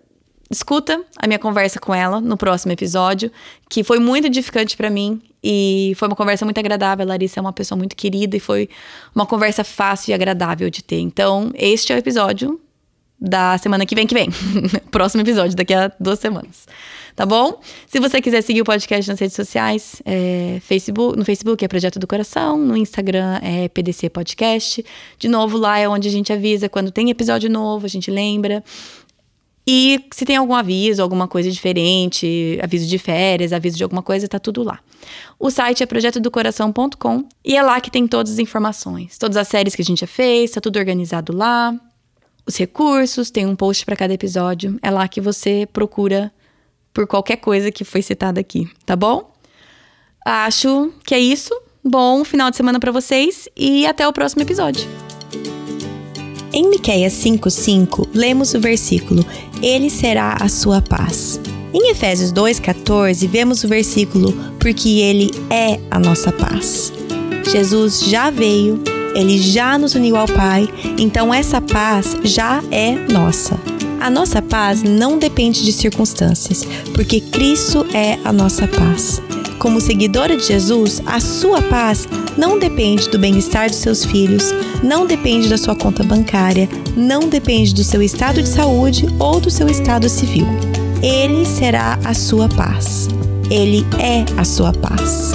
escuta 0.52 1.02
a 1.18 1.28
minha 1.28 1.39
conversa 1.39 1.80
com 1.80 1.95
ela 1.95 2.20
no 2.20 2.36
próximo 2.36 2.72
episódio, 2.74 3.32
que 3.70 3.84
foi 3.84 3.99
muito 3.99 4.28
edificante 4.28 4.76
para 4.76 4.89
mim 4.89 5.22
e 5.41 5.93
foi 5.95 6.10
uma 6.10 6.16
conversa 6.16 6.43
muito 6.45 6.60
agradável. 6.60 7.06
A 7.06 7.10
Larissa 7.10 7.39
é 7.39 7.41
uma 7.41 7.54
pessoa 7.54 7.78
muito 7.78 7.95
querida 7.95 8.36
e 8.36 8.39
foi 8.39 8.70
uma 9.16 9.26
conversa 9.26 9.64
fácil 9.64 10.12
e 10.12 10.14
agradável 10.14 10.70
de 10.70 10.84
ter. 10.84 10.99
Então, 10.99 11.52
este 11.56 11.93
é 11.93 11.95
o 11.95 11.99
episódio 11.99 12.60
da 13.20 13.58
semana 13.58 13.86
que 13.86 13.95
vem 13.95 14.06
que 14.06 14.14
vem. 14.14 14.30
próximo 14.91 15.22
episódio, 15.22 15.56
daqui 15.56 15.74
a 15.74 15.91
duas 15.99 16.20
semanas 16.20 16.66
tá 17.16 17.26
bom? 17.26 17.60
Se 17.88 17.99
você 17.99 18.22
quiser 18.22 18.41
seguir 18.41 18.62
o 18.62 18.66
podcast 18.66 19.10
nas 19.10 19.20
redes 19.20 19.36
sociais, 19.36 20.02
é 20.06 20.60
Facebook, 20.62 21.18
no 21.18 21.26
Facebook 21.26 21.64
é 21.64 21.68
Projeto 21.68 21.99
do 21.99 22.08
Coração, 22.08 22.58
no 22.58 22.76
Instagram 22.76 23.39
é 23.41 23.68
PDC 23.68 24.10
Podcast. 24.10 24.84
De 25.18 25.28
novo, 25.28 25.58
lá 25.58 25.78
é 25.78 25.88
onde 25.88 26.08
a 26.08 26.12
gente 26.12 26.32
avisa 26.32 26.70
quando 26.70 26.91
tem 26.91 27.10
episódio 27.10 27.49
novo, 27.49 27.86
a 27.86 27.89
gente 27.89 28.10
lembra. 28.10 28.64
E 29.66 30.05
se 30.12 30.26
tem 30.26 30.36
algum 30.36 30.55
aviso, 30.55 31.01
alguma 31.01 31.28
coisa 31.28 31.49
diferente, 31.51 32.59
aviso 32.62 32.88
de 32.88 32.97
férias, 32.97 33.53
aviso 33.53 33.78
de 33.78 33.84
alguma 33.84 34.01
coisa, 34.01 34.28
tá 34.28 34.39
tudo 34.39 34.64
lá. 34.64 34.80
O 35.39 35.51
site 35.51 35.84
é 35.84 35.86
projetodocoração.com 35.86 37.26
e 37.45 37.55
é 37.55 37.62
lá 37.62 37.80
que 37.80 37.91
tem 37.91 38.07
todas 38.07 38.34
as 38.34 38.39
informações. 38.39 39.18
Todas 39.18 39.38
as 39.38 39.47
séries 39.47 39.76
que 39.76 39.82
a 39.82 39.86
gente 39.86 40.01
já 40.01 40.07
fez, 40.07 40.51
tá 40.51 40.62
tudo 40.62 40.78
organizado 40.78 41.36
lá. 41.36 41.74
Os 42.45 42.57
recursos, 42.57 43.30
tem 43.30 43.45
um 43.45 43.55
post 43.55 43.86
para 43.86 43.95
cada 43.95 44.14
episódio. 44.14 44.80
É 44.82 44.89
lá 44.89 45.07
que 45.07 45.22
você 45.22 45.68
procura 45.72 46.32
por 46.93 47.07
qualquer 47.07 47.38
coisa 47.38 47.72
que 47.72 47.84
foi 47.84 48.01
citada 48.01 48.39
aqui, 48.39 48.68
tá 48.86 48.95
bom? 48.95 49.32
Acho 50.26 50.91
que 51.05 51.14
é 51.14 51.20
isso. 51.20 51.53
Bom 51.84 52.24
final 52.24 52.51
de 52.51 52.57
semana 52.57 52.80
para 52.80 52.91
vocês 52.91 53.47
e 53.55 53.86
até 53.88 54.07
o 54.07 54.14
próximo 54.14 54.41
episódio. 54.41 55.11
Em 56.54 56.70
Miqueias 56.70 57.14
5:5, 57.14 58.10
lemos 58.14 58.54
o 58.54 58.60
versículo: 58.60 59.26
Ele 59.62 59.89
será 59.89 60.36
a 60.39 60.49
sua 60.49 60.82
paz. 60.82 61.39
Em 61.74 61.89
Efésios 61.91 62.32
2:14, 62.34 63.26
vemos 63.28 63.64
o 63.64 63.68
versículo: 63.70 64.34
Porque 64.60 64.99
ele 64.99 65.32
é 65.49 65.80
a 65.89 65.97
nossa 65.97 66.32
paz. 66.32 66.91
Jesus 67.49 68.02
já 68.02 68.30
veio, 68.30 68.82
ele 69.16 69.38
já 69.38 69.78
nos 69.78 69.95
uniu 69.95 70.18
ao 70.18 70.28
Pai, 70.28 70.68
então 70.97 71.34
essa 71.34 71.62
paz 71.62 72.18
já 72.24 72.62
é 72.70 72.91
nossa. 73.12 73.58
A 74.02 74.10
nossa 74.10 74.41
paz 74.41 74.84
não 74.84 75.18
depende 75.18 75.64
de 75.64 75.72
circunstâncias, 75.72 76.66
porque 76.93 77.22
Cristo 77.22 77.86
é 77.93 78.18
a 78.26 78.34
nossa 78.34 78.68
paz. 78.68 79.22
Como 79.62 79.80
seguidora 79.80 80.36
de 80.36 80.43
Jesus, 80.43 81.03
a 81.05 81.20
sua 81.20 81.62
paz 81.62 82.09
não 82.36 82.57
depende 82.57 83.07
do 83.09 83.20
bem-estar 83.20 83.70
dos 83.70 83.78
seus 83.78 84.03
filhos, 84.03 84.51
não 84.82 85.05
depende 85.05 85.47
da 85.47 85.57
sua 85.57 85.76
conta 85.76 86.03
bancária, 86.03 86.68
não 86.97 87.30
depende 87.30 87.72
do 87.76 87.84
seu 87.84 88.01
estado 88.01 88.41
de 88.41 88.49
saúde 88.49 89.05
ou 89.20 89.39
do 89.39 89.51
seu 89.51 89.68
estado 89.70 90.09
civil. 90.09 90.47
Ele 90.99 91.45
será 91.45 91.99
a 92.03 92.16
sua 92.16 92.49
paz. 92.49 93.07
Ele 93.51 93.86
é 93.99 94.26
a 94.36 94.43
sua 94.43 94.74
paz. 94.74 95.34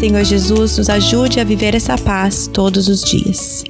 Senhor 0.00 0.24
Jesus, 0.24 0.76
nos 0.76 0.90
ajude 0.90 1.38
a 1.38 1.44
viver 1.44 1.76
essa 1.76 1.96
paz 1.96 2.50
todos 2.52 2.88
os 2.88 3.04
dias. 3.04 3.62